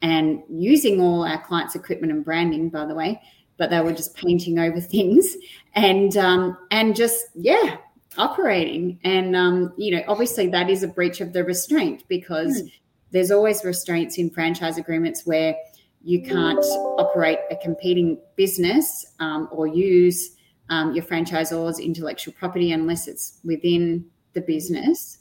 and 0.03 0.43
using 0.49 1.01
all 1.01 1.23
our 1.23 1.41
clients' 1.41 1.73
equipment 1.73 2.13
and 2.13 2.23
branding, 2.23 2.69
by 2.69 2.85
the 2.85 2.93
way, 2.93 3.19
but 3.57 3.71
they 3.71 3.81
were 3.81 3.91
just 3.91 4.15
painting 4.15 4.59
over 4.59 4.79
things 4.79 5.35
and 5.73 6.15
um, 6.15 6.57
and 6.69 6.95
just 6.95 7.25
yeah 7.35 7.77
operating 8.19 8.99
and 9.03 9.35
um, 9.35 9.73
you 9.77 9.91
know 9.95 10.03
obviously 10.07 10.47
that 10.47 10.69
is 10.69 10.83
a 10.83 10.87
breach 10.87 11.21
of 11.21 11.33
the 11.33 11.43
restraint 11.43 12.03
because 12.07 12.61
mm 12.61 12.71
there's 13.11 13.31
always 13.31 13.63
restraints 13.63 14.17
in 14.17 14.29
franchise 14.29 14.77
agreements 14.77 15.25
where 15.25 15.55
you 16.03 16.21
can't 16.21 16.63
operate 16.97 17.39
a 17.51 17.55
competing 17.57 18.19
business 18.35 19.05
um, 19.19 19.49
or 19.51 19.67
use 19.67 20.35
um, 20.69 20.93
your 20.93 21.03
franchisor's 21.03 21.79
intellectual 21.79 22.33
property 22.37 22.71
unless 22.71 23.07
it's 23.07 23.39
within 23.43 24.05
the 24.33 24.41
business. 24.41 25.17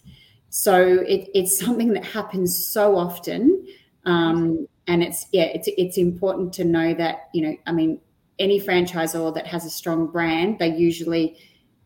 So 0.51 0.81
it, 0.83 1.29
it's 1.35 1.59
something 1.59 1.93
that 1.95 2.05
happens 2.05 2.67
so 2.67 2.97
often, 2.97 3.67
um, 4.05 4.67
and 4.87 5.03
it's 5.03 5.27
yeah, 5.33 5.45
it's 5.45 5.69
it's 5.77 5.99
important 5.99 6.53
to 6.55 6.65
know 6.65 6.95
that 6.95 7.29
you 7.35 7.43
know, 7.43 7.57
I 7.67 7.73
mean, 7.73 8.01
any 8.39 8.61
franchisor 8.61 9.35
that 9.35 9.47
has 9.47 9.67
a 9.67 9.71
strong 9.71 10.07
brand, 10.07 10.59
they 10.59 10.75
usually 10.75 11.37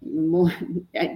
more 0.05 0.53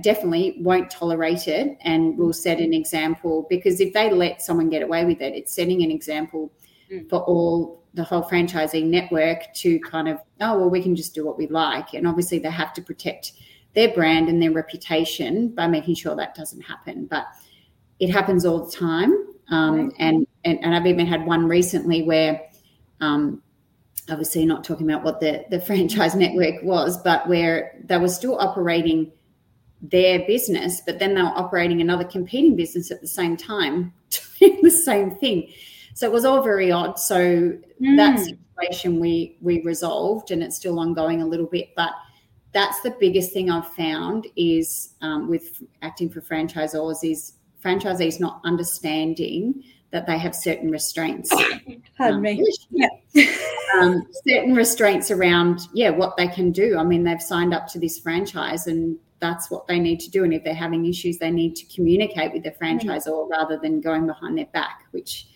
definitely 0.02 0.56
won't 0.60 0.90
tolerate 0.90 1.48
it 1.48 1.76
and 1.82 2.16
will 2.16 2.32
set 2.32 2.60
an 2.60 2.72
example 2.72 3.46
because 3.50 3.80
if 3.80 3.92
they 3.92 4.10
let 4.10 4.40
someone 4.40 4.68
get 4.70 4.82
away 4.82 5.04
with 5.04 5.20
it 5.20 5.34
it's 5.34 5.54
setting 5.54 5.82
an 5.82 5.90
example 5.90 6.52
mm. 6.90 7.08
for 7.08 7.20
all 7.22 7.82
the 7.96 8.04
whole 8.04 8.22
franchising 8.22 8.84
network 8.84 9.52
to 9.54 9.80
kind 9.80 10.06
of 10.06 10.18
oh 10.40 10.58
well 10.58 10.70
we 10.70 10.82
can 10.82 10.94
just 10.94 11.14
do 11.14 11.24
what 11.24 11.38
we 11.38 11.48
like. 11.48 11.94
And 11.94 12.06
obviously 12.06 12.38
they 12.38 12.50
have 12.50 12.72
to 12.74 12.82
protect 12.82 13.32
their 13.74 13.92
brand 13.92 14.28
and 14.28 14.40
their 14.40 14.52
reputation 14.52 15.48
by 15.48 15.66
making 15.66 15.96
sure 15.96 16.14
that 16.14 16.34
doesn't 16.34 16.60
happen. 16.60 17.06
But 17.06 17.26
it 17.98 18.10
happens 18.10 18.44
all 18.44 18.66
the 18.66 18.72
time. 18.72 19.12
Um, 19.50 19.92
and, 19.98 20.26
and 20.44 20.58
and 20.64 20.74
i've 20.74 20.86
even 20.86 21.06
had 21.06 21.24
one 21.24 21.46
recently 21.46 22.02
where 22.02 22.42
um, 23.00 23.42
obviously 24.10 24.46
not 24.46 24.64
talking 24.64 24.88
about 24.88 25.04
what 25.04 25.20
the, 25.20 25.44
the 25.50 25.60
franchise 25.66 26.14
network 26.14 26.62
was, 26.62 26.96
but 26.98 27.28
where 27.28 27.78
they 27.84 27.98
were 27.98 28.08
still 28.08 28.38
operating 28.38 29.12
their 29.82 30.20
business, 30.26 30.80
but 30.84 30.98
then 30.98 31.14
they 31.14 31.22
were 31.22 31.28
operating 31.28 31.80
another 31.80 32.04
competing 32.04 32.56
business 32.56 32.90
at 32.90 33.00
the 33.00 33.08
same 33.08 33.36
time, 33.36 33.92
doing 34.38 34.60
the 34.62 34.70
same 34.70 35.14
thing. 35.16 35.50
So 35.94 36.06
it 36.06 36.12
was 36.12 36.24
all 36.24 36.42
very 36.42 36.70
odd. 36.70 36.98
So 36.98 37.18
mm. 37.18 37.96
that 37.96 38.18
situation 38.18 39.00
we 39.00 39.36
we 39.40 39.62
resolved, 39.62 40.30
and 40.30 40.42
it's 40.42 40.56
still 40.56 40.78
ongoing 40.78 41.22
a 41.22 41.26
little 41.26 41.46
bit. 41.46 41.74
But 41.74 41.92
that's 42.52 42.80
the 42.80 42.94
biggest 42.98 43.32
thing 43.32 43.50
I've 43.50 43.68
found 43.74 44.26
is 44.36 44.94
um, 45.02 45.28
with 45.28 45.62
acting 45.82 46.10
for 46.10 46.20
franchisors 46.20 46.98
is 47.02 47.34
franchisees 47.62 48.20
not 48.20 48.40
understanding 48.44 49.62
that 49.96 50.06
they 50.06 50.18
have 50.18 50.34
certain 50.34 50.70
restraints. 50.70 51.30
Pardon 51.96 52.16
um, 52.16 52.20
me. 52.20 52.44
Yeah. 52.70 52.88
um, 53.78 54.06
certain 54.28 54.54
restraints 54.54 55.10
around, 55.10 55.60
yeah, 55.72 55.88
what 55.88 56.18
they 56.18 56.28
can 56.28 56.52
do. 56.52 56.76
I 56.76 56.84
mean, 56.84 57.02
they've 57.02 57.22
signed 57.22 57.54
up 57.54 57.66
to 57.68 57.78
this 57.78 57.98
franchise 57.98 58.66
and 58.66 58.98
that's 59.20 59.50
what 59.50 59.66
they 59.66 59.78
need 59.78 60.00
to 60.00 60.10
do. 60.10 60.22
And 60.22 60.34
if 60.34 60.44
they're 60.44 60.52
having 60.52 60.84
issues, 60.84 61.16
they 61.16 61.30
need 61.30 61.56
to 61.56 61.74
communicate 61.74 62.34
with 62.34 62.42
the 62.42 62.50
franchisor 62.50 63.06
mm. 63.08 63.30
rather 63.30 63.56
than 63.56 63.80
going 63.80 64.06
behind 64.06 64.36
their 64.36 64.50
back, 64.52 64.84
which 64.90 65.28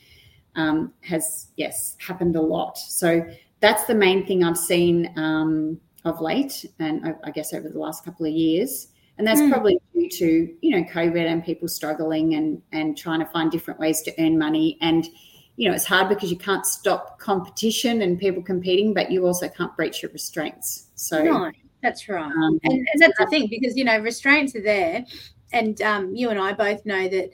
um, 0.56 0.92
has, 1.00 1.46
yes, 1.56 1.96
happened 1.98 2.36
a 2.36 2.42
lot. 2.42 2.76
So 2.76 3.26
that's 3.60 3.84
the 3.84 3.94
main 3.94 4.26
thing 4.26 4.44
I've 4.44 4.58
seen 4.58 5.10
um, 5.16 5.80
of 6.04 6.20
late, 6.20 6.66
and 6.78 7.06
I, 7.06 7.14
I 7.24 7.30
guess 7.30 7.54
over 7.54 7.70
the 7.70 7.78
last 7.78 8.04
couple 8.04 8.26
of 8.26 8.32
years 8.32 8.88
and 9.20 9.26
that's 9.26 9.40
mm. 9.40 9.52
probably 9.52 9.78
due 9.92 10.08
to 10.08 10.56
you 10.62 10.70
know 10.70 10.82
covid 10.90 11.26
and 11.26 11.44
people 11.44 11.68
struggling 11.68 12.34
and 12.34 12.62
and 12.72 12.96
trying 12.96 13.20
to 13.20 13.26
find 13.26 13.50
different 13.52 13.78
ways 13.78 14.00
to 14.00 14.12
earn 14.18 14.38
money 14.38 14.78
and 14.80 15.08
you 15.56 15.68
know 15.68 15.74
it's 15.74 15.84
hard 15.84 16.08
because 16.08 16.30
you 16.30 16.38
can't 16.38 16.64
stop 16.64 17.18
competition 17.18 18.00
and 18.00 18.18
people 18.18 18.42
competing 18.42 18.94
but 18.94 19.10
you 19.10 19.26
also 19.26 19.46
can't 19.46 19.76
breach 19.76 20.02
your 20.02 20.10
restraints 20.12 20.86
so 20.94 21.22
no, 21.22 21.50
that's 21.82 22.08
right 22.08 22.32
um, 22.32 22.58
and, 22.64 22.72
and, 22.72 22.88
that's 22.98 23.18
the 23.18 23.26
thing 23.26 23.46
because 23.50 23.76
you 23.76 23.84
know 23.84 23.98
restraints 23.98 24.56
are 24.56 24.62
there 24.62 25.04
and 25.52 25.82
um, 25.82 26.14
you 26.14 26.30
and 26.30 26.40
i 26.40 26.50
both 26.50 26.84
know 26.86 27.06
that 27.06 27.30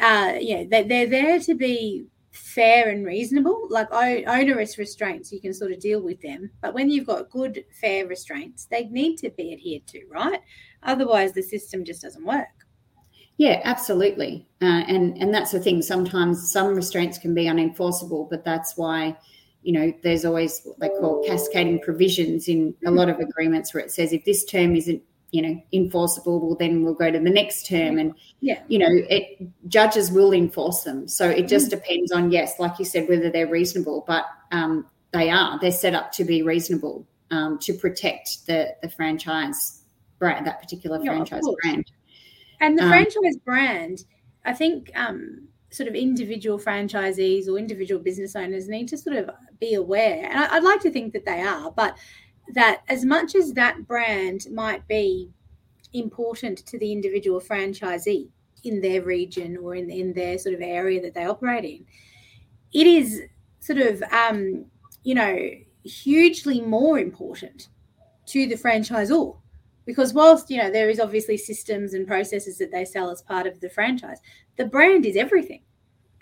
uh, 0.00 0.38
yeah 0.38 0.62
they, 0.70 0.84
they're 0.84 1.08
there 1.08 1.40
to 1.40 1.54
be 1.54 2.06
fair 2.38 2.88
and 2.88 3.04
reasonable. 3.04 3.66
Like 3.68 3.88
onerous 3.92 4.78
restraints, 4.78 5.32
you 5.32 5.40
can 5.40 5.52
sort 5.52 5.72
of 5.72 5.80
deal 5.80 6.00
with 6.00 6.20
them. 6.20 6.50
But 6.60 6.74
when 6.74 6.90
you've 6.90 7.06
got 7.06 7.30
good, 7.30 7.64
fair 7.80 8.06
restraints, 8.06 8.66
they 8.66 8.86
need 8.86 9.16
to 9.18 9.30
be 9.30 9.52
adhered 9.52 9.86
to, 9.88 10.04
right? 10.10 10.40
Otherwise, 10.82 11.32
the 11.32 11.42
system 11.42 11.84
just 11.84 12.02
doesn't 12.02 12.24
work. 12.24 12.48
Yeah, 13.38 13.60
absolutely, 13.64 14.48
uh, 14.60 14.82
and 14.88 15.16
and 15.18 15.32
that's 15.32 15.52
the 15.52 15.60
thing. 15.60 15.80
Sometimes 15.80 16.50
some 16.50 16.74
restraints 16.74 17.18
can 17.18 17.34
be 17.34 17.44
unenforceable, 17.44 18.28
but 18.28 18.44
that's 18.44 18.76
why 18.76 19.16
you 19.62 19.72
know 19.72 19.92
there's 20.02 20.24
always 20.24 20.60
what 20.64 20.80
they 20.80 20.88
call 20.88 21.24
cascading 21.24 21.80
provisions 21.80 22.48
in 22.48 22.74
a 22.84 22.90
lot 22.90 23.08
of 23.08 23.20
agreements 23.20 23.72
where 23.72 23.82
it 23.82 23.90
says 23.90 24.12
if 24.12 24.24
this 24.24 24.44
term 24.44 24.74
isn't 24.74 25.02
you 25.30 25.42
know 25.42 25.60
enforceable 25.72 26.40
well 26.40 26.56
then 26.56 26.82
we'll 26.82 26.94
go 26.94 27.10
to 27.10 27.18
the 27.18 27.30
next 27.30 27.66
term. 27.66 27.98
And 27.98 28.14
yeah. 28.40 28.60
you 28.66 28.78
know 28.78 28.88
it 28.90 29.38
judges 29.68 30.10
will 30.10 30.32
enforce 30.32 30.82
them. 30.82 31.06
So 31.06 31.28
it 31.28 31.46
just 31.48 31.68
mm. 31.68 31.70
depends 31.70 32.10
on 32.10 32.32
yes 32.32 32.58
like 32.58 32.78
you 32.78 32.84
said 32.84 33.08
whether 33.08 33.30
they're 33.30 33.46
reasonable 33.46 34.04
but 34.06 34.24
um, 34.50 34.86
they 35.12 35.30
are. 35.30 35.58
They're 35.60 35.70
set 35.70 35.94
up 35.94 36.12
to 36.12 36.24
be 36.24 36.42
reasonable 36.42 37.06
um, 37.30 37.58
to 37.60 37.72
protect 37.72 38.46
the 38.46 38.74
the 38.82 38.88
franchise 38.88 39.77
brand 40.18 40.46
that 40.46 40.60
particular 40.60 40.98
yeah, 41.02 41.12
franchise 41.12 41.42
brand 41.62 41.90
and 42.60 42.78
the 42.78 42.82
um, 42.82 42.88
franchise 42.88 43.36
brand 43.44 44.04
i 44.44 44.52
think 44.52 44.90
um, 44.94 45.48
sort 45.70 45.88
of 45.88 45.94
individual 45.94 46.58
franchisees 46.58 47.48
or 47.48 47.58
individual 47.58 48.00
business 48.00 48.34
owners 48.34 48.68
need 48.68 48.88
to 48.88 48.96
sort 48.96 49.16
of 49.16 49.30
be 49.60 49.74
aware 49.74 50.24
and 50.24 50.38
I, 50.38 50.56
i'd 50.56 50.64
like 50.64 50.80
to 50.80 50.90
think 50.90 51.12
that 51.12 51.24
they 51.24 51.40
are 51.42 51.70
but 51.70 51.96
that 52.54 52.82
as 52.88 53.04
much 53.04 53.34
as 53.34 53.52
that 53.52 53.86
brand 53.86 54.46
might 54.50 54.86
be 54.88 55.30
important 55.92 56.58
to 56.66 56.78
the 56.78 56.92
individual 56.92 57.40
franchisee 57.40 58.28
in 58.64 58.80
their 58.80 59.02
region 59.02 59.56
or 59.56 59.74
in, 59.74 59.90
in 59.90 60.12
their 60.12 60.38
sort 60.38 60.54
of 60.54 60.60
area 60.60 61.00
that 61.00 61.14
they 61.14 61.24
operate 61.24 61.64
in, 61.64 61.86
it 62.72 62.86
is 62.86 63.22
sort 63.60 63.78
of, 63.78 64.02
um, 64.12 64.66
you 65.04 65.14
know, 65.14 65.50
hugely 65.84 66.60
more 66.60 66.98
important 66.98 67.68
to 68.26 68.46
the 68.46 68.56
franchisor. 68.56 69.36
Because 69.88 70.12
whilst, 70.12 70.50
you 70.50 70.58
know, 70.58 70.70
there 70.70 70.88
is 70.88 71.00
obviously 71.00 71.36
systems 71.36 71.94
and 71.94 72.06
processes 72.06 72.58
that 72.58 72.70
they 72.70 72.84
sell 72.84 73.10
as 73.10 73.22
part 73.22 73.48
of 73.48 73.58
the 73.58 73.70
franchise, 73.70 74.18
the 74.56 74.66
brand 74.66 75.04
is 75.04 75.16
everything. 75.16 75.62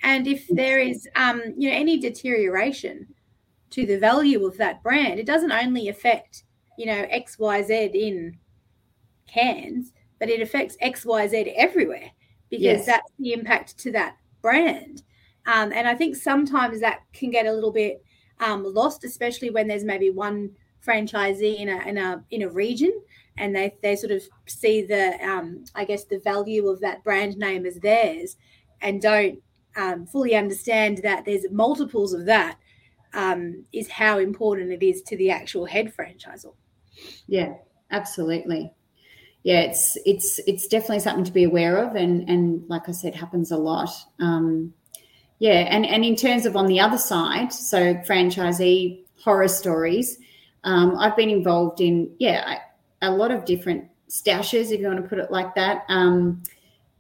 And 0.03 0.27
if 0.27 0.47
there 0.49 0.79
is, 0.79 1.07
um, 1.17 1.43
you 1.57 1.69
know, 1.69 1.77
any 1.77 1.99
deterioration 1.99 3.09
to 3.71 3.85
the 3.85 3.99
value 3.99 4.47
of 4.47 4.57
that 4.59 4.83
brand, 4.83 5.19
it 5.19 5.27
doesn't 5.27 5.53
only 5.53 5.89
affect, 5.89 6.45
you 6.79 6.87
know, 6.87 7.05
XYZ 7.13 7.95
in 7.95 8.39
Cairns 9.27 9.93
but 10.19 10.29
it 10.29 10.41
affects 10.41 10.77
XYZ 10.83 11.53
everywhere 11.57 12.11
because 12.51 12.63
yes. 12.63 12.87
that's 12.87 13.13
the 13.19 13.33
impact 13.33 13.79
to 13.79 13.93
that 13.93 14.17
brand. 14.43 15.03
Um, 15.47 15.73
and 15.73 15.87
I 15.87 15.95
think 15.95 16.17
sometimes 16.17 16.81
that 16.81 17.01
can 17.13 17.31
get 17.31 17.47
a 17.47 17.53
little 17.53 17.73
bit 17.73 18.03
um, 18.41 18.65
lost, 18.65 19.05
especially 19.05 19.51
when 19.51 19.67
there's 19.67 19.85
maybe 19.85 20.11
one 20.11 20.51
franchisee 20.85 21.59
in 21.59 21.69
a 21.69 21.79
in 21.87 21.99
a 21.99 22.25
in 22.31 22.43
a 22.43 22.49
region, 22.49 22.93
and 23.39 23.55
they 23.55 23.75
they 23.83 23.97
sort 23.97 24.13
of 24.13 24.23
see 24.47 24.83
the 24.83 25.19
um, 25.25 25.65
I 25.75 25.85
guess 25.85 26.05
the 26.05 26.19
value 26.19 26.69
of 26.69 26.81
that 26.81 27.05
brand 27.05 27.37
name 27.37 27.67
as 27.67 27.77
theirs, 27.77 28.37
and 28.81 29.01
don't 29.01 29.43
um, 29.77 30.07
fully 30.07 30.35
understand 30.35 30.99
that 30.99 31.25
there's 31.25 31.47
multiples 31.51 32.13
of 32.13 32.27
that 32.27 32.59
um, 33.15 33.65
is 33.73 33.89
how 33.89 34.19
important 34.19 34.73
it 34.73 34.85
is 34.85 35.03
to 35.03 35.17
the 35.17 35.31
actual 35.31 35.67
head 35.67 35.93
franchisor. 35.97 36.55
Yeah, 37.27 37.55
absolutely. 37.91 38.73
Yeah, 39.43 39.61
it's 39.61 39.97
it's 40.05 40.41
it's 40.47 40.67
definitely 40.67 41.01
something 41.01 41.25
to 41.25 41.33
be 41.33 41.45
aware 41.45 41.77
of, 41.77 41.95
and 41.95 42.29
and 42.29 42.69
like 42.69 42.89
I 42.89 42.93
said, 42.93 43.15
happens 43.15 43.51
a 43.53 43.57
lot. 43.57 43.91
Um, 44.19 44.75
yeah, 45.39 45.69
and 45.71 45.87
and 45.87 46.05
in 46.05 46.17
terms 46.17 46.47
of 46.47 46.57
on 46.57 46.67
the 46.67 46.81
other 46.81 46.99
side, 46.99 47.53
so 47.53 47.95
franchisee 47.97 49.05
horror 49.23 49.49
stories, 49.49 50.19
um, 50.65 50.97
I've 50.99 51.17
been 51.17 51.31
involved 51.31 51.81
in 51.81 52.11
yeah 52.19 52.59
a 53.07 53.11
lot 53.11 53.31
of 53.31 53.45
different 53.45 53.85
stashes, 54.09 54.71
if 54.71 54.81
you 54.81 54.87
want 54.87 55.03
to 55.03 55.09
put 55.09 55.19
it 55.19 55.31
like 55.31 55.55
that. 55.55 55.85
Um, 55.89 56.43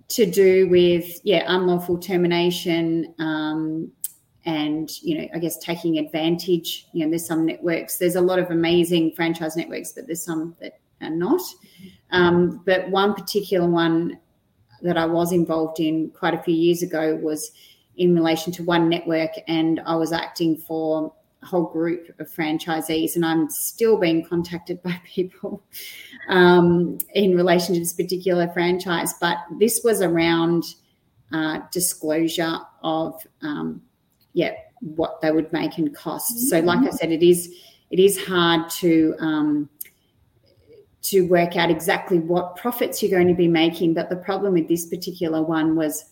to 0.09 0.25
do 0.25 0.69
with 0.69 1.21
yeah 1.25 1.45
unlawful 1.49 1.99
termination, 1.99 3.15
um, 3.19 3.91
and 4.47 5.03
you 5.03 5.19
know 5.19 5.29
i 5.35 5.39
guess 5.39 5.59
taking 5.59 5.99
advantage 5.99 6.87
you 6.93 7.05
know 7.05 7.11
there's 7.11 7.27
some 7.27 7.45
networks 7.45 7.99
there's 7.99 8.15
a 8.15 8.21
lot 8.21 8.39
of 8.39 8.51
amazing 8.51 9.13
franchise 9.13 9.57
networks 9.57 9.93
but 9.93 10.07
there's 10.07 10.25
some 10.25 10.57
that 10.61 10.79
are 11.03 11.11
not 11.11 11.43
um, 12.13 12.63
but 12.65 12.89
one 12.89 13.13
particular 13.13 13.69
one 13.69 14.19
that 14.83 14.97
i 14.97 15.05
was 15.05 15.33
involved 15.33 15.81
in 15.81 16.11
quite 16.11 16.33
a 16.33 16.43
few 16.43 16.55
years 16.55 16.83
ago 16.83 17.17
was 17.17 17.51
in 17.97 18.15
relation 18.15 18.53
to 18.53 18.63
one 18.63 18.89
network 18.89 19.33
and 19.49 19.81
i 19.85 19.95
was 19.95 20.13
acting 20.13 20.57
for 20.57 21.13
whole 21.47 21.67
group 21.67 22.09
of 22.19 22.31
franchisees 22.31 23.17
and 23.17 23.25
i'm 23.25 23.49
still 23.49 23.99
being 23.99 24.25
contacted 24.25 24.83
by 24.85 25.01
people 25.05 25.63
um, 26.29 26.99
in 27.15 27.37
relation 27.37 27.75
to 27.75 27.81
this 27.81 27.93
particular 27.93 28.49
franchise 28.49 29.15
but 29.21 29.39
this 29.59 29.81
was 29.85 30.03
around 30.03 30.65
uh, 31.33 31.61
disclosure 31.73 32.59
of 32.83 33.21
um, 33.43 33.83
yeah, 34.37 34.53
what 34.81 35.21
they 35.23 35.33
would 35.33 35.51
make 35.53 35.79
in 35.79 35.93
costs. 35.93 36.51
So, 36.51 36.61
like 36.61 36.87
I 36.87 36.91
said, 36.91 37.11
it 37.11 37.23
is 37.23 37.51
it 37.91 37.99
is 37.99 38.23
hard 38.23 38.69
to 38.71 39.15
um, 39.19 39.71
to 41.03 41.23
work 41.23 41.57
out 41.57 41.71
exactly 41.71 42.19
what 42.19 42.57
profits 42.57 43.03
you're 43.03 43.11
going 43.11 43.29
to 43.29 43.35
be 43.35 43.49
making. 43.49 43.95
But 43.95 44.11
the 44.11 44.17
problem 44.17 44.53
with 44.53 44.69
this 44.69 44.87
particular 44.87 45.43
one 45.43 45.75
was 45.75 46.05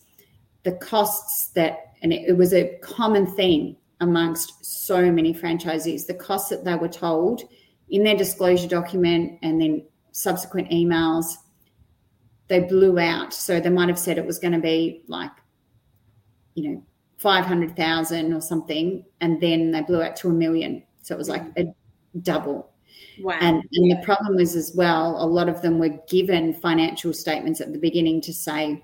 the 0.62 0.72
costs 0.72 1.48
that, 1.48 1.92
and 2.02 2.14
it, 2.14 2.28
it 2.28 2.36
was 2.38 2.54
a 2.54 2.78
common 2.78 3.26
theme 3.26 3.76
amongst 4.00 4.64
so 4.64 5.10
many 5.10 5.32
franchisees, 5.32 6.06
the 6.06 6.14
costs 6.14 6.50
that 6.50 6.64
they 6.64 6.74
were 6.74 6.88
told 6.88 7.42
in 7.88 8.04
their 8.04 8.16
disclosure 8.16 8.68
document 8.68 9.38
and 9.42 9.60
then 9.60 9.84
subsequent 10.12 10.70
emails, 10.70 11.34
they 12.48 12.60
blew 12.60 12.98
out. 12.98 13.32
So 13.32 13.60
they 13.60 13.70
might 13.70 13.88
have 13.88 13.98
said 13.98 14.18
it 14.18 14.26
was 14.26 14.38
going 14.38 14.52
to 14.52 14.60
be 14.60 15.02
like, 15.08 15.30
you 16.54 16.70
know, 16.70 16.84
500,000 17.18 18.32
or 18.32 18.40
something, 18.40 19.04
and 19.20 19.40
then 19.40 19.70
they 19.70 19.80
blew 19.82 20.02
out 20.02 20.16
to 20.16 20.28
a 20.28 20.32
million. 20.32 20.82
So 21.02 21.14
it 21.14 21.18
was 21.18 21.28
like 21.28 21.44
a 21.56 21.66
double. 22.20 22.70
Wow. 23.20 23.38
And, 23.40 23.62
and 23.72 23.90
the 23.90 24.02
problem 24.04 24.36
was 24.36 24.56
as 24.56 24.72
well, 24.74 25.16
a 25.18 25.26
lot 25.26 25.48
of 25.48 25.62
them 25.62 25.78
were 25.78 25.96
given 26.08 26.52
financial 26.52 27.12
statements 27.12 27.60
at 27.60 27.72
the 27.72 27.78
beginning 27.78 28.20
to 28.22 28.32
say, 28.32 28.82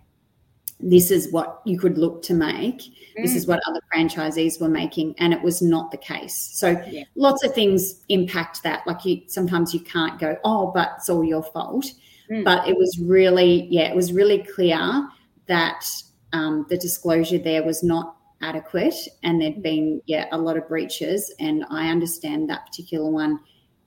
this 0.78 1.10
is 1.10 1.30
what 1.32 1.60
you 1.66 1.78
could 1.78 1.98
look 1.98 2.22
to 2.22 2.34
make. 2.34 2.82
Mm. 3.18 3.22
This 3.22 3.34
is 3.34 3.44
mm. 3.44 3.48
what 3.48 3.60
other 3.66 3.80
franchisees 3.92 4.60
were 4.60 4.68
making, 4.68 5.14
and 5.18 5.32
it 5.32 5.42
was 5.42 5.62
not 5.62 5.90
the 5.90 5.96
case. 5.96 6.36
So 6.36 6.82
yeah. 6.88 7.04
lots 7.14 7.44
of 7.44 7.54
things 7.54 8.02
impact 8.08 8.62
that. 8.62 8.86
Like 8.86 9.04
you, 9.04 9.22
sometimes 9.26 9.74
you 9.74 9.80
can't 9.80 10.18
go, 10.18 10.36
oh, 10.44 10.72
but 10.74 10.92
it's 10.96 11.08
all 11.08 11.24
your 11.24 11.42
fault. 11.42 11.86
Mm. 12.30 12.44
But 12.44 12.68
it 12.68 12.76
was 12.76 12.98
really, 13.00 13.66
yeah, 13.70 13.90
it 13.90 13.96
was 13.96 14.12
really 14.12 14.44
clear 14.54 15.08
that 15.46 15.84
um, 16.32 16.66
the 16.68 16.78
disclosure 16.78 17.38
there 17.38 17.64
was 17.64 17.82
not 17.82 18.16
adequate 18.42 18.94
and 19.22 19.40
there'd 19.40 19.62
been 19.62 20.00
yeah 20.06 20.26
a 20.32 20.38
lot 20.38 20.56
of 20.56 20.66
breaches 20.66 21.32
and 21.40 21.64
i 21.70 21.88
understand 21.88 22.48
that 22.48 22.64
particular 22.64 23.10
one 23.10 23.38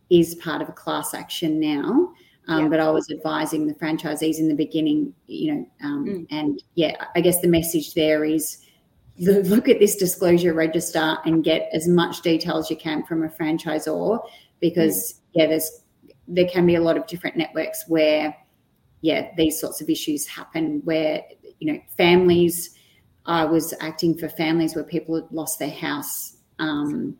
is 0.10 0.36
part 0.36 0.62
of 0.62 0.70
a 0.70 0.74
class 0.74 1.14
action 1.14 1.60
now 1.60 2.12
um, 2.48 2.64
yeah. 2.64 2.68
but 2.68 2.80
i 2.80 2.90
was 2.90 3.10
advising 3.10 3.66
the 3.66 3.74
franchisees 3.74 4.38
in 4.38 4.48
the 4.48 4.54
beginning 4.54 5.14
you 5.26 5.54
know 5.54 5.68
um, 5.84 6.06
mm. 6.06 6.28
and 6.30 6.62
yeah 6.76 6.94
i 7.16 7.22
guess 7.22 7.42
the 7.42 7.48
message 7.48 7.96
there 7.96 8.24
is 8.24 8.60
look 9.20 9.70
at 9.70 9.80
this 9.80 9.96
disclosure 9.96 10.54
register 10.54 11.18
and 11.26 11.44
get 11.44 11.70
as 11.72 11.88
much 11.88 12.22
detail 12.22 12.58
as 12.58 12.70
you 12.70 12.76
can 12.76 13.04
from 13.04 13.24
a 13.24 13.30
franchisor 13.30 14.20
because 14.60 15.14
mm. 15.14 15.20
yeah 15.34 15.46
there's 15.46 15.82
there 16.28 16.48
can 16.48 16.66
be 16.66 16.76
a 16.76 16.82
lot 16.82 16.98
of 16.98 17.06
different 17.06 17.38
networks 17.38 17.84
where 17.88 18.36
yeah 19.02 19.30
these 19.38 19.60
sorts 19.60 19.82
of 19.82 19.90
issues 19.90 20.26
happen 20.26 20.82
where 20.84 21.22
you 21.60 21.72
know 21.72 21.80
families 21.96 22.76
I 23.26 23.46
was 23.46 23.74
acting 23.80 24.18
for 24.18 24.28
families 24.28 24.76
where 24.76 24.84
people 24.84 25.16
had 25.16 25.32
lost 25.32 25.60
their 25.60 25.70
house, 25.70 26.36
um, 26.60 27.18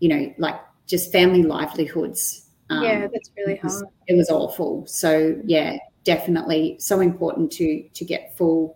you 0.00 0.08
know, 0.08 0.34
like 0.38 0.56
just 0.86 1.12
family 1.12 1.42
livelihoods. 1.42 2.48
Um, 2.68 2.82
yeah, 2.82 3.06
that's 3.12 3.30
really 3.36 3.56
hard. 3.56 3.84
It 4.08 4.16
was 4.16 4.28
awful. 4.28 4.86
So 4.86 5.40
yeah, 5.44 5.76
definitely 6.04 6.76
so 6.80 7.00
important 7.00 7.52
to 7.52 7.88
to 7.88 8.04
get 8.04 8.36
full 8.36 8.75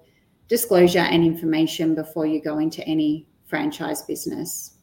disclosure 0.50 0.98
and 0.98 1.24
information 1.24 1.94
before 1.94 2.26
you 2.26 2.42
go 2.42 2.58
into 2.58 2.86
any 2.86 3.26
franchise 3.46 4.02
business. 4.02 4.74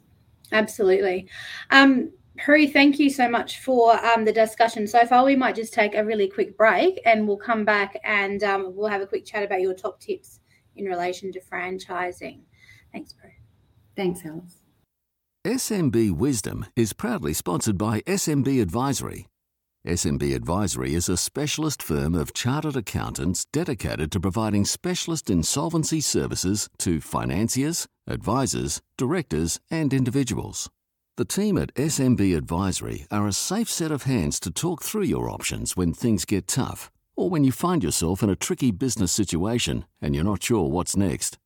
Absolutely. 0.52 1.28
Um, 1.70 2.12
Prue, 2.38 2.68
thank 2.68 3.00
you 3.00 3.10
so 3.10 3.28
much 3.28 3.60
for 3.60 3.94
um, 4.06 4.24
the 4.24 4.32
discussion 4.32 4.88
so 4.88 5.06
far. 5.06 5.26
We 5.26 5.36
might 5.36 5.56
just 5.56 5.74
take 5.74 5.94
a 5.94 6.06
really 6.06 6.30
quick 6.30 6.56
break 6.56 7.02
and 7.06 7.28
we'll 7.28 7.38
come 7.38 7.66
back 7.66 8.00
and 8.04 8.44
um, 8.44 8.76
we'll 8.76 8.90
have 8.90 9.02
a 9.02 9.08
quick 9.08 9.26
chat 9.26 9.44
about 9.44 9.62
your 9.62 9.74
top 9.74 10.00
tips 10.00 10.40
in 10.76 10.86
relation 10.86 11.32
to 11.34 11.42
franchising. 11.42 12.42
Thanks, 12.94 13.14
Prue. 13.14 13.32
Thanks, 13.96 14.22
Alice. 14.26 14.62
SMB 15.46 16.12
Wisdom 16.12 16.66
is 16.76 16.94
proudly 16.94 17.34
sponsored 17.34 17.78
by 17.78 18.02
SMB 18.02 18.62
Advisory. 18.62 19.28
SMB 19.88 20.36
Advisory 20.36 20.96
is 20.96 21.08
a 21.08 21.16
specialist 21.16 21.82
firm 21.82 22.14
of 22.14 22.34
chartered 22.34 22.76
accountants 22.76 23.46
dedicated 23.54 24.12
to 24.12 24.20
providing 24.20 24.66
specialist 24.66 25.30
insolvency 25.30 26.02
services 26.02 26.68
to 26.80 27.00
financiers, 27.00 27.88
advisors, 28.06 28.82
directors, 28.98 29.62
and 29.72 29.94
individuals. 29.94 30.70
The 31.16 31.24
team 31.24 31.58
at 31.58 31.74
SMB 31.76 32.36
Advisory 32.36 33.08
are 33.10 33.28
a 33.28 33.32
safe 33.32 33.70
set 33.70 33.94
of 33.94 34.04
hands 34.04 34.42
to 34.42 34.52
talk 34.52 34.84
through 34.84 35.04
your 35.04 35.30
options 35.30 35.78
when 35.78 35.94
things 35.94 36.26
get 36.26 36.50
tough 36.50 36.92
or 37.16 37.30
when 37.30 37.46
you 37.46 37.54
find 37.54 37.82
yourself 37.82 38.22
in 38.22 38.30
a 38.30 38.36
tricky 38.36 38.72
business 38.72 39.14
situation 39.14 39.86
and 40.02 40.14
you're 40.14 40.26
not 40.26 40.44
sure 40.44 40.70
what's 40.70 40.98
next. 40.98 41.38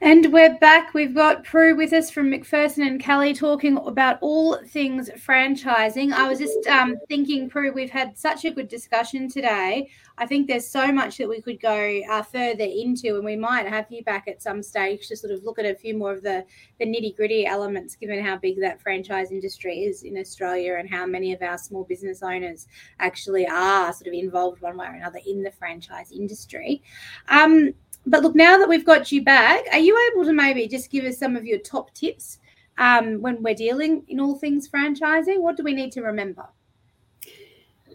And 0.00 0.32
we're 0.32 0.58
back. 0.58 0.92
We've 0.92 1.14
got 1.14 1.44
Prue 1.44 1.76
with 1.76 1.92
us 1.92 2.10
from 2.10 2.28
Macpherson 2.28 2.84
and 2.84 3.00
Kelley 3.00 3.32
talking 3.32 3.78
about 3.78 4.18
all 4.20 4.58
things 4.66 5.08
franchising. 5.10 6.12
I 6.12 6.28
was 6.28 6.40
just 6.40 6.66
um, 6.66 6.96
thinking, 7.08 7.48
Prue, 7.48 7.72
we've 7.72 7.90
had 7.90 8.18
such 8.18 8.44
a 8.44 8.50
good 8.50 8.68
discussion 8.68 9.30
today. 9.30 9.88
I 10.18 10.26
think 10.26 10.48
there's 10.48 10.68
so 10.68 10.92
much 10.92 11.16
that 11.18 11.28
we 11.28 11.40
could 11.40 11.60
go 11.60 12.00
uh, 12.10 12.22
further 12.22 12.64
into, 12.64 13.14
and 13.14 13.24
we 13.24 13.36
might 13.36 13.66
have 13.68 13.86
you 13.88 14.02
back 14.02 14.26
at 14.26 14.42
some 14.42 14.64
stage 14.64 15.06
to 15.08 15.16
sort 15.16 15.32
of 15.32 15.44
look 15.44 15.60
at 15.60 15.64
a 15.64 15.74
few 15.74 15.96
more 15.96 16.12
of 16.12 16.22
the, 16.22 16.44
the 16.80 16.86
nitty 16.86 17.16
gritty 17.16 17.46
elements, 17.46 17.94
given 17.94 18.22
how 18.22 18.36
big 18.36 18.60
that 18.60 18.82
franchise 18.82 19.30
industry 19.30 19.84
is 19.84 20.02
in 20.02 20.18
Australia 20.18 20.76
and 20.76 20.90
how 20.90 21.06
many 21.06 21.32
of 21.32 21.40
our 21.40 21.56
small 21.56 21.84
business 21.84 22.22
owners 22.22 22.66
actually 22.98 23.46
are 23.46 23.92
sort 23.92 24.08
of 24.08 24.12
involved 24.12 24.60
one 24.60 24.76
way 24.76 24.86
or 24.86 24.94
another 24.94 25.20
in 25.26 25.42
the 25.42 25.52
franchise 25.52 26.10
industry. 26.10 26.82
Um, 27.28 27.74
but 28.06 28.22
look, 28.22 28.34
now 28.34 28.58
that 28.58 28.68
we've 28.68 28.84
got 28.84 29.10
you 29.10 29.22
back, 29.22 29.64
are 29.72 29.78
you 29.78 30.10
able 30.12 30.24
to 30.24 30.32
maybe 30.32 30.68
just 30.68 30.90
give 30.90 31.04
us 31.04 31.18
some 31.18 31.36
of 31.36 31.44
your 31.44 31.58
top 31.58 31.92
tips 31.94 32.38
um, 32.78 33.20
when 33.20 33.42
we're 33.42 33.54
dealing 33.54 34.04
in 34.08 34.20
all 34.20 34.36
things 34.36 34.68
franchising? 34.68 35.40
What 35.40 35.56
do 35.56 35.64
we 35.64 35.72
need 35.72 35.92
to 35.92 36.02
remember? 36.02 36.46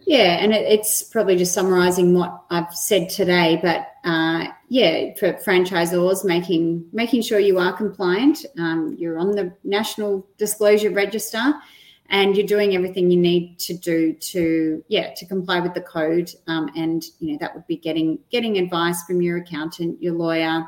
Yeah, 0.05 0.37
and 0.41 0.53
it, 0.53 0.65
it's 0.65 1.03
probably 1.03 1.37
just 1.37 1.53
summarising 1.53 2.15
what 2.15 2.43
I've 2.49 2.73
said 2.73 3.09
today, 3.09 3.59
but 3.61 3.87
uh, 4.03 4.47
yeah, 4.67 5.13
for 5.19 5.33
franchisors, 5.33 6.25
making 6.25 6.85
making 6.91 7.21
sure 7.21 7.37
you 7.37 7.59
are 7.59 7.73
compliant, 7.73 8.45
um, 8.57 8.95
you're 8.97 9.19
on 9.19 9.31
the 9.31 9.53
National 9.63 10.25
Disclosure 10.37 10.89
Register, 10.89 11.53
and 12.09 12.35
you're 12.35 12.47
doing 12.47 12.75
everything 12.75 13.11
you 13.11 13.17
need 13.17 13.59
to 13.59 13.73
do 13.73 14.13
to 14.13 14.83
yeah 14.87 15.13
to 15.15 15.25
comply 15.25 15.59
with 15.59 15.73
the 15.73 15.81
code. 15.81 16.31
Um, 16.47 16.69
and 16.75 17.03
you 17.19 17.31
know 17.31 17.37
that 17.39 17.55
would 17.55 17.67
be 17.67 17.77
getting 17.77 18.19
getting 18.31 18.57
advice 18.57 19.03
from 19.03 19.21
your 19.21 19.37
accountant 19.37 20.01
your 20.01 20.13
lawyer 20.13 20.67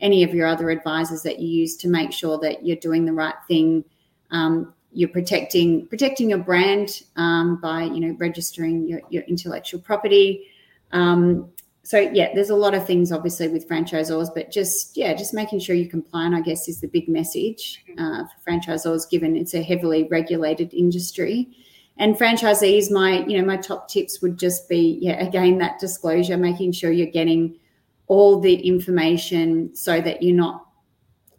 any 0.00 0.22
of 0.22 0.34
your 0.34 0.46
other 0.46 0.70
advisors 0.70 1.22
that 1.22 1.38
you 1.38 1.48
use 1.48 1.76
to 1.76 1.88
make 1.88 2.12
sure 2.12 2.38
that 2.38 2.64
you're 2.64 2.76
doing 2.76 3.04
the 3.04 3.12
right 3.12 3.34
thing. 3.46 3.84
Um, 4.30 4.74
you're 4.92 5.08
protecting 5.08 5.86
protecting 5.86 6.30
your 6.30 6.38
brand 6.38 7.02
um, 7.16 7.60
by 7.60 7.82
you 7.82 8.00
know 8.00 8.16
registering 8.18 8.88
your, 8.88 9.02
your 9.10 9.22
intellectual 9.24 9.80
property. 9.80 10.48
Um, 10.92 11.50
so 11.88 11.98
yeah, 11.98 12.34
there's 12.34 12.50
a 12.50 12.54
lot 12.54 12.74
of 12.74 12.86
things 12.86 13.10
obviously 13.10 13.48
with 13.48 13.66
franchisors, 13.66 14.28
but 14.34 14.50
just 14.50 14.94
yeah, 14.94 15.14
just 15.14 15.32
making 15.32 15.60
sure 15.60 15.74
you're 15.74 15.88
compliant, 15.88 16.34
I 16.34 16.42
guess, 16.42 16.68
is 16.68 16.82
the 16.82 16.86
big 16.86 17.08
message 17.08 17.82
mm-hmm. 17.88 17.98
uh, 17.98 18.24
for 18.24 18.50
franchisors, 18.50 19.08
given 19.08 19.34
it's 19.34 19.54
a 19.54 19.62
heavily 19.62 20.06
regulated 20.10 20.74
industry. 20.74 21.48
And 21.96 22.14
franchisees, 22.14 22.90
my 22.90 23.24
you 23.24 23.38
know 23.38 23.46
my 23.46 23.56
top 23.56 23.88
tips 23.88 24.20
would 24.20 24.38
just 24.38 24.68
be 24.68 24.98
yeah, 25.00 25.14
again 25.26 25.56
that 25.58 25.78
disclosure, 25.78 26.36
making 26.36 26.72
sure 26.72 26.92
you're 26.92 27.06
getting 27.06 27.56
all 28.06 28.38
the 28.38 28.56
information 28.56 29.74
so 29.74 29.98
that 29.98 30.22
you're 30.22 30.36
not 30.36 30.66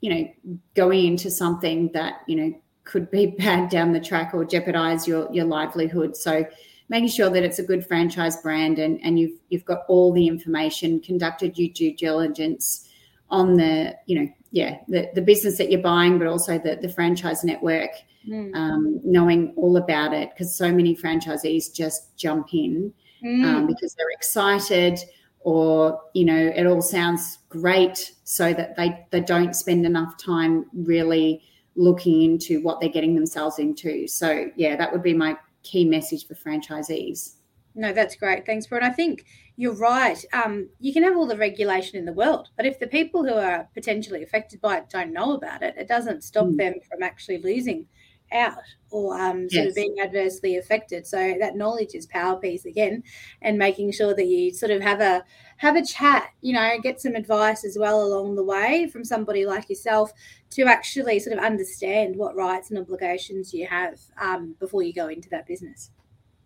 you 0.02 0.10
know 0.10 0.58
going 0.74 1.06
into 1.06 1.30
something 1.30 1.92
that 1.92 2.22
you 2.26 2.36
know 2.36 2.60
could 2.86 3.12
be 3.12 3.28
bad 3.38 3.70
down 3.70 3.92
the 3.92 4.00
track 4.00 4.34
or 4.34 4.46
jeopardize 4.46 5.08
your 5.08 5.32
your 5.32 5.46
livelihood. 5.46 6.18
So 6.18 6.44
making 6.90 7.10
sure 7.10 7.30
that 7.30 7.44
it's 7.44 7.60
a 7.60 7.64
good 7.64 7.86
franchise 7.86 8.42
brand 8.42 8.80
and, 8.80 9.00
and 9.04 9.20
you've 9.20 9.40
you've 9.50 9.66
got 9.66 9.84
all 9.88 10.12
the 10.12 10.28
information, 10.28 11.00
conducted 11.00 11.58
your 11.58 11.70
due 11.70 11.96
diligence 11.96 12.88
on 13.30 13.56
the, 13.56 13.96
you 14.08 14.20
know, 14.20 14.28
yeah, 14.52 14.80
the, 14.88 15.10
the 15.14 15.22
business 15.22 15.58
that 15.60 15.72
you're 15.72 15.82
buying, 15.82 16.18
but 16.18 16.28
also 16.28 16.58
the, 16.58 16.80
the 16.82 16.90
franchise 16.90 17.44
network, 17.44 17.92
mm. 18.28 18.54
um, 18.56 19.00
knowing 19.04 19.54
all 19.56 19.78
about 19.78 20.14
it 20.14 20.32
because 20.32 20.54
so 20.54 20.72
many 20.72 20.96
franchisees 20.96 21.74
just 21.74 22.16
jump 22.18 22.54
in 22.54 22.92
mm. 23.24 23.46
um, 23.46 23.68
because 23.68 23.94
they're 23.94 24.12
excited 24.12 25.00
or 25.42 26.02
you 26.14 26.26
know 26.26 26.52
it 26.56 26.66
all 26.66 26.82
sounds 26.82 27.40
great 27.48 28.14
so 28.24 28.54
that 28.54 28.76
they 28.76 29.06
they 29.12 29.22
don't 29.22 29.56
spend 29.56 29.86
enough 29.86 30.18
time 30.18 30.66
really 30.74 31.42
looking 31.76 32.22
into 32.24 32.62
what 32.62 32.80
they're 32.82 32.90
getting 32.90 33.16
themselves 33.16 33.58
into 33.58 34.08
so 34.08 34.48
yeah 34.58 34.76
that 34.76 34.92
would 34.92 35.04
be 35.04 35.14
my 35.14 35.36
key 35.70 35.86
message 35.86 36.28
for 36.28 36.36
franchisees. 36.36 37.36
No, 37.76 37.94
that's 37.94 38.16
great. 38.16 38.46
Thanks, 38.46 38.68
Prue. 38.68 38.80
I 38.82 38.90
think 38.90 39.26
you're 39.56 39.74
right. 39.74 40.24
Um, 40.34 40.70
you 40.80 40.92
can 40.92 41.04
have 41.04 41.16
all 41.16 41.28
the 41.28 41.38
regulation 41.38 41.98
in 41.98 42.06
the 42.06 42.14
world, 42.14 42.50
but 42.58 42.66
if 42.66 42.80
the 42.80 42.88
people 42.88 43.24
who 43.24 43.36
are 43.36 43.70
potentially 43.74 44.24
affected 44.24 44.60
by 44.60 44.78
it 44.78 44.90
don't 44.90 45.14
know 45.14 45.36
about 45.36 45.62
it, 45.62 45.76
it 45.78 45.88
doesn't 45.88 46.24
stop 46.24 46.48
mm. 46.48 46.58
them 46.58 46.74
from 46.90 47.04
actually 47.04 47.38
losing 47.38 47.86
out 48.32 48.64
or 48.92 49.20
um, 49.20 49.50
sort 49.50 49.66
yes. 49.66 49.70
of 49.70 49.76
being 49.76 49.96
adversely 50.02 50.58
affected. 50.58 51.06
So 51.06 51.36
that 51.40 51.56
knowledge 51.56 51.94
is 51.94 52.06
power 52.08 52.40
piece 52.40 52.66
again, 52.66 53.04
and 53.42 53.58
making 53.58 53.92
sure 53.92 54.16
that 54.16 54.26
you 54.26 54.54
sort 54.54 54.72
of 54.72 54.82
have 54.82 55.02
a 55.02 55.24
have 55.58 55.76
a 55.76 55.86
chat, 55.86 56.30
you 56.42 56.54
know, 56.54 56.78
get 56.82 57.02
some 57.02 57.16
advice 57.16 57.66
as 57.66 57.78
well 57.78 58.02
along 58.02 58.36
the 58.36 58.44
way 58.44 58.88
from 58.92 59.04
somebody 59.04 59.46
like 59.46 59.70
yourself 59.70 60.12
to 60.52 60.64
actually 60.64 61.20
sort 61.20 61.38
of 61.38 61.44
understand 61.44 62.16
what 62.16 62.36
rights 62.36 62.70
and 62.70 62.80
obligations 62.80 63.54
you 63.54 63.68
have 63.68 64.00
um, 64.20 64.56
before 64.60 64.84
you 64.84 64.94
go 64.94 65.08
into 65.08 65.30
that 65.30 65.46
business. 65.46 65.92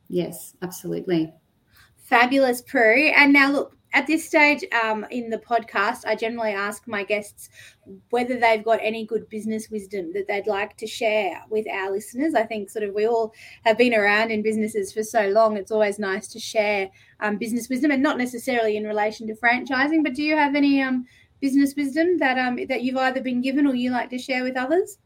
Yes, 0.09 0.55
absolutely. 0.61 1.33
Fabulous, 1.97 2.61
Prue. 2.61 3.11
And 3.15 3.31
now 3.31 3.51
look, 3.51 3.77
at 3.93 4.07
this 4.07 4.25
stage 4.25 4.65
um, 4.83 5.05
in 5.11 5.29
the 5.29 5.37
podcast, 5.37 6.05
I 6.05 6.15
generally 6.15 6.51
ask 6.51 6.87
my 6.87 7.03
guests 7.03 7.49
whether 8.09 8.39
they've 8.39 8.63
got 8.63 8.79
any 8.81 9.05
good 9.05 9.29
business 9.29 9.69
wisdom 9.69 10.11
that 10.13 10.27
they'd 10.27 10.47
like 10.47 10.75
to 10.77 10.87
share 10.87 11.39
with 11.49 11.67
our 11.69 11.91
listeners. 11.91 12.33
I 12.33 12.43
think 12.43 12.71
sort 12.71 12.85
of 12.85 12.95
we 12.95 13.07
all 13.07 13.33
have 13.65 13.77
been 13.77 13.93
around 13.93 14.31
in 14.31 14.41
businesses 14.41 14.91
for 14.91 15.03
so 15.03 15.27
long. 15.29 15.57
It's 15.57 15.71
always 15.71 15.99
nice 15.99 16.27
to 16.29 16.39
share 16.39 16.89
um, 17.19 17.37
business 17.37 17.69
wisdom, 17.69 17.91
and 17.91 18.01
not 18.01 18.17
necessarily 18.17 18.77
in 18.77 18.83
relation 18.83 19.27
to 19.27 19.35
franchising. 19.35 20.03
But 20.03 20.15
do 20.15 20.23
you 20.23 20.35
have 20.35 20.55
any 20.55 20.81
um, 20.81 21.05
business 21.39 21.75
wisdom 21.75 22.17
that 22.17 22.39
um, 22.39 22.57
that 22.67 22.81
you've 22.81 22.97
either 22.97 23.21
been 23.21 23.41
given 23.41 23.67
or 23.67 23.75
you 23.75 23.91
like 23.91 24.09
to 24.09 24.17
share 24.17 24.43
with 24.43 24.57
others? 24.57 24.97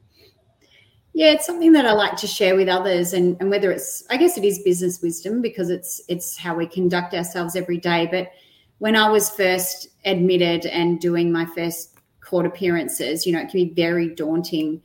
Yeah, 1.13 1.31
it's 1.31 1.45
something 1.45 1.71
that 1.73 1.85
I 1.85 1.93
like 1.93 2.15
to 2.17 2.27
share 2.27 2.55
with 2.55 2.69
others, 2.69 3.11
and, 3.11 3.35
and 3.39 3.49
whether 3.49 3.71
it's, 3.71 4.03
I 4.09 4.17
guess 4.17 4.37
it 4.37 4.45
is 4.45 4.59
business 4.59 5.01
wisdom 5.01 5.41
because 5.41 5.69
it's 5.69 5.99
it's 6.07 6.37
how 6.37 6.55
we 6.55 6.67
conduct 6.67 7.13
ourselves 7.13 7.57
every 7.57 7.79
day, 7.79 8.07
but 8.09 8.31
when 8.79 8.95
I 8.95 9.09
was 9.09 9.29
first 9.29 9.87
admitted 10.05 10.65
and 10.65 10.99
doing 10.99 11.31
my 11.31 11.45
first 11.45 11.95
court 12.21 12.45
appearances, 12.45 13.25
you 13.25 13.33
know, 13.33 13.39
it 13.39 13.49
can 13.49 13.65
be 13.65 13.73
very 13.73 14.13
daunting 14.13 14.81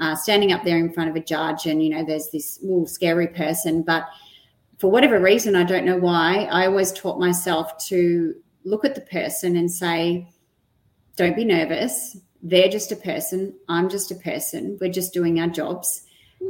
uh, 0.00 0.14
standing 0.14 0.52
up 0.52 0.64
there 0.64 0.78
in 0.78 0.92
front 0.92 1.08
of 1.08 1.16
a 1.16 1.20
judge 1.20 1.66
and, 1.66 1.82
you 1.82 1.90
know, 1.90 2.04
there's 2.04 2.28
this 2.30 2.58
little 2.62 2.86
scary 2.86 3.28
person. 3.28 3.82
But 3.82 4.06
for 4.78 4.90
whatever 4.90 5.20
reason, 5.20 5.56
I 5.56 5.64
don't 5.64 5.86
know 5.86 5.96
why, 5.96 6.48
I 6.50 6.66
always 6.66 6.92
taught 6.92 7.18
myself 7.18 7.78
to 7.86 8.34
look 8.64 8.84
at 8.84 8.94
the 8.94 9.00
person 9.00 9.56
and 9.56 9.70
say, 9.70 10.28
don't 11.16 11.36
be 11.36 11.44
nervous. 11.44 12.18
They're 12.42 12.68
just 12.68 12.92
a 12.92 12.96
person. 12.96 13.54
I'm 13.68 13.88
just 13.88 14.10
a 14.10 14.16
person. 14.16 14.76
We're 14.80 14.92
just 14.92 15.14
doing 15.14 15.40
our 15.40 15.48
jobs 15.48 16.02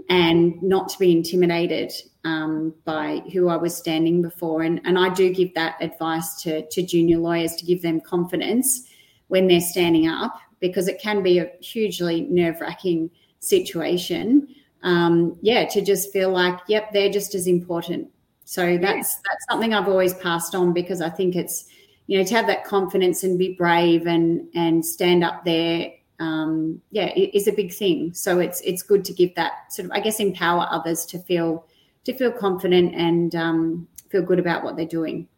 and 0.09 0.61
not 0.61 0.89
to 0.89 0.99
be 0.99 1.13
intimidated 1.13 1.93
um, 2.27 2.75
by 2.85 3.23
who 3.33 3.49
I 3.49 3.57
was 3.57 3.77
standing 3.77 4.21
before. 4.21 4.63
And, 4.63 4.81
and 4.85 4.99
I 4.99 5.11
do 5.15 5.33
give 5.33 5.55
that 5.55 5.77
advice 5.81 6.43
to, 6.43 6.67
to 6.67 6.83
junior 6.83 7.19
lawyers 7.19 7.55
to 7.55 7.65
give 7.65 7.83
them 7.83 8.01
confidence 8.01 8.89
when 9.29 9.47
they're 9.47 9.61
standing 9.61 10.09
up 10.09 10.37
because 10.59 10.89
it 10.89 11.01
can 11.01 11.23
be 11.23 11.39
a 11.39 11.49
hugely 11.61 12.23
nerve 12.23 12.61
wracking 12.61 13.11
situation. 13.39 14.49
Um, 14.83 15.39
yeah, 15.41 15.67
to 15.67 15.81
just 15.81 16.13
feel 16.13 16.31
like, 16.31 16.59
yep, 16.67 16.93
they're 16.93 17.13
just 17.13 17.37
as 17.37 17.47
important. 17.47 18.11
So 18.45 18.77
that's 18.77 19.17
that's 19.17 19.45
something 19.49 19.75
I've 19.75 19.89
always 19.89 20.15
passed 20.15 20.55
on 20.55 20.73
because 20.73 21.01
I 21.01 21.11
think 21.11 21.35
it's 21.35 21.67
you 22.07 22.19
know 22.19 22.25
to 22.25 22.35
have 22.35 22.47
that 22.47 22.65
confidence 22.65 23.25
and 23.25 23.37
be 23.37 23.55
brave 23.55 24.07
and 24.07 24.47
and 24.55 24.87
stand 24.87 25.25
up 25.25 25.45
there 25.45 25.91
um, 26.21 26.81
yeah, 26.93 27.13
is 27.17 27.49
a 27.49 27.53
big 27.53 27.73
thing. 27.73 28.15
So 28.15 28.39
it's 28.39 28.61
it's 28.61 28.83
good 28.83 29.05
to 29.07 29.13
give 29.13 29.35
that 29.35 29.73
sort 29.73 29.87
of, 29.87 29.93
I 29.93 30.01
guess, 30.01 30.21
empower 30.21 30.69
others 30.71 31.05
to 31.07 31.19
feel 31.19 31.67
to 32.07 32.17
feel 32.17 32.33
confident 32.33 32.95
and 32.95 33.35
um, 33.35 33.89
feel 34.11 34.23
good 34.23 34.39
about 34.39 34.65
what 34.65 34.77
they're 34.77 34.87
doing. 34.87 35.29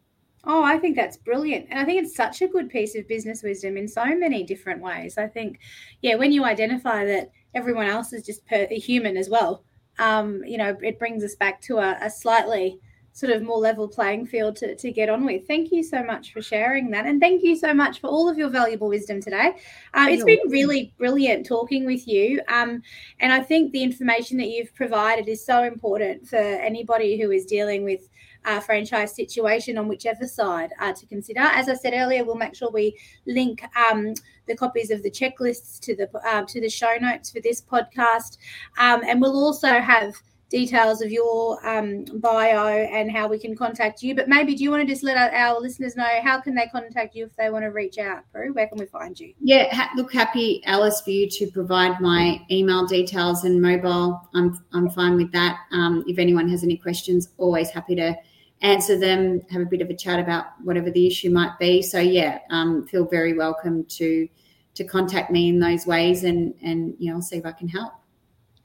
Oh, 0.45 0.63
I 0.63 0.77
think 0.77 0.95
that's 0.95 1.17
brilliant. 1.17 1.67
And 1.69 1.79
I 1.79 1.83
think 1.83 2.01
it's 2.01 2.15
such 2.15 2.41
a 2.41 2.47
good 2.47 2.69
piece 2.69 2.95
of 2.95 3.07
business 3.07 3.43
wisdom 3.43 3.75
in 3.75 3.87
so 3.87 4.05
many 4.05 4.43
different 4.43 4.81
ways. 4.81 5.17
I 5.17 5.27
think, 5.27 5.59
yeah, 6.01 6.15
when 6.15 6.31
you 6.31 6.45
identify 6.45 7.05
that 7.05 7.31
everyone 7.53 7.87
else 7.87 8.13
is 8.13 8.25
just 8.25 8.45
per, 8.45 8.67
a 8.69 8.79
human 8.79 9.17
as 9.17 9.29
well, 9.29 9.63
um, 9.97 10.41
you 10.45 10.57
know, 10.57 10.77
it 10.81 10.97
brings 10.97 11.23
us 11.23 11.35
back 11.35 11.59
to 11.61 11.79
a, 11.79 11.97
a 12.01 12.09
slightly 12.09 12.79
sort 13.13 13.31
of 13.31 13.41
more 13.41 13.57
level 13.57 13.87
playing 13.87 14.25
field 14.25 14.55
to, 14.57 14.75
to 14.75 14.91
get 14.91 15.09
on 15.09 15.25
with. 15.25 15.45
Thank 15.47 15.71
you 15.71 15.83
so 15.83 16.03
much 16.03 16.31
for 16.31 16.41
sharing 16.41 16.89
that. 16.91 17.05
And 17.05 17.19
thank 17.19 17.43
you 17.43 17.55
so 17.55 17.73
much 17.73 17.99
for 17.99 18.07
all 18.07 18.29
of 18.29 18.37
your 18.37 18.49
valuable 18.49 18.87
wisdom 18.87 19.21
today. 19.21 19.55
Uh, 19.93 20.07
it's 20.09 20.23
been 20.23 20.39
really 20.47 20.93
brilliant 20.97 21.45
talking 21.45 21.85
with 21.85 22.07
you. 22.07 22.41
Um, 22.47 22.81
and 23.19 23.33
I 23.33 23.41
think 23.41 23.71
the 23.71 23.83
information 23.83 24.37
that 24.37 24.47
you've 24.47 24.73
provided 24.73 25.27
is 25.27 25.45
so 25.45 25.63
important 25.63 26.27
for 26.27 26.37
anybody 26.37 27.19
who 27.19 27.31
is 27.31 27.45
dealing 27.45 27.83
with 27.83 28.09
uh, 28.45 28.59
franchise 28.59 29.15
situation 29.15 29.77
on 29.77 29.87
whichever 29.87 30.25
side 30.25 30.71
uh, 30.79 30.93
to 30.93 31.05
consider. 31.05 31.41
As 31.41 31.69
I 31.69 31.73
said 31.75 31.93
earlier, 31.95 32.23
we'll 32.23 32.35
make 32.35 32.55
sure 32.55 32.71
we 32.71 32.97
link 33.25 33.61
um, 33.75 34.13
the 34.47 34.55
copies 34.55 34.91
of 34.91 35.03
the 35.03 35.11
checklists 35.11 35.79
to 35.81 35.95
the 35.95 36.09
uh, 36.25 36.43
to 36.45 36.61
the 36.61 36.69
show 36.69 36.95
notes 36.99 37.29
for 37.29 37.41
this 37.41 37.61
podcast, 37.61 38.37
um, 38.77 39.01
and 39.05 39.21
we'll 39.21 39.37
also 39.37 39.79
have 39.79 40.13
details 40.49 41.01
of 41.01 41.11
your 41.11 41.65
um, 41.67 42.03
bio 42.15 42.67
and 42.67 43.11
how 43.11 43.27
we 43.27 43.37
can 43.37 43.55
contact 43.55 44.01
you. 44.01 44.15
But 44.15 44.27
maybe 44.27 44.55
do 44.55 44.63
you 44.63 44.71
want 44.71 44.81
to 44.81 44.91
just 44.91 45.03
let 45.03 45.15
our, 45.17 45.59
listeners 45.59 45.95
know 45.95 46.07
how 46.23 46.39
can 46.39 46.55
they 46.55 46.67
contact 46.67 47.15
you 47.15 47.25
if 47.25 47.35
they 47.35 47.49
want 47.49 47.63
to 47.63 47.69
reach 47.69 47.97
out, 47.97 48.23
Prue? 48.31 48.53
Where 48.53 48.67
can 48.67 48.77
we 48.77 48.85
find 48.85 49.19
you? 49.19 49.33
Yeah, 49.39 49.73
ha- 49.73 49.91
look, 49.95 50.11
happy 50.11 50.63
Alice 50.65 51.01
for 51.01 51.11
you 51.11 51.29
to 51.29 51.51
provide 51.51 51.99
my 51.99 52.41
email 52.49 52.85
details 52.85 53.43
and 53.43 53.61
mobile. 53.61 54.19
I'm 54.33 54.63
I'm 54.73 54.89
fine 54.89 55.15
with 55.15 55.31
that. 55.33 55.59
Um, 55.71 56.03
if 56.07 56.17
anyone 56.17 56.49
has 56.49 56.63
any 56.63 56.77
questions, 56.77 57.29
always 57.37 57.69
happy 57.69 57.95
to 57.95 58.15
answer 58.61 58.97
them. 58.97 59.41
Have 59.51 59.61
a 59.61 59.65
bit 59.65 59.81
of 59.81 59.89
a 59.89 59.95
chat 59.95 60.19
about 60.19 60.45
whatever 60.63 60.89
the 60.91 61.05
issue 61.05 61.29
might 61.29 61.57
be. 61.59 61.81
So 61.81 61.99
yeah, 61.99 62.39
um, 62.49 62.87
feel 62.87 63.05
very 63.05 63.33
welcome 63.33 63.83
to 63.85 64.27
to 64.75 64.83
contact 64.83 65.29
me 65.29 65.49
in 65.49 65.59
those 65.59 65.85
ways, 65.85 66.23
and 66.23 66.53
and 66.63 66.95
you 66.99 67.13
know, 67.13 67.19
see 67.19 67.37
if 67.37 67.45
I 67.45 67.51
can 67.51 67.67
help. 67.67 67.93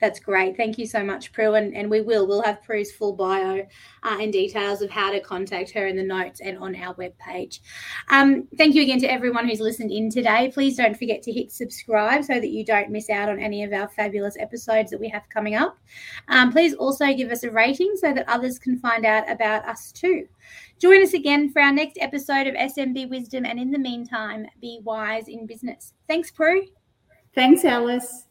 That's 0.04 0.20
great. 0.20 0.54
Thank 0.54 0.76
you 0.76 0.86
so 0.86 1.02
much, 1.02 1.32
Prue. 1.32 1.54
And, 1.54 1.74
and 1.74 1.90
we 1.90 2.02
will. 2.02 2.26
We'll 2.26 2.42
have 2.42 2.62
Prue's 2.62 2.92
full 2.92 3.14
bio 3.14 3.60
uh, 4.02 4.18
and 4.20 4.30
details 4.30 4.82
of 4.82 4.90
how 4.90 5.10
to 5.10 5.18
contact 5.18 5.70
her 5.70 5.86
in 5.86 5.96
the 5.96 6.02
notes 6.02 6.42
and 6.42 6.58
on 6.58 6.76
our 6.76 6.94
webpage. 6.96 7.60
Um, 8.10 8.46
thank 8.58 8.74
you 8.74 8.82
again 8.82 9.00
to 9.00 9.10
everyone 9.10 9.48
who's 9.48 9.60
listened 9.60 9.90
in 9.90 10.10
today. 10.10 10.50
Please 10.52 10.76
don't 10.76 10.94
forget 10.94 11.22
to 11.22 11.32
hit 11.32 11.50
subscribe 11.50 12.22
so 12.22 12.34
that 12.34 12.50
you 12.50 12.66
don't 12.66 12.90
miss 12.90 13.08
out 13.08 13.30
on 13.30 13.40
any 13.40 13.62
of 13.62 13.72
our 13.72 13.88
fabulous 13.88 14.36
episodes 14.38 14.90
that 14.90 15.00
we 15.00 15.08
have 15.08 15.22
coming 15.30 15.54
up. 15.54 15.78
Um, 16.28 16.52
please 16.52 16.74
also 16.74 17.14
give 17.14 17.30
us 17.30 17.42
a 17.42 17.50
rating 17.50 17.94
so 17.96 18.12
that 18.12 18.28
others 18.28 18.58
can 18.58 18.78
find 18.80 19.06
out 19.06 19.30
about 19.30 19.66
us 19.66 19.90
too. 19.90 20.28
Join 20.78 21.02
us 21.02 21.14
again 21.14 21.50
for 21.50 21.62
our 21.62 21.72
next 21.72 21.96
episode 21.98 22.46
of 22.46 22.54
SMB 22.56 23.08
Wisdom. 23.08 23.46
And 23.46 23.58
in 23.58 23.70
the 23.70 23.78
meantime, 23.78 24.48
be 24.60 24.80
wise 24.84 25.28
in 25.28 25.46
business. 25.46 25.94
Thanks, 26.08 26.30
Prue. 26.30 26.66
Thanks, 27.34 27.64
Alice. 27.64 28.26